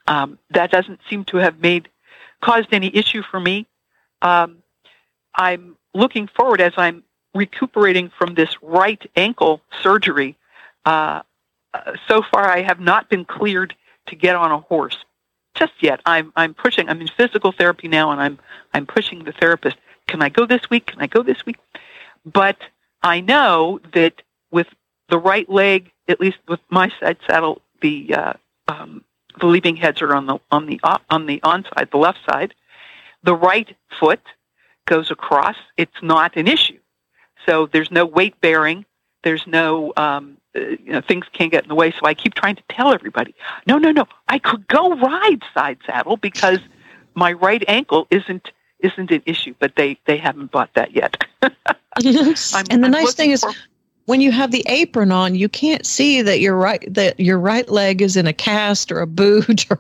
um, 0.08 0.38
that 0.50 0.72
doesn't 0.72 1.00
seem 1.10 1.24
to 1.26 1.38
have 1.38 1.60
made 1.60 1.88
caused 2.42 2.74
any 2.74 2.94
issue 2.96 3.24
for 3.24 3.40
me. 3.40 3.66
Um, 4.22 4.58
I'm 5.34 5.78
looking 5.94 6.28
forward 6.28 6.62
as 6.62 6.74
I'm 6.78 7.04
recuperating 7.34 8.12
from 8.18 8.36
this 8.36 8.50
right 8.62 9.02
ankle 9.16 9.62
surgery. 9.82 10.36
Uh, 10.86 11.22
uh, 11.74 11.94
so 12.08 12.22
far, 12.22 12.46
I 12.46 12.62
have 12.62 12.80
not 12.80 13.10
been 13.10 13.26
cleared 13.26 13.76
to 14.08 14.16
get 14.16 14.36
on 14.36 14.52
a 14.52 14.60
horse 14.60 14.98
just 15.56 15.74
yet. 15.82 16.02
I'm 16.06 16.32
I'm 16.36 16.54
pushing. 16.54 16.88
I'm 16.90 17.02
in 17.02 17.08
physical 17.08 17.52
therapy 17.52 17.88
now, 17.88 18.12
and 18.12 18.22
I'm 18.22 18.40
I'm 18.74 18.86
pushing 18.86 19.24
the 19.24 19.32
therapist. 19.32 19.78
Can 20.08 20.22
I 20.22 20.30
go 20.30 20.46
this 20.46 20.70
week? 20.70 20.88
Can 20.88 21.02
I 21.02 21.08
go 21.08 21.24
this 21.24 21.46
week? 21.46 21.58
But 22.26 22.58
I 23.04 23.22
know 23.22 23.80
that 23.94 24.22
with 24.52 24.68
the 25.10 25.20
right 25.20 25.50
leg, 25.50 25.92
at 26.08 26.20
least 26.20 26.38
with 26.48 26.60
my 26.70 26.92
side 27.00 27.18
saddle, 27.28 27.62
the 27.82 28.14
uh, 28.16 28.34
um, 28.68 29.04
the 29.40 29.48
leaping 29.48 29.76
heads 29.76 30.02
are 30.02 30.16
on 30.16 30.26
the 30.26 30.40
on 30.52 30.66
the 30.66 30.80
uh, 30.84 30.98
on 31.10 31.26
the 31.28 31.42
on 31.44 31.66
side, 31.76 31.90
the 31.92 31.98
left 31.98 32.20
side. 32.30 32.54
The 33.24 33.36
right 33.36 33.76
foot 34.00 34.22
goes 34.86 35.12
across. 35.12 35.56
It's 35.78 36.02
not 36.02 36.36
an 36.38 36.48
issue. 36.48 36.80
So 37.46 37.68
there's 37.68 37.92
no 37.92 38.06
weight 38.06 38.40
bearing. 38.42 38.86
there's 39.24 39.46
no 39.48 39.92
um, 39.98 40.38
uh, 40.56 40.60
you 40.62 40.94
know 40.94 41.02
things 41.02 41.26
can't 41.34 41.52
get 41.52 41.64
in 41.64 41.70
the 41.70 41.76
way. 41.76 41.92
So 41.92 42.06
I 42.06 42.14
keep 42.14 42.34
trying 42.36 42.56
to 42.56 42.64
tell 42.70 42.94
everybody, 42.94 43.36
no, 43.68 43.78
no, 43.78 43.92
no, 43.92 44.06
I 44.28 44.40
could 44.40 44.68
go 44.68 44.96
ride 44.96 45.42
side 45.54 45.80
saddle 45.86 46.18
because 46.18 46.60
my 47.16 47.34
right 47.34 47.64
ankle 47.68 48.08
isn't 48.10 48.52
isn't 48.80 49.12
an 49.12 49.24
issue, 49.26 49.54
but 49.60 49.76
they 49.76 49.98
they 50.06 50.18
haven't 50.18 50.52
bought 50.52 50.74
that 50.76 50.96
yet. 50.96 51.24
I'm- 52.06 52.66
and 52.70 52.84
the 52.84 52.88
I'm 52.88 52.92
nice 52.92 53.14
thing 53.14 53.32
is, 53.32 53.42
for- 53.42 53.54
when 54.06 54.22
you 54.22 54.32
have 54.32 54.52
the 54.52 54.64
apron 54.68 55.12
on, 55.12 55.34
you 55.36 55.50
can't 55.50 55.86
see 55.86 56.22
that 56.22 56.40
your 56.40 56.56
right 56.56 56.84
that 56.94 57.20
your 57.20 57.40
right 57.40 57.68
leg 57.70 58.02
is 58.02 58.16
in 58.16 58.28
a 58.28 58.34
cast 58.34 58.92
or 58.92 59.00
a 59.00 59.08
boot. 59.08 59.66
Or 59.72 59.80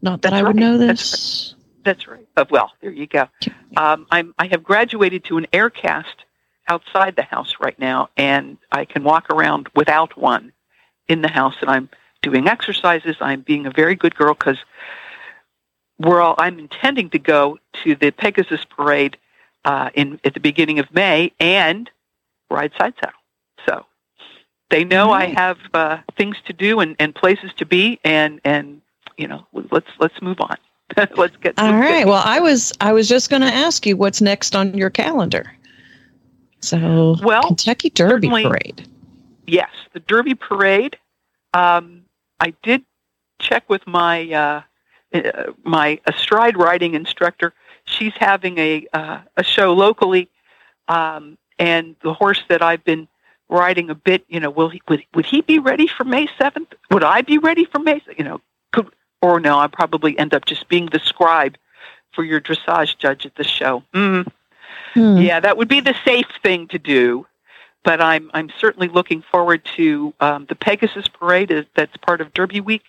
not 0.00 0.22
that 0.22 0.30
That's 0.30 0.40
I 0.40 0.42
would 0.42 0.56
right. 0.56 0.56
know 0.56 0.78
That's 0.78 1.00
this. 1.02 1.54
That's 1.84 2.08
right. 2.08 2.26
Uh, 2.36 2.44
well, 2.50 2.72
there 2.80 2.90
you 2.90 3.06
go. 3.06 3.28
Um, 3.76 4.06
I'm 4.10 4.34
I 4.38 4.46
have 4.46 4.62
graduated 4.62 5.24
to 5.24 5.38
an 5.38 5.46
air 5.52 5.68
cast 5.70 6.24
outside 6.68 7.16
the 7.16 7.22
house 7.22 7.54
right 7.60 7.78
now, 7.78 8.08
and 8.16 8.56
I 8.72 8.84
can 8.84 9.04
walk 9.04 9.28
around 9.30 9.68
without 9.74 10.16
one 10.16 10.52
in 11.08 11.22
the 11.22 11.28
house, 11.28 11.54
and 11.60 11.70
I'm 11.70 11.88
doing 12.22 12.48
exercises. 12.48 13.16
I'm 13.20 13.42
being 13.42 13.66
a 13.66 13.70
very 13.70 13.94
good 13.94 14.14
girl 14.14 14.34
because 14.34 14.58
we're 15.98 16.20
all. 16.20 16.36
I'm 16.38 16.58
intending 16.58 17.10
to 17.10 17.18
go 17.18 17.58
to 17.84 17.94
the 17.94 18.10
Pegasus 18.12 18.64
Parade 18.64 19.16
uh, 19.64 19.90
in 19.94 20.20
at 20.24 20.34
the 20.34 20.40
beginning 20.40 20.78
of 20.78 20.92
May 20.92 21.32
and 21.40 21.90
ride 22.50 22.72
side 22.78 22.94
saddle. 23.00 23.20
So 23.68 23.84
they 24.70 24.84
know 24.84 25.10
I 25.10 25.26
have 25.26 25.58
uh, 25.74 25.98
things 26.16 26.36
to 26.46 26.52
do 26.52 26.80
and, 26.80 26.96
and 26.98 27.14
places 27.14 27.50
to 27.58 27.66
be, 27.66 27.98
and 28.04 28.40
and 28.44 28.80
you 29.16 29.26
know 29.28 29.46
let's 29.70 29.90
let's 29.98 30.20
move 30.22 30.40
on. 30.40 30.56
let's 31.16 31.36
get 31.36 31.58
All 31.58 31.70
let's 31.70 31.88
get- 31.88 32.06
Well, 32.06 32.22
I 32.24 32.40
was 32.40 32.72
I 32.80 32.92
was 32.92 33.08
just 33.08 33.30
going 33.30 33.42
to 33.42 33.48
ask 33.52 33.86
you 33.86 33.96
what's 33.96 34.20
next 34.20 34.56
on 34.56 34.74
your 34.76 34.90
calendar. 34.90 35.52
So, 36.60 37.16
Well, 37.22 37.42
Kentucky 37.44 37.90
Derby 37.90 38.28
Parade. 38.28 38.88
Yes, 39.46 39.70
the 39.92 40.00
Derby 40.00 40.34
Parade. 40.34 40.98
Um, 41.54 42.02
I 42.40 42.52
did 42.62 42.82
check 43.38 43.68
with 43.70 43.86
my 43.86 44.30
uh, 44.32 44.62
uh, 45.14 45.52
my 45.62 46.00
astride 46.06 46.56
riding 46.56 46.94
instructor. 46.94 47.54
She's 47.88 48.12
having 48.16 48.58
a 48.58 48.86
uh, 48.92 49.20
a 49.36 49.42
show 49.42 49.72
locally, 49.72 50.28
um, 50.88 51.38
and 51.58 51.96
the 52.02 52.14
horse 52.14 52.42
that 52.48 52.62
I've 52.62 52.84
been 52.84 53.08
riding 53.48 53.90
a 53.90 53.94
bit. 53.94 54.24
You 54.28 54.40
know, 54.40 54.50
will 54.50 54.68
he 54.68 54.82
would, 54.88 55.04
would 55.14 55.26
he 55.26 55.40
be 55.40 55.58
ready 55.58 55.86
for 55.86 56.04
May 56.04 56.28
seventh? 56.38 56.74
Would 56.90 57.04
I 57.04 57.22
be 57.22 57.38
ready 57.38 57.64
for 57.64 57.78
May? 57.78 58.02
You 58.16 58.24
know, 58.24 58.40
could 58.72 58.90
or 59.22 59.40
no? 59.40 59.58
I 59.58 59.66
probably 59.66 60.18
end 60.18 60.34
up 60.34 60.44
just 60.44 60.68
being 60.68 60.86
the 60.86 61.00
scribe 61.00 61.56
for 62.12 62.24
your 62.24 62.40
dressage 62.40 62.98
judge 62.98 63.26
at 63.26 63.34
the 63.36 63.44
show. 63.44 63.82
Mm. 63.94 64.30
Hmm. 64.94 65.16
Yeah, 65.18 65.40
that 65.40 65.56
would 65.56 65.68
be 65.68 65.80
the 65.80 65.94
safe 66.04 66.26
thing 66.42 66.68
to 66.68 66.78
do. 66.78 67.26
But 67.84 68.00
I'm 68.00 68.30
I'm 68.34 68.50
certainly 68.58 68.88
looking 68.88 69.22
forward 69.22 69.64
to 69.76 70.12
um, 70.20 70.46
the 70.48 70.54
Pegasus 70.54 71.08
Parade 71.08 71.50
is, 71.50 71.64
that's 71.74 71.96
part 71.98 72.20
of 72.20 72.34
Derby 72.34 72.60
Week, 72.60 72.82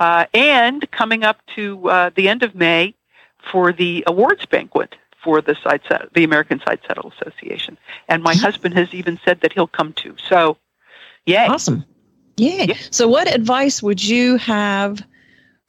uh, 0.00 0.26
and 0.34 0.90
coming 0.90 1.22
up 1.22 1.38
to 1.54 1.88
uh, 1.88 2.10
the 2.14 2.28
end 2.28 2.42
of 2.42 2.54
May 2.54 2.94
for 3.50 3.72
the 3.72 4.04
awards 4.06 4.46
banquet 4.46 4.96
for 5.22 5.40
the 5.40 5.56
side 5.62 5.80
Saddle, 5.88 6.08
the 6.14 6.24
American 6.24 6.60
Side 6.60 6.80
Saddle 6.86 7.12
Association. 7.18 7.78
And 8.08 8.22
my 8.22 8.34
husband 8.34 8.76
has 8.76 8.92
even 8.92 9.18
said 9.24 9.40
that 9.40 9.52
he'll 9.52 9.66
come 9.66 9.92
too. 9.94 10.16
So, 10.28 10.58
yeah, 11.24 11.46
Awesome. 11.50 11.84
Yeah. 12.36 12.64
Yeah. 12.64 12.76
So, 12.90 13.08
what 13.08 13.32
advice 13.32 13.82
would 13.82 14.04
you 14.04 14.36
have 14.38 15.00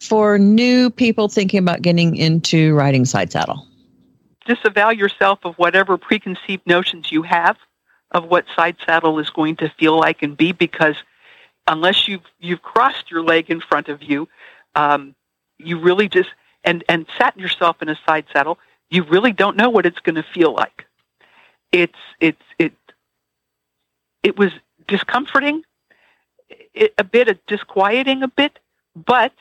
for 0.01 0.37
new 0.37 0.89
people 0.89 1.29
thinking 1.29 1.59
about 1.59 1.81
getting 1.83 2.15
into 2.15 2.73
riding 2.73 3.05
side 3.05 3.31
saddle? 3.31 3.65
disavow 4.45 4.89
yourself 4.89 5.39
of 5.43 5.55
whatever 5.55 5.97
preconceived 5.97 6.65
notions 6.65 7.11
you 7.11 7.23
have 7.23 7.57
of 8.11 8.25
what 8.25 8.45
side 8.55 8.77
saddle 8.85 9.19
is 9.19 9.29
going 9.29 9.55
to 9.57 9.69
feel 9.77 9.99
like 9.99 10.21
and 10.21 10.37
be 10.37 10.51
because 10.51 10.95
unless 11.67 12.07
you've 12.07 12.21
you've 12.39 12.61
crossed 12.61 13.11
your 13.11 13.23
leg 13.23 13.49
in 13.49 13.59
front 13.59 13.89
of 13.89 14.01
you 14.01 14.27
um, 14.75 15.15
you 15.57 15.79
really 15.79 16.07
just 16.07 16.29
and 16.65 16.83
and 16.89 17.05
sat 17.17 17.37
yourself 17.37 17.81
in 17.81 17.89
a 17.89 17.97
side 18.07 18.25
saddle 18.33 18.57
you 18.89 19.03
really 19.03 19.31
don't 19.31 19.57
know 19.57 19.69
what 19.69 19.85
it's 19.85 19.99
going 19.99 20.15
to 20.15 20.25
feel 20.33 20.53
like 20.53 20.85
it's 21.71 21.99
it's 22.19 22.41
it 22.59 22.73
it 24.23 24.37
was 24.37 24.51
discomforting 24.87 25.63
it, 26.73 26.93
a 26.97 27.03
bit 27.03 27.27
of 27.27 27.37
disquieting 27.47 28.23
a 28.23 28.27
bit 28.27 28.59
but 28.95 29.33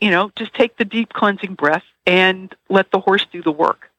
you 0.00 0.10
know 0.10 0.30
just 0.36 0.54
take 0.54 0.76
the 0.76 0.84
deep 0.84 1.12
cleansing 1.12 1.54
breath 1.54 1.84
and 2.06 2.54
let 2.68 2.90
the 2.90 3.00
horse 3.00 3.26
do 3.32 3.42
the 3.42 3.52
work 3.52 3.90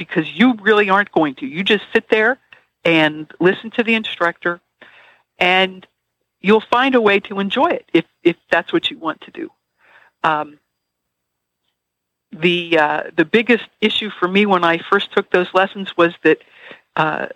because 0.00 0.32
you 0.32 0.54
really 0.62 0.88
aren't 0.88 1.12
going 1.12 1.34
to. 1.34 1.46
You 1.46 1.62
just 1.62 1.84
sit 1.92 2.08
there 2.08 2.38
and 2.86 3.30
listen 3.38 3.70
to 3.72 3.82
the 3.82 3.94
instructor 3.94 4.58
and 5.38 5.86
you'll 6.40 6.62
find 6.62 6.94
a 6.94 7.00
way 7.02 7.20
to 7.20 7.38
enjoy 7.38 7.66
it 7.66 7.84
if, 7.92 8.06
if 8.22 8.36
that's 8.50 8.72
what 8.72 8.90
you 8.90 8.98
want 8.98 9.20
to 9.20 9.30
do. 9.30 9.50
Um, 10.24 10.58
the 12.32 12.78
uh, 12.78 13.02
the 13.16 13.24
biggest 13.24 13.66
issue 13.80 14.10
for 14.10 14.28
me 14.28 14.46
when 14.46 14.64
I 14.64 14.78
first 14.78 15.12
took 15.12 15.30
those 15.30 15.52
lessons 15.52 15.96
was 15.96 16.14
that 16.22 16.38
uh, 16.96 17.26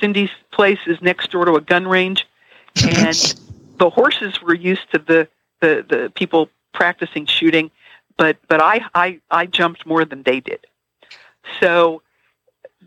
Cindy's 0.00 0.30
place 0.52 0.78
is 0.86 1.00
next 1.02 1.30
door 1.30 1.44
to 1.44 1.54
a 1.54 1.60
gun 1.60 1.86
range, 1.86 2.26
and 2.82 3.34
the 3.78 3.90
horses 3.90 4.40
were 4.42 4.54
used 4.54 4.90
to 4.92 4.98
the, 4.98 5.28
the, 5.60 5.84
the 5.88 6.12
people 6.14 6.48
practicing 6.72 7.26
shooting, 7.26 7.70
but 8.16 8.36
but 8.48 8.60
I, 8.60 8.84
I 8.94 9.20
I 9.30 9.46
jumped 9.46 9.86
more 9.86 10.04
than 10.04 10.22
they 10.22 10.40
did. 10.40 10.66
So 11.60 12.02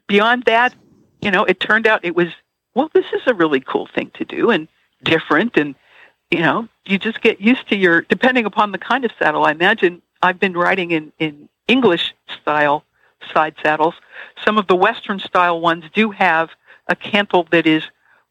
beyond 0.07 0.43
that, 0.45 0.73
you 1.21 1.31
know, 1.31 1.43
it 1.45 1.59
turned 1.59 1.87
out 1.87 2.03
it 2.03 2.15
was 2.15 2.29
well, 2.73 2.89
this 2.93 3.05
is 3.13 3.21
a 3.27 3.33
really 3.33 3.59
cool 3.59 3.87
thing 3.87 4.11
to 4.15 4.25
do 4.25 4.49
and 4.49 4.67
different, 5.03 5.57
and 5.57 5.75
you 6.31 6.39
know, 6.39 6.67
you 6.85 6.97
just 6.97 7.21
get 7.21 7.39
used 7.41 7.67
to 7.69 7.75
your 7.75 8.01
depending 8.01 8.45
upon 8.45 8.71
the 8.71 8.77
kind 8.77 9.05
of 9.05 9.11
saddle. 9.19 9.45
I 9.45 9.51
imagine 9.51 10.01
I've 10.21 10.39
been 10.39 10.53
riding 10.53 10.91
in 10.91 11.11
in 11.19 11.49
English 11.71 12.13
style 12.41 12.83
side 13.33 13.55
saddles. 13.63 13.95
Some 14.43 14.57
of 14.57 14.67
the 14.67 14.75
Western 14.75 15.19
style 15.19 15.59
ones 15.59 15.85
do 15.93 16.11
have 16.11 16.49
a 16.87 16.95
cantle 16.95 17.47
that 17.51 17.65
is 17.65 17.83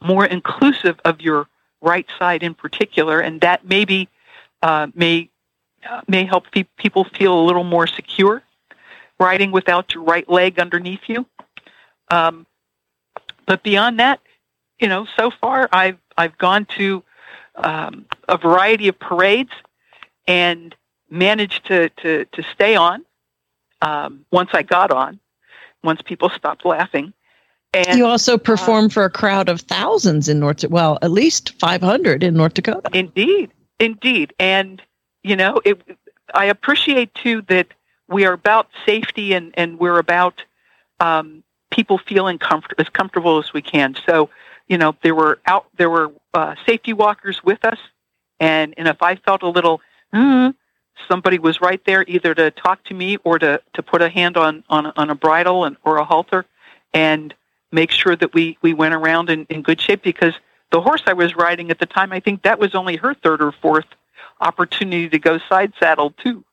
more 0.03 0.27
inclusive 0.27 1.01
of 1.05 1.21
your 1.21 1.49
right 1.81 2.07
side 2.19 2.43
in 2.43 2.55
particular, 2.55 3.21
and 3.21 3.41
that 3.41 3.67
maybe 3.67 4.09
uh, 4.63 4.89
may 4.95 5.31
uh, 5.89 6.03
may 6.07 6.25
help 6.25 6.51
pe- 6.51 6.75
people 6.77 7.05
feel 7.05 7.39
a 7.39 7.45
little 7.45 7.65
more 7.65 7.87
secure 7.87 8.43
riding 9.19 9.51
without 9.51 9.95
your 9.95 10.03
right 10.03 10.29
leg 10.29 10.59
underneath 10.59 11.07
you. 11.07 11.27
Um, 12.11 12.47
but 13.47 13.63
beyond 13.63 13.99
that, 14.01 14.21
you 14.79 14.89
know, 14.89 15.07
so 15.19 15.31
far 15.31 15.69
I've 15.73 15.99
I've 16.17 16.37
gone 16.37 16.67
to 16.79 17.03
um, 17.57 18.07
a 18.29 18.37
variety 18.37 18.89
of 18.89 18.99
parades 18.99 19.53
and 20.27 20.75
managed 21.09 21.67
to 21.67 21.89
to, 22.03 22.25
to 22.27 22.43
stay 22.55 22.77
on 22.77 23.05
um, 23.83 24.25
once 24.31 24.51
I 24.53 24.63
got 24.63 24.91
on, 24.91 25.19
once 25.83 26.03
people 26.03 26.31
stopped 26.31 26.65
laughing. 26.65 27.13
And 27.73 27.97
you 27.97 28.07
also 28.07 28.37
perform 28.37 28.89
for 28.89 29.05
a 29.05 29.11
crowd 29.11 29.49
of 29.49 29.61
thousands 29.61 30.29
in 30.29 30.41
North, 30.41 30.65
well, 30.65 30.99
at 31.03 31.13
least 31.13 31.59
500 31.61 32.23
in 32.25 32.35
North 32.35 32.55
Dakota. 32.55 32.91
Indeed, 32.93 33.53
indeed, 33.79 34.35
and 34.41 34.83
you 35.23 35.37
know, 35.37 35.61
it, 35.65 35.81
I 36.35 36.47
appreciate 36.47 37.15
too 37.15 37.43
that 37.49 37.69
we 38.09 38.25
are 38.25 38.33
about 38.33 38.69
safety 38.85 39.35
and 39.35 39.53
and 39.57 39.79
we're 39.79 39.99
about 39.99 40.43
um, 40.99 41.43
people 41.71 41.99
feeling 41.99 42.39
comfort 42.39 42.75
as 42.79 42.89
comfortable 42.89 43.39
as 43.39 43.53
we 43.53 43.63
can. 43.63 43.97
So, 44.07 44.31
you 44.69 44.77
know, 44.77 44.95
there 45.03 45.15
were 45.15 45.39
out 45.47 45.67
there 45.77 45.91
were 45.91 46.13
uh, 46.35 46.57
safety 46.67 46.93
walkers 46.93 47.43
with 47.43 47.65
us, 47.65 47.79
and 48.39 48.75
and 48.77 48.89
if 48.89 49.03
I 49.03 49.17
felt 49.17 49.43
a 49.43 49.49
little, 49.49 49.81
mm, 50.13 50.55
somebody 51.09 51.39
was 51.39 51.61
right 51.61 51.85
there 51.85 52.05
either 52.09 52.35
to 52.35 52.51
talk 52.51 52.83
to 52.85 52.95
me 52.95 53.17
or 53.25 53.39
to 53.39 53.61
to 53.75 53.83
put 53.83 54.03
a 54.03 54.09
hand 54.09 54.37
on 54.37 54.65
on 54.69 54.93
on 54.97 55.11
a 55.11 55.15
bridle 55.15 55.65
and 55.65 55.77
or 55.85 55.99
a 55.99 56.05
halter, 56.05 56.45
and 56.93 57.35
make 57.73 57.91
sure 57.91 58.17
that 58.17 58.35
we 58.35 58.59
we 58.63 58.75
went 58.75 58.95
around 58.95 59.31
in, 59.31 59.47
in 59.49 59.63
good 59.63 59.81
shape 59.81 60.03
because 60.03 60.35
the 60.71 60.81
horse 60.81 61.03
I 61.07 61.13
was 61.13 61.35
riding 61.35 61.71
at 61.71 61.79
the 61.79 61.87
time, 61.87 62.13
I 62.13 62.21
think 62.21 62.43
that 62.43 62.59
was 62.59 62.75
only 62.75 62.97
her 62.97 63.15
third 63.15 63.43
or 63.43 63.53
fourth 63.53 63.87
opportunity 64.41 65.09
to 65.09 65.19
go 65.19 65.39
side 65.49 65.73
saddle 65.79 66.11
too. 66.11 66.45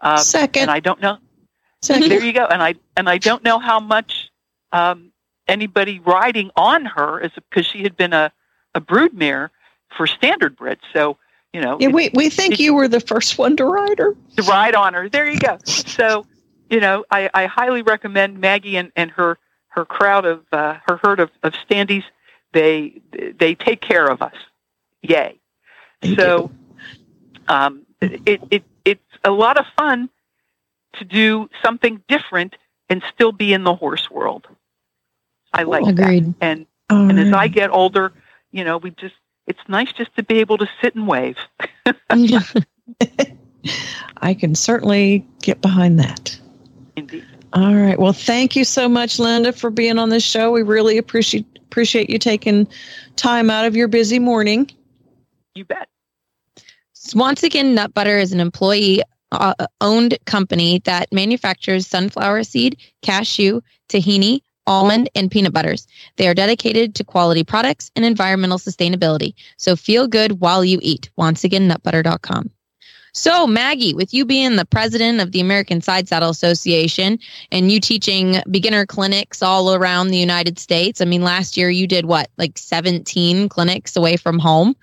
Um, 0.00 0.18
Second. 0.18 0.62
and 0.62 0.70
I 0.70 0.80
don't 0.80 1.00
know. 1.00 1.18
Second. 1.82 2.08
There 2.08 2.22
you 2.22 2.32
go. 2.32 2.46
And 2.46 2.62
I 2.62 2.74
and 2.96 3.08
I 3.08 3.18
don't 3.18 3.42
know 3.44 3.58
how 3.58 3.80
much 3.80 4.30
um, 4.72 5.12
anybody 5.46 6.00
riding 6.00 6.50
on 6.56 6.84
her 6.84 7.20
is 7.20 7.32
because 7.34 7.66
she 7.66 7.82
had 7.82 7.96
been 7.96 8.12
a 8.12 8.32
a 8.74 8.80
broodmare 8.80 9.50
for 9.96 10.06
standard 10.06 10.56
bred. 10.56 10.78
So 10.92 11.16
you 11.52 11.60
know, 11.60 11.78
Yeah, 11.80 11.88
we, 11.88 12.10
we 12.14 12.28
think 12.30 12.54
it- 12.54 12.60
you 12.60 12.74
were 12.74 12.88
the 12.88 13.00
first 13.00 13.38
one 13.38 13.56
to 13.56 13.64
ride 13.64 13.98
her. 13.98 14.14
to 14.36 14.42
ride 14.42 14.74
on 14.74 14.94
her. 14.94 15.08
There 15.08 15.28
you 15.30 15.38
go. 15.38 15.58
So, 15.64 16.26
you 16.70 16.80
know, 16.80 17.04
I, 17.10 17.30
I 17.34 17.46
highly 17.46 17.82
recommend 17.82 18.40
Maggie 18.40 18.76
and, 18.76 18.92
and 18.96 19.10
her 19.12 19.38
her 19.68 19.84
crowd 19.84 20.24
of 20.24 20.44
uh, 20.52 20.78
her 20.88 20.98
herd 21.02 21.20
of, 21.20 21.30
of 21.42 21.52
standees. 21.68 22.04
They 22.52 23.00
they 23.38 23.54
take 23.54 23.80
care 23.80 24.06
of 24.08 24.22
us. 24.22 24.34
Yay! 25.02 25.38
They 26.00 26.16
so, 26.16 26.50
um, 27.48 27.82
it 28.00 28.42
it 28.50 28.64
it's 28.84 29.00
a 29.24 29.30
lot 29.30 29.58
of 29.58 29.66
fun 29.76 30.08
to 30.94 31.04
do 31.04 31.48
something 31.62 32.02
different 32.08 32.56
and 32.90 33.02
still 33.14 33.32
be 33.32 33.52
in 33.52 33.64
the 33.64 33.74
horse 33.74 34.10
world. 34.10 34.46
I 35.52 35.62
like 35.64 35.84
that 35.84 35.90
Agreed. 36.00 36.34
and 36.40 36.66
and 36.90 37.18
as 37.20 37.32
I 37.32 37.48
get 37.48 37.70
older, 37.70 38.12
you 38.50 38.64
know, 38.64 38.78
we 38.78 38.90
just 38.90 39.14
it's 39.48 39.58
nice 39.66 39.92
just 39.92 40.14
to 40.16 40.22
be 40.22 40.38
able 40.38 40.58
to 40.58 40.68
sit 40.80 40.94
and 40.94 41.08
wave. 41.08 41.36
I 44.18 44.34
can 44.34 44.54
certainly 44.54 45.26
get 45.42 45.60
behind 45.60 45.98
that. 45.98 46.38
Indeed. 46.96 47.24
All 47.54 47.74
right. 47.74 47.98
Well, 47.98 48.12
thank 48.12 48.54
you 48.54 48.64
so 48.64 48.88
much, 48.88 49.18
Linda, 49.18 49.52
for 49.52 49.70
being 49.70 49.98
on 49.98 50.10
this 50.10 50.22
show. 50.22 50.52
We 50.52 50.62
really 50.62 50.98
appreciate 50.98 51.46
appreciate 51.56 52.10
you 52.10 52.18
taking 52.18 52.68
time 53.16 53.50
out 53.50 53.64
of 53.64 53.74
your 53.74 53.88
busy 53.88 54.18
morning. 54.18 54.70
You 55.54 55.64
bet. 55.64 55.88
Once 57.14 57.42
again, 57.42 57.74
Nut 57.74 57.94
Butter 57.94 58.18
is 58.18 58.32
an 58.32 58.40
employee 58.40 59.02
uh, 59.32 59.54
owned 59.80 60.18
company 60.26 60.80
that 60.84 61.12
manufactures 61.12 61.86
sunflower 61.86 62.44
seed, 62.44 62.78
cashew, 63.02 63.60
tahini, 63.88 64.40
almond, 64.68 65.08
and 65.14 65.30
peanut 65.30 65.52
butters. 65.52 65.88
They 66.16 66.28
are 66.28 66.34
dedicated 66.34 66.94
to 66.96 67.04
quality 67.04 67.42
products 67.42 67.90
and 67.96 68.04
environmental 68.04 68.58
sustainability. 68.58 69.34
So 69.56 69.74
feel 69.74 70.06
good 70.06 70.40
while 70.40 70.64
you 70.64 70.78
eat. 70.82 71.10
OnceAgainNutButter.com. 71.18 72.50
So, 73.14 73.46
Maggie, 73.46 73.94
with 73.94 74.12
you 74.12 74.24
being 74.26 74.56
the 74.56 74.66
president 74.66 75.20
of 75.20 75.32
the 75.32 75.40
American 75.40 75.80
Side 75.80 76.06
Saddle 76.06 76.28
Association 76.28 77.18
and 77.50 77.72
you 77.72 77.80
teaching 77.80 78.40
beginner 78.50 78.86
clinics 78.86 79.42
all 79.42 79.74
around 79.74 80.08
the 80.08 80.18
United 80.18 80.58
States, 80.58 81.00
I 81.00 81.06
mean, 81.06 81.22
last 81.22 81.56
year 81.56 81.70
you 81.70 81.86
did 81.86 82.04
what, 82.04 82.30
like 82.36 82.58
17 82.58 83.48
clinics 83.48 83.96
away 83.96 84.18
from 84.18 84.38
home, 84.38 84.76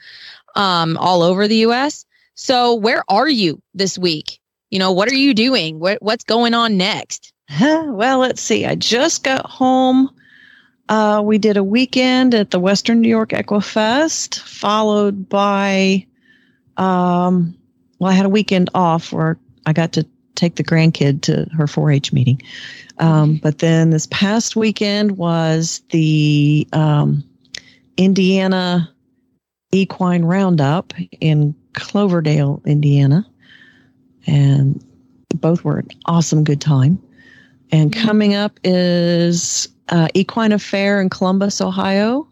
um, 0.56 0.98
all 0.98 1.22
over 1.22 1.48
the 1.48 1.68
US. 1.68 2.06
So, 2.34 2.76
where 2.76 3.04
are 3.08 3.30
you 3.30 3.62
this 3.74 3.98
week? 3.98 4.40
You 4.72 4.80
know, 4.80 4.92
what 4.92 5.10
are 5.10 5.16
you 5.16 5.34
doing? 5.34 5.80
What, 5.80 6.02
what's 6.02 6.24
going 6.24 6.54
on 6.54 6.76
next? 6.78 7.32
Well, 7.60 8.20
let's 8.20 8.41
see. 8.41 8.66
I 8.66 8.76
just 8.76 9.24
got 9.24 9.46
home. 9.46 10.10
Uh, 10.89 11.22
we 11.24 11.38
did 11.38 11.58
a 11.58 11.64
weekend 11.64 12.34
at 12.34 12.52
the 12.52 12.60
Western 12.60 13.02
New 13.02 13.10
York 13.10 13.30
Equifest, 13.30 14.39
followed 14.39 15.28
by, 15.28 16.06
um, 16.78 17.56
well, 18.00 18.12
I 18.12 18.14
had 18.14 18.26
a 18.26 18.30
weekend 18.30 18.70
off 18.74 19.12
where 19.12 19.38
I 19.66 19.74
got 19.74 19.93
to 19.93 20.06
take 20.36 20.56
the 20.56 20.64
grandkid 20.64 21.22
to 21.24 21.48
her 21.56 21.66
4-H 21.66 22.14
meeting. 22.14 22.41
Um, 23.00 23.38
but 23.38 23.60
then 23.60 23.89
this 23.89 24.08
past 24.08 24.56
weekend 24.56 25.18
was 25.18 25.82
the 25.89 26.68
um, 26.74 27.24
Indiana 27.98 28.93
Equine 29.72 30.24
Roundup 30.24 30.93
in 31.20 31.56
Cloverdale, 31.74 32.62
Indiana, 32.66 33.26
and 34.28 34.84
both 35.36 35.64
were 35.64 35.80
an 35.80 35.89
awesome 36.06 36.43
good 36.43 36.62
time. 36.62 37.02
And 37.76 37.94
coming 37.94 38.36
up 38.36 38.58
is 38.64 39.68
uh, 39.90 40.08
Equine 40.14 40.54
Affaire 40.54 41.02
in 41.02 41.10
Columbus, 41.10 41.60
Ohio, 41.60 42.26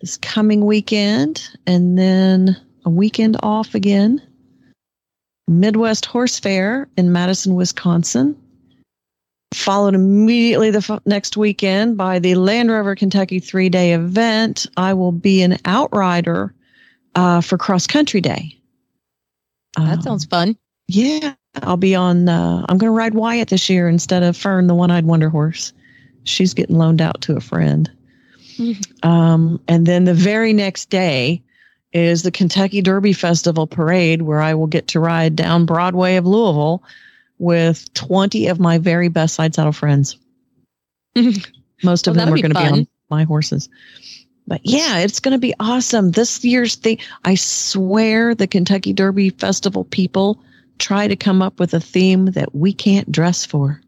this 0.00 0.16
coming 0.16 0.64
weekend, 0.64 1.46
and 1.66 1.98
then 1.98 2.56
a 2.86 2.88
weekend 2.88 3.36
off 3.42 3.74
again. 3.74 4.22
Midwest 5.46 6.06
Horse 6.06 6.40
Fair 6.40 6.88
in 6.96 7.12
Madison, 7.12 7.54
Wisconsin. 7.54 8.34
Followed 9.52 9.94
immediately 9.94 10.70
the 10.70 10.78
f- 10.78 11.00
next 11.04 11.36
weekend 11.36 11.98
by 11.98 12.18
the 12.18 12.34
Land 12.34 12.70
Rover 12.70 12.94
Kentucky 12.94 13.40
three 13.40 13.68
day 13.68 13.92
event. 13.92 14.66
I 14.78 14.94
will 14.94 15.12
be 15.12 15.42
an 15.42 15.58
outrider 15.66 16.54
uh, 17.14 17.42
for 17.42 17.58
Cross 17.58 17.88
Country 17.88 18.22
Day. 18.22 18.58
That 19.76 19.98
um, 19.98 20.02
sounds 20.02 20.24
fun. 20.24 20.56
Yeah, 20.88 21.34
I'll 21.62 21.76
be 21.76 21.94
on. 21.94 22.28
Uh, 22.28 22.64
I'm 22.68 22.78
going 22.78 22.90
to 22.90 22.96
ride 22.96 23.14
Wyatt 23.14 23.48
this 23.48 23.68
year 23.68 23.88
instead 23.88 24.22
of 24.22 24.36
Fern, 24.36 24.66
the 24.66 24.74
one-eyed 24.74 25.04
wonder 25.04 25.28
horse. 25.28 25.72
She's 26.24 26.54
getting 26.54 26.76
loaned 26.76 27.00
out 27.00 27.20
to 27.22 27.36
a 27.36 27.40
friend. 27.40 27.90
Mm-hmm. 28.56 29.08
Um, 29.08 29.60
and 29.68 29.86
then 29.86 30.04
the 30.04 30.14
very 30.14 30.52
next 30.52 30.90
day 30.90 31.42
is 31.92 32.22
the 32.22 32.30
Kentucky 32.30 32.82
Derby 32.82 33.12
Festival 33.12 33.66
parade, 33.66 34.22
where 34.22 34.40
I 34.40 34.54
will 34.54 34.66
get 34.66 34.88
to 34.88 35.00
ride 35.00 35.36
down 35.36 35.66
Broadway 35.66 36.16
of 36.16 36.26
Louisville 36.26 36.82
with 37.38 37.92
20 37.94 38.48
of 38.48 38.58
my 38.58 38.78
very 38.78 39.08
best 39.08 39.34
side 39.34 39.54
saddle 39.54 39.72
friends. 39.72 40.18
Most 41.82 42.06
of 42.06 42.16
well, 42.16 42.26
them 42.26 42.34
are 42.34 42.38
going 42.38 42.54
to 42.54 42.60
be 42.60 42.80
on 42.80 42.88
my 43.10 43.24
horses. 43.24 43.68
But 44.46 44.60
yeah, 44.64 44.98
it's 44.98 45.20
going 45.20 45.32
to 45.32 45.38
be 45.38 45.54
awesome. 45.58 46.12
This 46.12 46.44
year's 46.44 46.76
thing, 46.76 46.98
I 47.24 47.34
swear 47.34 48.34
the 48.34 48.46
Kentucky 48.46 48.92
Derby 48.92 49.30
Festival 49.30 49.84
people 49.84 50.40
try 50.78 51.08
to 51.08 51.16
come 51.16 51.42
up 51.42 51.58
with 51.58 51.74
a 51.74 51.80
theme 51.80 52.26
that 52.26 52.54
we 52.54 52.72
can't 52.72 53.10
dress 53.10 53.44
for. 53.44 53.80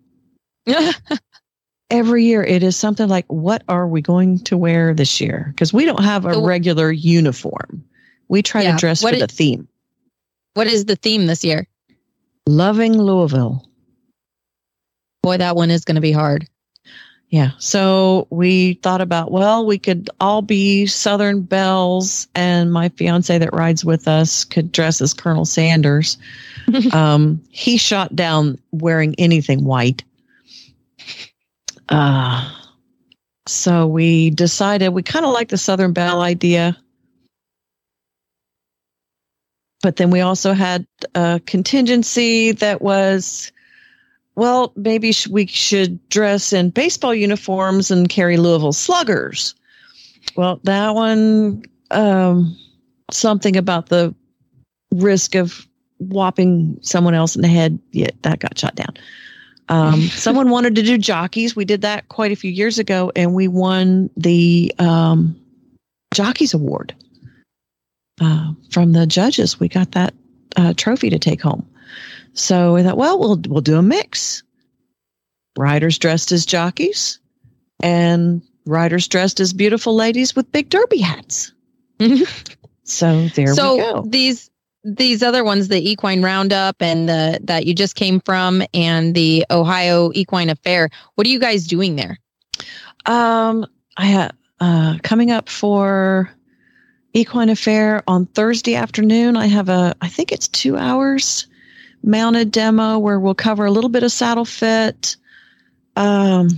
Every 1.90 2.24
year 2.24 2.42
it 2.42 2.62
is 2.62 2.76
something 2.76 3.08
like, 3.08 3.26
what 3.28 3.62
are 3.68 3.88
we 3.88 4.02
going 4.02 4.40
to 4.44 4.56
wear 4.56 4.92
this 4.94 5.20
year? 5.20 5.46
Because 5.48 5.72
we 5.72 5.84
don't 5.86 6.04
have 6.04 6.26
a 6.26 6.34
so, 6.34 6.44
regular 6.44 6.90
uniform. 6.90 7.84
We 8.28 8.42
try 8.42 8.62
yeah, 8.62 8.72
to 8.72 8.78
dress 8.78 9.00
for 9.00 9.12
is, 9.12 9.20
the 9.20 9.26
theme. 9.26 9.68
What 10.54 10.66
is 10.66 10.84
the 10.84 10.96
theme 10.96 11.26
this 11.26 11.44
year? 11.44 11.66
Loving 12.46 12.98
Louisville. 13.00 13.66
Boy, 15.22 15.38
that 15.38 15.56
one 15.56 15.70
is 15.70 15.84
going 15.84 15.94
to 15.94 16.00
be 16.00 16.12
hard. 16.12 16.46
Yeah. 17.30 17.50
So 17.58 18.26
we 18.30 18.74
thought 18.74 19.02
about, 19.02 19.30
well, 19.30 19.66
we 19.66 19.78
could 19.78 20.08
all 20.18 20.40
be 20.40 20.86
Southern 20.86 21.42
Belles, 21.42 22.26
and 22.34 22.72
my 22.72 22.88
fiance 22.90 23.36
that 23.36 23.52
rides 23.52 23.84
with 23.84 24.08
us 24.08 24.44
could 24.44 24.72
dress 24.72 25.02
as 25.02 25.12
Colonel 25.12 25.44
Sanders. 25.44 26.16
um, 26.92 27.42
he 27.50 27.76
shot 27.76 28.16
down 28.16 28.58
wearing 28.72 29.14
anything 29.18 29.64
white. 29.64 30.04
Uh, 31.90 32.50
so 33.46 33.86
we 33.86 34.30
decided 34.30 34.90
we 34.90 35.02
kind 35.02 35.26
of 35.26 35.32
like 35.32 35.48
the 35.48 35.58
Southern 35.58 35.92
Belle 35.92 36.22
idea. 36.22 36.76
But 39.82 39.96
then 39.96 40.10
we 40.10 40.20
also 40.20 40.54
had 40.54 40.86
a 41.14 41.40
contingency 41.44 42.52
that 42.52 42.80
was 42.82 43.52
well, 44.38 44.72
maybe 44.76 45.12
we 45.28 45.46
should 45.46 46.08
dress 46.10 46.52
in 46.52 46.70
baseball 46.70 47.12
uniforms 47.12 47.90
and 47.90 48.08
carry 48.08 48.36
Louisville 48.36 48.72
sluggers. 48.72 49.56
Well, 50.36 50.60
that 50.62 50.94
one, 50.94 51.64
um, 51.90 52.56
something 53.10 53.56
about 53.56 53.88
the 53.88 54.14
risk 54.92 55.34
of 55.34 55.66
whopping 55.98 56.78
someone 56.82 57.14
else 57.14 57.34
in 57.34 57.42
the 57.42 57.48
head, 57.48 57.80
yeah, 57.90 58.10
that 58.22 58.38
got 58.38 58.56
shot 58.56 58.76
down. 58.76 58.94
Um, 59.70 60.02
someone 60.02 60.50
wanted 60.50 60.76
to 60.76 60.82
do 60.84 60.98
jockeys. 60.98 61.56
We 61.56 61.64
did 61.64 61.80
that 61.80 62.08
quite 62.08 62.30
a 62.30 62.36
few 62.36 62.52
years 62.52 62.78
ago, 62.78 63.10
and 63.16 63.34
we 63.34 63.48
won 63.48 64.08
the 64.16 64.72
um, 64.78 65.36
Jockeys 66.14 66.54
Award 66.54 66.94
uh, 68.20 68.52
from 68.70 68.92
the 68.92 69.04
judges. 69.04 69.58
We 69.58 69.66
got 69.66 69.90
that 69.92 70.14
uh, 70.56 70.74
trophy 70.76 71.10
to 71.10 71.18
take 71.18 71.42
home. 71.42 71.68
So 72.38 72.74
we 72.74 72.82
thought, 72.82 72.96
well, 72.96 73.18
we'll 73.18 73.40
we'll 73.48 73.60
do 73.60 73.78
a 73.78 73.82
mix. 73.82 74.42
Riders 75.56 75.98
dressed 75.98 76.30
as 76.30 76.46
jockeys, 76.46 77.18
and 77.80 78.42
riders 78.64 79.08
dressed 79.08 79.40
as 79.40 79.52
beautiful 79.52 79.94
ladies 79.94 80.36
with 80.36 80.52
big 80.52 80.70
derby 80.70 80.98
hats. 80.98 81.52
so 82.84 83.26
there 83.28 83.54
so 83.54 83.74
we 83.74 83.80
go. 83.80 84.02
So 84.02 84.08
these 84.08 84.50
these 84.84 85.22
other 85.24 85.42
ones, 85.42 85.66
the 85.66 85.90
Equine 85.90 86.22
Roundup 86.22 86.76
and 86.80 87.08
the 87.08 87.40
that 87.42 87.66
you 87.66 87.74
just 87.74 87.96
came 87.96 88.20
from, 88.20 88.62
and 88.72 89.14
the 89.16 89.44
Ohio 89.50 90.12
Equine 90.14 90.48
Affaire. 90.48 90.90
What 91.16 91.26
are 91.26 91.30
you 91.30 91.40
guys 91.40 91.66
doing 91.66 91.96
there? 91.96 92.18
Um, 93.04 93.66
I 93.96 94.06
have 94.06 94.32
uh, 94.60 94.98
coming 95.02 95.32
up 95.32 95.48
for 95.48 96.30
Equine 97.14 97.50
Affaire 97.50 98.04
on 98.06 98.26
Thursday 98.26 98.76
afternoon. 98.76 99.36
I 99.36 99.46
have 99.46 99.68
a, 99.68 99.96
I 100.00 100.08
think 100.08 100.30
it's 100.30 100.46
two 100.46 100.76
hours 100.76 101.47
mounted 102.02 102.50
demo 102.50 102.98
where 102.98 103.20
we'll 103.20 103.34
cover 103.34 103.66
a 103.66 103.70
little 103.70 103.90
bit 103.90 104.02
of 104.02 104.12
saddle 104.12 104.44
fit, 104.44 105.16
um, 105.96 106.48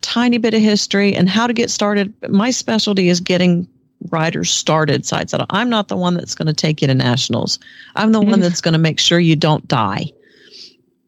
tiny 0.00 0.38
bit 0.38 0.54
of 0.54 0.60
history, 0.60 1.14
and 1.14 1.28
how 1.28 1.46
to 1.46 1.52
get 1.52 1.70
started. 1.70 2.12
My 2.28 2.50
specialty 2.50 3.08
is 3.08 3.20
getting 3.20 3.68
riders 4.10 4.50
started 4.50 5.06
side 5.06 5.30
saddle. 5.30 5.46
I'm 5.50 5.70
not 5.70 5.88
the 5.88 5.96
one 5.96 6.14
that's 6.14 6.34
going 6.34 6.46
to 6.46 6.54
take 6.54 6.82
you 6.82 6.88
to 6.88 6.94
nationals. 6.94 7.58
I'm 7.96 8.12
the 8.12 8.20
one 8.20 8.40
that's 8.40 8.60
going 8.60 8.72
to 8.72 8.78
make 8.78 8.98
sure 8.98 9.18
you 9.18 9.36
don't 9.36 9.66
die. 9.68 10.12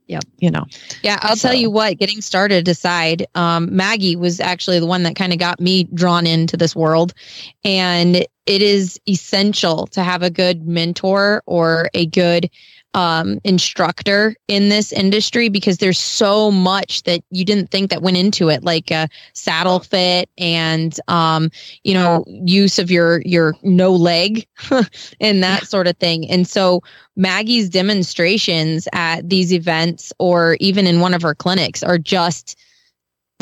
Yep. 0.09 0.23
You 0.39 0.51
know. 0.53 0.67
Yeah, 1.03 1.19
I'll 1.23 1.37
so. 1.37 1.49
tell 1.49 1.57
you 1.57 1.69
what, 1.69 1.99
getting 1.99 2.21
started 2.21 2.69
aside, 2.69 3.27
um, 3.35 3.75
Maggie 3.75 4.15
was 4.15 4.39
actually 4.39 4.79
the 4.79 4.87
one 4.87 5.03
that 5.03 5.17
kind 5.17 5.33
of 5.33 5.39
got 5.39 5.61
me 5.61 5.85
drawn 5.85 6.27
into 6.27 6.57
this 6.57 6.77
world. 6.77 7.13
And 7.65 8.17
it 8.47 8.63
is 8.63 9.01
essential 9.09 9.89
to 9.89 10.05
have 10.05 10.23
a 10.23 10.31
good 10.31 10.67
mentor 10.67 11.43
or 11.47 11.91
a 11.93 12.07
good 12.07 12.51
um, 12.97 13.39
instructor 13.45 14.35
in 14.49 14.71
this 14.71 14.91
industry 14.91 15.51
because 15.51 15.77
there's 15.79 15.99
so 15.99 16.51
much 16.51 17.03
that 17.03 17.23
you 17.31 17.45
didn't 17.45 17.71
think 17.71 17.91
that 17.91 18.01
went 18.01 18.17
into 18.17 18.49
it, 18.49 18.65
like 18.65 18.91
a 18.91 19.07
saddle 19.35 19.81
fit 19.81 20.31
and 20.39 20.99
um, 21.07 21.51
you 21.85 21.93
know 21.93 22.25
use 22.27 22.79
of 22.79 22.91
your 22.91 23.21
your 23.21 23.55
no 23.63 23.93
leg 23.93 24.47
and 25.21 25.43
that 25.43 25.61
yeah. 25.61 25.67
sort 25.67 25.87
of 25.87 25.97
thing. 25.99 26.29
And 26.31 26.49
so 26.49 26.83
Maggie's 27.17 27.69
demonstrations 27.69 28.89
at 28.95 29.29
these 29.29 29.53
events 29.53 30.11
or 30.19 30.57
even 30.59 30.87
in 30.87 31.01
one 31.01 31.13
of 31.13 31.21
her 31.21 31.35
clinics 31.35 31.83
are 31.83 31.99
just 31.99 32.59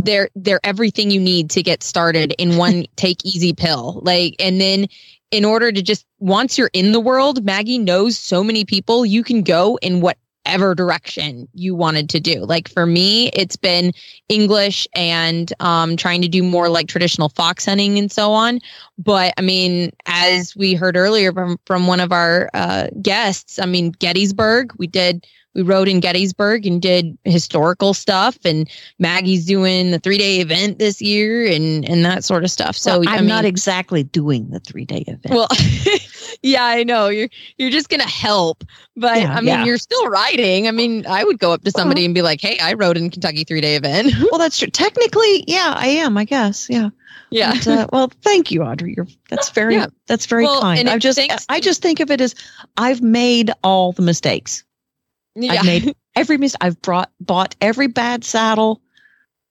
they're 0.03 0.31
they're 0.35 0.61
everything 0.65 1.13
you 1.13 1.21
need 1.21 1.49
to 1.51 1.63
get 1.63 1.85
started 1.85 2.35
in 2.39 2.57
one 2.57 2.87
take 2.97 3.25
easy 3.25 3.53
pill. 3.53 4.01
Like 4.03 4.35
and 4.41 4.61
then 4.61 4.89
in 5.35 5.45
order 5.45 5.73
to 5.73 5.83
just 5.83 6.07
once 6.21 6.57
you're 6.57 6.71
in 6.73 6.93
the 6.93 7.01
world, 7.01 7.45
Maggie 7.45 7.79
knows 7.79 8.17
so 8.17 8.45
many 8.45 8.65
people 8.65 9.05
you 9.05 9.25
can 9.25 9.43
go 9.43 9.77
in 9.83 10.01
whatever 10.01 10.77
direction 10.77 11.49
you 11.55 11.75
wanted 11.75 12.09
to 12.11 12.21
do. 12.21 12.45
Like 12.45 12.69
for 12.69 12.87
me, 12.87 13.31
it's 13.31 13.57
been 13.57 13.93
English 14.29 14.87
and 14.95 15.53
um, 15.59 15.97
trying 15.97 16.23
to 16.23 16.29
do 16.29 16.45
more 16.45 16.69
like 16.69 16.87
traditional 16.87 17.31
fox 17.31 17.67
hunting 17.67 17.99
and 17.99 18.13
so 18.13 18.33
on. 18.33 18.61
But 18.97 19.35
I 19.37 19.43
mean, 19.43 19.91
as 20.07 20.55
we 20.55 20.75
heard 20.75 20.97
earlier 20.97 21.33
from 21.33 21.59
from 21.67 21.89
one 21.89 21.99
of 21.99 22.13
our 22.13 22.49
uh, 22.55 22.87
guests, 23.03 23.59
I 23.59 23.67
mean 23.67 23.91
Gettysburg, 23.91 24.73
we 24.79 24.87
did 24.87 25.27
we 25.55 25.63
rode 25.63 25.89
in 25.89 26.01
Gettysburg 26.01 26.67
and 26.67 26.83
did 26.83 27.17
historical 27.25 27.95
stuff. 27.95 28.37
And 28.45 28.69
Maggie's 28.99 29.47
doing 29.47 29.91
the 29.91 29.99
three 29.99 30.19
day 30.19 30.41
event 30.41 30.79
this 30.79 31.01
year 31.01 31.47
and, 31.47 31.89
and 31.89 32.05
that 32.05 32.25
sort 32.25 32.45
of 32.45 32.51
stuff. 32.51 32.77
So 32.77 33.01
well, 33.01 33.09
I'm 33.09 33.15
I 33.15 33.21
mean, 33.21 33.29
not 33.29 33.45
exactly 33.45 34.03
doing 34.03 34.51
the 34.51 34.61
three 34.61 34.85
day 34.85 35.05
event. 35.07 35.31
Well, 35.31 35.49
yeah, 36.43 36.65
I 36.65 36.83
know 36.83 37.09
you're, 37.09 37.29
you're 37.57 37.71
just 37.71 37.89
going 37.89 38.01
to 38.01 38.09
help, 38.09 38.65
but 38.97 39.19
yeah, 39.19 39.33
I 39.33 39.37
mean, 39.37 39.47
yeah. 39.47 39.65
you're 39.65 39.79
still 39.79 40.09
riding. 40.09 40.67
I 40.69 40.73
mean, 40.73 41.07
I 41.07 41.25
would 41.25 41.39
go 41.39 41.53
up 41.53 41.63
to 41.63 41.71
somebody 41.71 42.03
uh-huh. 42.03 42.07
and 42.07 42.15
be 42.15 42.23
like, 42.23 42.41
Hey, 42.41 42.59
I 42.59 42.75
rode 42.75 42.97
in 42.97 43.11
Kentucky 43.11 43.45
three 43.45 43.61
day 43.61 43.77
event. 43.77 44.13
well, 44.31 44.39
that's 44.39 44.59
true. 44.59 44.69
Technically, 44.69 45.45
yeah, 45.47 45.75
I 45.77 45.87
am, 45.87 46.17
I 46.19 46.25
guess. 46.25 46.69
Yeah. 46.69 46.91
Yeah. 47.31 47.55
But, 47.55 47.67
uh, 47.67 47.87
well, 47.93 48.13
thank 48.23 48.51
you, 48.51 48.63
Audrey. 48.63 48.95
You're 48.97 49.07
that's 49.29 49.51
very 49.51 49.75
yeah. 49.75 49.87
that's 50.07 50.27
very 50.27 50.45
well, 50.45 50.61
kind. 50.61 50.89
I 50.89 50.99
just 50.99 51.19
thanks- 51.19 51.47
I 51.49 51.61
just 51.61 51.83
think 51.83 52.01
of 52.01 52.11
it 52.11 52.21
as 52.21 52.35
I've 52.77 53.03
made 53.03 53.51
all 53.63 53.93
the 53.93 54.03
mistakes. 54.03 54.65
Yeah. 55.35 55.53
I've 55.53 55.65
made 55.65 55.97
every 56.15 56.39
mistake. 56.39 56.59
I've 56.61 56.81
brought 56.81 57.11
bought 57.21 57.57
every 57.61 57.89
bad 57.89 58.25
saddle. 58.25 58.81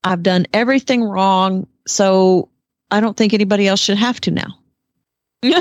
I've 0.03 0.23
done 0.23 0.45
everything 0.53 1.03
wrong. 1.03 1.67
So 1.87 2.49
I 2.91 2.99
don't 2.99 3.17
think 3.17 3.33
anybody 3.33 3.67
else 3.67 3.79
should 3.79 3.97
have 3.97 4.19
to 4.21 4.31
now. 4.31 4.59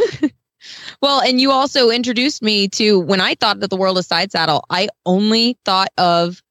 well, 1.03 1.20
and 1.20 1.41
you 1.41 1.51
also 1.51 1.91
introduced 1.91 2.43
me 2.43 2.68
to 2.68 3.01
when 3.01 3.20
I 3.20 3.35
thought 3.35 3.61
that 3.61 3.70
the 3.70 3.77
world 3.77 3.99
of 3.99 4.05
side 4.05 4.31
saddle, 4.31 4.64
I 4.70 4.89
only 5.05 5.59
thought 5.64 5.91
of 5.99 6.43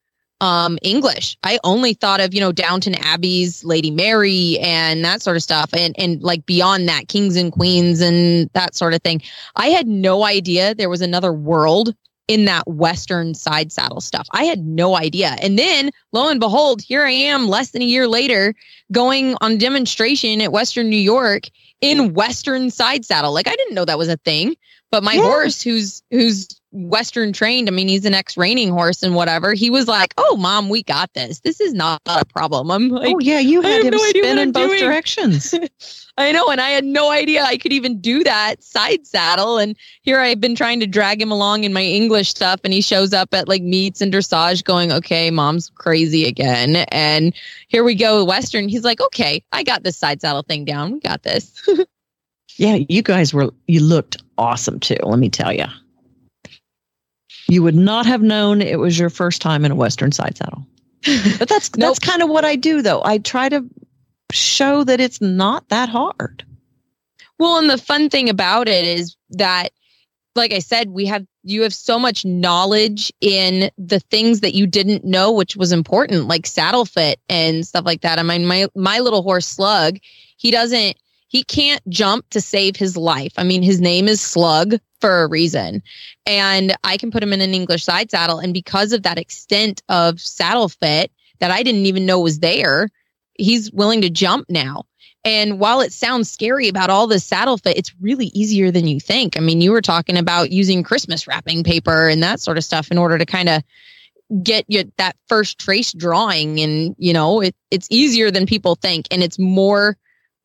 um, 0.42 0.80
English. 0.82 1.38
I 1.44 1.60
only 1.64 1.94
thought 1.94 2.20
of, 2.20 2.34
you 2.34 2.42
know, 2.42 2.52
Downton 2.52 2.96
Abbey's 2.96 3.64
Lady 3.64 3.92
Mary 3.92 4.58
and 4.60 5.06
that 5.06 5.22
sort 5.22 5.38
of 5.38 5.44
stuff. 5.44 5.72
And, 5.74 5.96
and 6.00 6.22
like 6.22 6.46
beyond 6.48 6.90
that, 6.90 7.08
kings 7.08 7.36
and 7.36 7.52
queens 7.52 8.02
and 8.02 8.50
that 8.54 8.76
sort 8.76 8.96
of 8.96 9.04
thing. 9.04 9.22
I 9.56 9.68
had 9.68 9.88
no 9.88 10.26
idea 10.26 10.74
there 10.74 10.90
was 10.90 11.02
another 11.02 11.32
world 11.32 11.96
in 12.32 12.46
that 12.46 12.66
Western 12.66 13.34
side 13.34 13.74
saddle 13.74 14.00
stuff. 14.00 14.26
I 14.32 14.46
had 14.46 14.66
no 14.66 14.96
idea. 14.96 15.36
And 15.42 15.60
then 15.60 15.92
lo 16.14 16.30
and 16.30 16.40
behold, 16.40 16.82
here 16.82 17.04
I 17.04 17.12
am 17.12 17.50
less 17.50 17.72
than 17.72 17.82
a 17.82 17.86
year 17.86 18.08
later 18.08 18.56
going 18.94 19.36
on 19.42 19.58
demonstration 19.58 20.40
at 20.40 20.54
Western 20.54 20.90
New 20.90 20.96
York 20.96 21.50
in 21.82 22.14
Western 22.14 22.70
side 22.70 23.04
saddle. 23.04 23.34
Like 23.34 23.50
I 23.50 23.56
didn't 23.56 23.76
know 23.76 23.84
that 23.84 23.98
was 23.98 24.08
a 24.08 24.16
thing, 24.16 24.56
but 24.92 25.04
my 25.04 25.16
yeah. 25.16 25.24
horse 25.24 25.62
who's, 25.62 26.02
who's 26.10 26.48
Western 26.72 27.34
trained. 27.34 27.68
I 27.68 27.72
mean, 27.72 27.88
he's 27.88 28.06
an 28.06 28.14
ex 28.14 28.38
reining 28.38 28.72
horse 28.72 29.04
and 29.04 29.14
whatever. 29.14 29.54
He 29.54 29.70
was 29.70 29.88
like, 29.88 30.14
"Oh, 30.18 30.38
mom, 30.38 30.70
we 30.70 30.84
got 30.84 31.14
this. 31.14 31.42
This 31.42 31.60
is 31.60 31.74
not 31.74 32.02
a 32.06 32.26
problem." 32.26 32.72
I'm 32.72 32.90
like, 32.90 33.14
"Oh 33.14 33.20
yeah, 33.20 33.40
you 33.40 33.62
had 33.62 33.82
him 33.84 33.92
no 33.92 33.98
spin 33.98 34.38
in 34.38 34.52
both 34.52 34.70
doing. 34.70 34.80
directions." 34.80 35.54
I 36.18 36.32
know, 36.32 36.50
and 36.50 36.62
I 36.62 36.70
had 36.70 36.86
no 36.86 37.12
idea 37.12 37.44
I 37.44 37.58
could 37.58 37.74
even 37.74 38.00
do 38.00 38.24
that 38.24 38.64
side 38.64 39.06
saddle. 39.08 39.58
And 39.58 39.76
here 40.02 40.20
I've 40.20 40.40
been 40.40 40.56
trying 40.56 40.80
to 40.82 40.88
drag 40.88 41.22
him 41.22 41.32
along 41.32 41.64
in 41.64 41.74
my 41.74 41.84
English 41.84 42.30
stuff, 42.30 42.62
and 42.64 42.74
he 42.74 42.82
shows 42.82 43.14
up 43.14 43.34
at 43.34 43.48
like 43.48 43.64
meets 43.64 44.00
and 44.00 44.14
dressage, 44.14 44.64
going, 44.64 44.92
"Okay, 44.92 45.30
mom's 45.30 45.70
crazy 45.76 46.26
again." 46.26 46.78
And 46.92 47.34
here 47.68 47.84
we 47.84 47.96
go, 47.96 48.24
Western. 48.24 48.70
He's 48.70 48.84
like, 48.84 49.02
"Okay, 49.02 49.44
I 49.52 49.64
got 49.64 49.84
this 49.84 49.98
side 49.98 50.22
saddle 50.22 50.44
thing 50.44 50.64
down. 50.64 50.94
We 50.94 51.00
got 51.02 51.24
this." 51.24 51.68
yeah, 52.58 52.80
you 52.88 53.02
guys 53.02 53.34
were 53.34 53.52
you 53.68 53.82
looked 53.82 54.24
awesome 54.38 54.80
too. 54.80 54.98
Let 55.04 55.20
me 55.20 55.30
tell 55.30 55.52
you. 55.52 55.66
You 57.52 57.64
would 57.64 57.76
not 57.76 58.06
have 58.06 58.22
known 58.22 58.62
it 58.62 58.80
was 58.80 58.97
your 58.97 59.10
first 59.10 59.41
time 59.41 59.66
in 59.66 59.74
a 59.74 59.76
Western 59.76 60.14
side 60.14 60.38
saddle. 60.38 60.66
But 61.38 61.49
that's 61.49 61.76
nope. 61.76 61.89
that's 61.89 61.99
kind 61.99 62.22
of 62.22 62.30
what 62.30 62.45
I 62.45 62.56
do 62.56 62.82
though. 62.82 63.02
I 63.04 63.18
try 63.18 63.49
to 63.49 63.66
show 64.32 64.86
that 64.86 65.02
it's 65.02 65.20
not 65.20 65.68
that 65.68 65.89
hard. 65.89 66.45
Well, 67.39 67.58
and 67.58 67.70
the 67.70 67.78
fun 67.78 68.10
thing 68.10 68.30
about 68.30 68.70
it 68.70 68.86
is 68.86 69.18
that 69.32 69.72
like 70.34 70.54
I 70.54 70.60
said, 70.60 70.91
we 70.91 71.06
have 71.08 71.26
you 71.43 71.64
have 71.64 71.74
so 71.74 71.99
much 71.99 72.24
knowledge 72.24 73.12
in 73.20 73.70
the 73.78 73.99
things 73.99 74.39
that 74.39 74.54
you 74.54 74.66
didn't 74.66 75.04
know, 75.04 75.34
which 75.34 75.58
was 75.58 75.74
important, 75.74 76.30
like 76.30 76.47
saddle 76.47 76.86
fit 76.86 77.20
and 77.28 77.68
stuff 77.68 77.86
like 77.86 77.99
that. 77.99 78.18
I 78.18 78.24
mean, 78.24 78.45
my 78.45 78.68
my 78.78 78.99
little 78.99 79.24
horse 79.24 79.45
Slug, 79.45 79.97
he 80.38 80.52
doesn't 80.52 80.95
he 81.28 81.43
can't 81.43 81.82
jump 81.89 82.30
to 82.30 82.39
save 82.39 82.78
his 82.78 82.95
life. 82.95 83.34
I 83.36 83.43
mean, 83.43 83.62
his 83.62 83.82
name 83.82 84.08
is 84.08 84.22
Slug 84.22 84.80
for 85.02 85.24
a 85.24 85.28
reason. 85.28 85.82
And 86.26 86.76
I 86.84 86.97
can 86.97 87.12
put 87.12 87.24
him 87.24 87.34
in 87.34 87.41
an 87.41 87.54
English 87.54 87.84
side 87.84 88.12
saddle. 88.12 88.39
And 88.39 88.54
because 88.54 88.93
of 88.93 89.04
that 89.04 89.18
extent 89.18 89.82
of 89.89 90.22
saddle 90.22 90.70
fit 90.70 91.12
that 91.39 91.52
I 91.52 91.64
didn't 91.64 91.88
even 91.88 92.06
know 92.06 92.20
was 92.20 92.39
there, 92.39 92.89
he's 93.38 93.72
willing 93.72 94.02
to 94.02 94.10
jump 94.10 94.45
now. 94.49 94.86
And 95.24 95.60
while 95.60 95.82
it 95.82 95.93
sounds 95.93 96.32
scary 96.32 96.68
about 96.68 96.89
all 96.89 97.06
this 97.06 97.26
saddle 97.26 97.58
fit, 97.58 97.78
it's 97.78 97.93
really 98.02 98.28
easier 98.28 98.72
than 98.72 98.88
you 98.88 98.99
think. 98.99 99.38
I 99.38 99.39
mean, 99.39 99.62
you 99.62 99.72
were 99.72 99.82
talking 99.82 100.18
about 100.18 100.52
using 100.52 100.84
Christmas 100.84 101.28
wrapping 101.28 101.64
paper 101.64 102.08
and 102.08 102.24
that 102.24 102.39
sort 102.39 102.58
of 102.58 102.64
stuff 102.64 102.89
in 102.89 102.97
order 102.97 103.18
to 103.18 103.26
kind 103.26 103.49
of 103.49 103.64
get 104.41 104.66
you 104.68 104.91
that 104.97 105.16
first 105.28 105.60
trace 105.60 105.91
drawing. 105.93 106.60
And, 106.60 106.95
you 106.97 107.14
know, 107.14 107.41
it, 107.41 107.56
it's 107.70 107.88
easier 107.91 108.32
than 108.32 108.45
people 108.47 108.76
think. 108.76 109.08
And 109.12 109.22
it's 109.22 109.38
more 109.38 109.97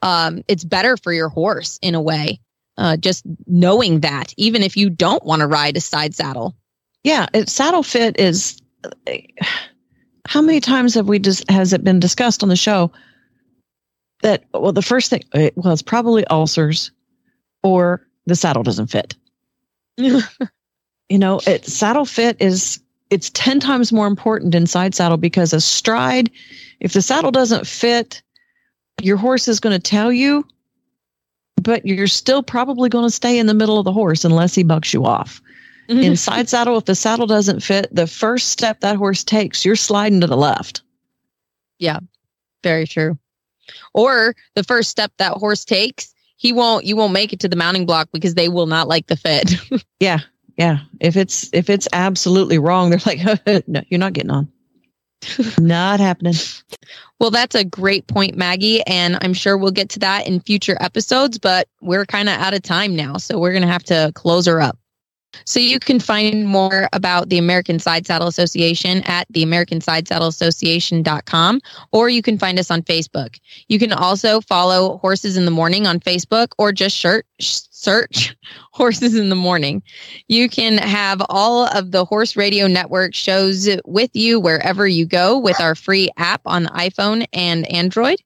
um, 0.02 0.42
it's 0.46 0.64
better 0.64 0.96
for 0.96 1.12
your 1.12 1.28
horse 1.28 1.78
in 1.82 1.94
a 1.94 2.00
way. 2.00 2.40
Uh, 2.78 2.96
just 2.96 3.24
knowing 3.46 4.00
that, 4.00 4.34
even 4.36 4.62
if 4.62 4.76
you 4.76 4.90
don't 4.90 5.24
want 5.24 5.40
to 5.40 5.46
ride 5.46 5.76
a 5.76 5.80
side 5.80 6.14
saddle. 6.14 6.54
Yeah, 7.04 7.26
it, 7.32 7.48
saddle 7.48 7.82
fit 7.82 8.18
is. 8.20 8.60
How 10.26 10.42
many 10.42 10.60
times 10.60 10.94
have 10.94 11.08
we 11.08 11.18
just 11.18 11.48
has 11.50 11.72
it 11.72 11.84
been 11.84 12.00
discussed 12.00 12.42
on 12.42 12.48
the 12.48 12.56
show 12.56 12.90
that 14.22 14.44
well 14.52 14.72
the 14.72 14.82
first 14.82 15.10
thing 15.10 15.22
well 15.32 15.72
it's 15.72 15.82
probably 15.82 16.26
ulcers 16.26 16.90
or 17.62 18.06
the 18.26 18.36
saddle 18.36 18.62
doesn't 18.62 18.88
fit. 18.88 19.14
you 19.96 20.22
know, 21.10 21.40
it 21.46 21.64
saddle 21.64 22.04
fit 22.04 22.36
is 22.40 22.80
it's 23.10 23.30
10 23.30 23.60
times 23.60 23.92
more 23.92 24.06
important 24.06 24.54
in 24.54 24.66
side 24.66 24.94
saddle 24.94 25.16
because 25.16 25.52
a 25.52 25.60
stride 25.60 26.30
if 26.80 26.92
the 26.92 27.02
saddle 27.02 27.30
doesn't 27.30 27.66
fit 27.66 28.22
your 29.02 29.16
horse 29.16 29.48
is 29.48 29.60
going 29.60 29.78
to 29.78 29.82
tell 29.82 30.12
you, 30.12 30.46
but 31.62 31.84
you're 31.86 32.06
still 32.06 32.42
probably 32.42 32.88
going 32.88 33.06
to 33.06 33.10
stay 33.10 33.38
in 33.38 33.46
the 33.46 33.54
middle 33.54 33.78
of 33.78 33.84
the 33.84 33.92
horse 33.92 34.24
unless 34.24 34.54
he 34.54 34.62
bucks 34.62 34.92
you 34.92 35.04
off. 35.04 35.40
Mm-hmm. 35.88 36.00
In 36.00 36.16
side 36.16 36.48
saddle, 36.48 36.78
if 36.78 36.84
the 36.84 36.94
saddle 36.94 37.26
doesn't 37.26 37.60
fit, 37.60 37.88
the 37.92 38.06
first 38.06 38.48
step 38.48 38.80
that 38.80 38.96
horse 38.96 39.22
takes, 39.22 39.64
you're 39.64 39.76
sliding 39.76 40.20
to 40.20 40.26
the 40.26 40.36
left. 40.36 40.82
Yeah, 41.78 42.00
very 42.62 42.86
true. 42.86 43.18
Or 43.94 44.34
the 44.54 44.64
first 44.64 44.90
step 44.90 45.12
that 45.18 45.32
horse 45.32 45.64
takes, 45.64 46.12
he 46.36 46.52
won't 46.52 46.84
you 46.84 46.96
won't 46.96 47.12
make 47.12 47.32
it 47.32 47.40
to 47.40 47.48
the 47.48 47.56
mounting 47.56 47.86
block 47.86 48.08
because 48.12 48.34
they 48.34 48.48
will 48.48 48.66
not 48.66 48.88
like 48.88 49.06
the 49.06 49.16
fit. 49.16 49.54
yeah. 50.00 50.20
Yeah. 50.56 50.78
If 51.00 51.16
it's 51.16 51.48
if 51.52 51.70
it's 51.70 51.88
absolutely 51.92 52.58
wrong, 52.58 52.90
they're 52.90 53.00
like, 53.06 53.20
no, 53.68 53.82
you're 53.88 54.00
not 54.00 54.12
getting 54.12 54.30
on. 54.30 54.50
Not 55.58 56.00
happening. 56.00 56.34
Well, 57.18 57.30
that's 57.30 57.54
a 57.54 57.64
great 57.64 58.06
point, 58.06 58.36
Maggie. 58.36 58.82
And 58.86 59.18
I'm 59.22 59.34
sure 59.34 59.56
we'll 59.56 59.70
get 59.70 59.88
to 59.90 59.98
that 60.00 60.26
in 60.26 60.40
future 60.40 60.76
episodes, 60.80 61.38
but 61.38 61.68
we're 61.80 62.06
kind 62.06 62.28
of 62.28 62.38
out 62.38 62.54
of 62.54 62.62
time 62.62 62.94
now. 62.94 63.16
So 63.16 63.38
we're 63.38 63.52
going 63.52 63.62
to 63.62 63.68
have 63.68 63.84
to 63.84 64.12
close 64.14 64.46
her 64.46 64.60
up. 64.60 64.78
So 65.44 65.60
you 65.60 65.78
can 65.78 66.00
find 66.00 66.46
more 66.46 66.88
about 66.92 67.28
the 67.28 67.36
American 67.36 67.78
Side 67.78 68.06
Saddle 68.06 68.28
Association 68.28 69.02
at 69.04 69.26
the 69.28 69.42
American 69.42 69.82
Side 69.82 70.08
Saddle 70.08 70.28
Association.com, 70.28 71.60
or 71.92 72.08
you 72.08 72.22
can 72.22 72.38
find 72.38 72.58
us 72.58 72.70
on 72.70 72.82
Facebook. 72.82 73.38
You 73.68 73.78
can 73.78 73.92
also 73.92 74.40
follow 74.40 74.96
Horses 74.98 75.36
in 75.36 75.44
the 75.44 75.50
Morning 75.50 75.86
on 75.86 76.00
Facebook 76.00 76.48
or 76.58 76.72
just 76.72 76.96
search, 76.96 77.26
search 77.86 78.36
Horses 78.72 79.14
in 79.14 79.28
the 79.28 79.36
Morning. 79.36 79.80
You 80.26 80.48
can 80.48 80.78
have 80.78 81.22
all 81.28 81.66
of 81.66 81.92
the 81.92 82.04
Horse 82.04 82.34
Radio 82.36 82.66
Network 82.66 83.14
shows 83.14 83.68
with 83.84 84.10
you 84.12 84.40
wherever 84.40 84.88
you 84.88 85.06
go 85.06 85.38
with 85.38 85.60
our 85.60 85.76
free 85.76 86.10
app 86.16 86.40
on 86.46 86.66
iPhone 86.66 87.24
and 87.32 87.64
Android. 87.72 88.20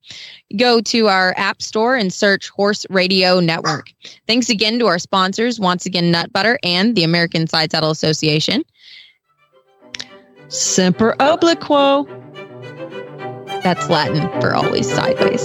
Go 0.56 0.80
to 0.80 1.08
our 1.08 1.34
app 1.36 1.60
store 1.60 1.94
and 1.94 2.10
search 2.10 2.48
Horse 2.48 2.86
Radio 2.88 3.38
Network. 3.38 3.92
Thanks 4.26 4.48
again 4.48 4.78
to 4.78 4.86
our 4.86 4.98
sponsors, 4.98 5.60
once 5.60 5.84
again, 5.84 6.10
Nut 6.10 6.32
Butter 6.32 6.58
and 6.64 6.96
the 6.96 7.04
American 7.04 7.46
Side 7.46 7.70
Saddle 7.70 7.90
Association. 7.90 8.64
Semper 10.48 11.14
obliquo. 11.20 12.08
That's 13.62 13.90
Latin 13.90 14.22
for 14.40 14.54
always 14.54 14.90
sideways. 14.90 15.44